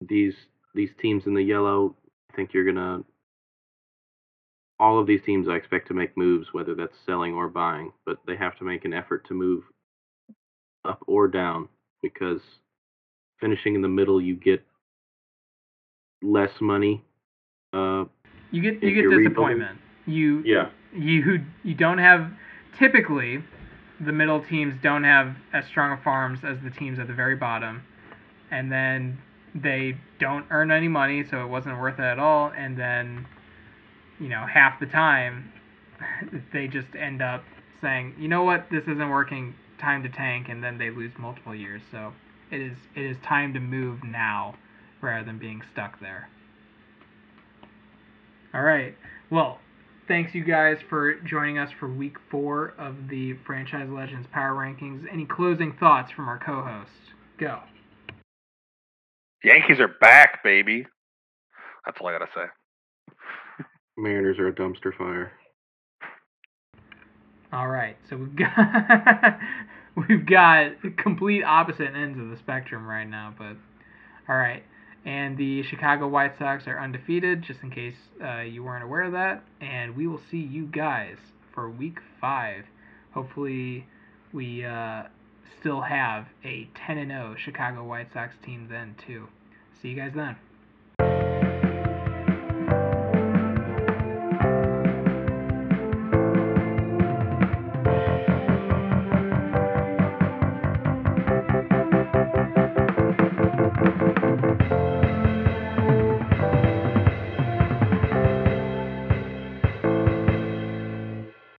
these 0.06 0.34
these 0.74 0.90
teams 1.00 1.26
in 1.26 1.34
the 1.34 1.42
yellow, 1.42 1.96
I 2.30 2.36
think 2.36 2.52
you're 2.52 2.64
gonna. 2.64 3.02
All 4.80 4.98
of 4.98 5.06
these 5.06 5.20
teams, 5.24 5.46
I 5.48 5.52
expect 5.56 5.86
to 5.88 5.94
make 5.94 6.16
moves, 6.16 6.48
whether 6.52 6.74
that's 6.74 6.96
selling 7.04 7.34
or 7.34 7.48
buying, 7.48 7.92
but 8.06 8.18
they 8.26 8.34
have 8.36 8.56
to 8.58 8.64
make 8.64 8.84
an 8.86 8.94
effort 8.94 9.26
to 9.28 9.34
move 9.34 9.62
up 10.86 11.02
or 11.06 11.28
down 11.28 11.68
because 12.02 12.40
finishing 13.40 13.74
in 13.74 13.82
the 13.82 13.88
middle, 13.88 14.20
you 14.22 14.34
get 14.34 14.64
less 16.22 16.50
money. 16.60 17.04
Uh, 17.74 18.04
You 18.50 18.62
get 18.62 18.82
you 18.82 18.94
get 18.94 19.02
you're 19.02 19.10
rebuilding- 19.10 19.24
disappointment. 19.58 19.78
You 20.06 20.42
yeah, 20.46 20.70
you 20.96 21.44
you 21.62 21.74
don't 21.74 21.98
have 21.98 22.32
typically 22.78 23.44
the 24.00 24.12
middle 24.12 24.42
teams 24.42 24.74
don't 24.82 25.04
have 25.04 25.36
as 25.52 25.66
strong 25.66 25.92
of 25.92 26.02
farms 26.02 26.40
as 26.42 26.56
the 26.64 26.70
teams 26.70 26.98
at 26.98 27.06
the 27.06 27.12
very 27.12 27.36
bottom, 27.36 27.82
and 28.50 28.72
then 28.72 29.18
they 29.54 29.98
don't 30.18 30.46
earn 30.50 30.70
any 30.70 30.88
money, 30.88 31.22
so 31.22 31.44
it 31.44 31.48
wasn't 31.48 31.78
worth 31.78 31.98
it 31.98 32.04
at 32.04 32.18
all. 32.18 32.50
And 32.56 32.78
then, 32.78 33.26
you 34.20 34.28
know, 34.28 34.46
half 34.46 34.78
the 34.78 34.86
time, 34.86 35.52
they 36.52 36.68
just 36.68 36.88
end 36.98 37.22
up 37.22 37.42
saying, 37.80 38.14
you 38.18 38.28
know 38.28 38.44
what, 38.44 38.66
this 38.70 38.82
isn't 38.82 39.08
working, 39.08 39.54
time 39.80 40.02
to 40.02 40.08
tank, 40.08 40.48
and 40.48 40.62
then 40.62 40.78
they 40.78 40.90
lose 40.90 41.12
multiple 41.18 41.54
years. 41.54 41.82
So 41.90 42.12
it 42.50 42.60
is 42.60 42.76
it 42.94 43.02
is 43.02 43.16
time 43.26 43.54
to 43.54 43.60
move 43.60 44.04
now, 44.04 44.54
rather 45.00 45.24
than 45.24 45.38
being 45.38 45.62
stuck 45.72 45.98
there. 46.00 46.28
All 48.52 48.62
right. 48.62 48.94
Well, 49.30 49.58
thanks 50.08 50.34
you 50.34 50.44
guys 50.44 50.76
for 50.88 51.14
joining 51.20 51.58
us 51.58 51.70
for 51.78 51.88
week 51.88 52.16
four 52.30 52.74
of 52.78 53.08
the 53.08 53.34
Franchise 53.46 53.88
Legends 53.88 54.28
Power 54.32 54.54
Rankings. 54.54 55.06
Any 55.10 55.24
closing 55.24 55.72
thoughts 55.78 56.10
from 56.12 56.28
our 56.28 56.38
co 56.38 56.62
hosts? 56.62 56.92
Go. 57.38 57.60
Yankees 59.42 59.80
are 59.80 59.94
back, 60.00 60.42
baby. 60.44 60.84
That's 61.86 61.96
all 62.00 62.08
I 62.08 62.12
gotta 62.12 62.28
say. 62.34 62.44
Mariners 64.00 64.38
are 64.38 64.48
a 64.48 64.52
dumpster 64.52 64.96
fire. 64.96 65.32
All 67.52 67.68
right. 67.68 67.96
So 68.08 68.16
we've 68.16 68.36
got 68.36 69.38
we've 70.08 70.26
got 70.26 70.72
complete 70.96 71.42
opposite 71.42 71.94
ends 71.94 72.18
of 72.18 72.30
the 72.30 72.36
spectrum 72.38 72.86
right 72.86 73.08
now, 73.08 73.34
but 73.36 73.56
all 74.28 74.36
right. 74.36 74.62
And 75.04 75.38
the 75.38 75.62
Chicago 75.62 76.08
White 76.08 76.38
Sox 76.38 76.66
are 76.66 76.78
undefeated, 76.78 77.42
just 77.42 77.60
in 77.62 77.70
case 77.70 77.94
uh, 78.22 78.40
you 78.40 78.62
weren't 78.62 78.84
aware 78.84 79.02
of 79.02 79.12
that. 79.12 79.42
And 79.60 79.96
we 79.96 80.06
will 80.06 80.20
see 80.30 80.36
you 80.38 80.66
guys 80.66 81.16
for 81.54 81.70
week 81.70 81.98
five. 82.20 82.64
Hopefully, 83.12 83.86
we 84.32 84.64
uh, 84.64 85.04
still 85.58 85.80
have 85.80 86.26
a 86.44 86.68
10 86.86 86.98
and 86.98 87.10
0 87.10 87.34
Chicago 87.42 87.82
White 87.82 88.08
Sox 88.12 88.34
team 88.44 88.68
then, 88.70 88.94
too. 89.06 89.26
See 89.80 89.88
you 89.88 89.96
guys 89.96 90.12
then. 90.14 90.36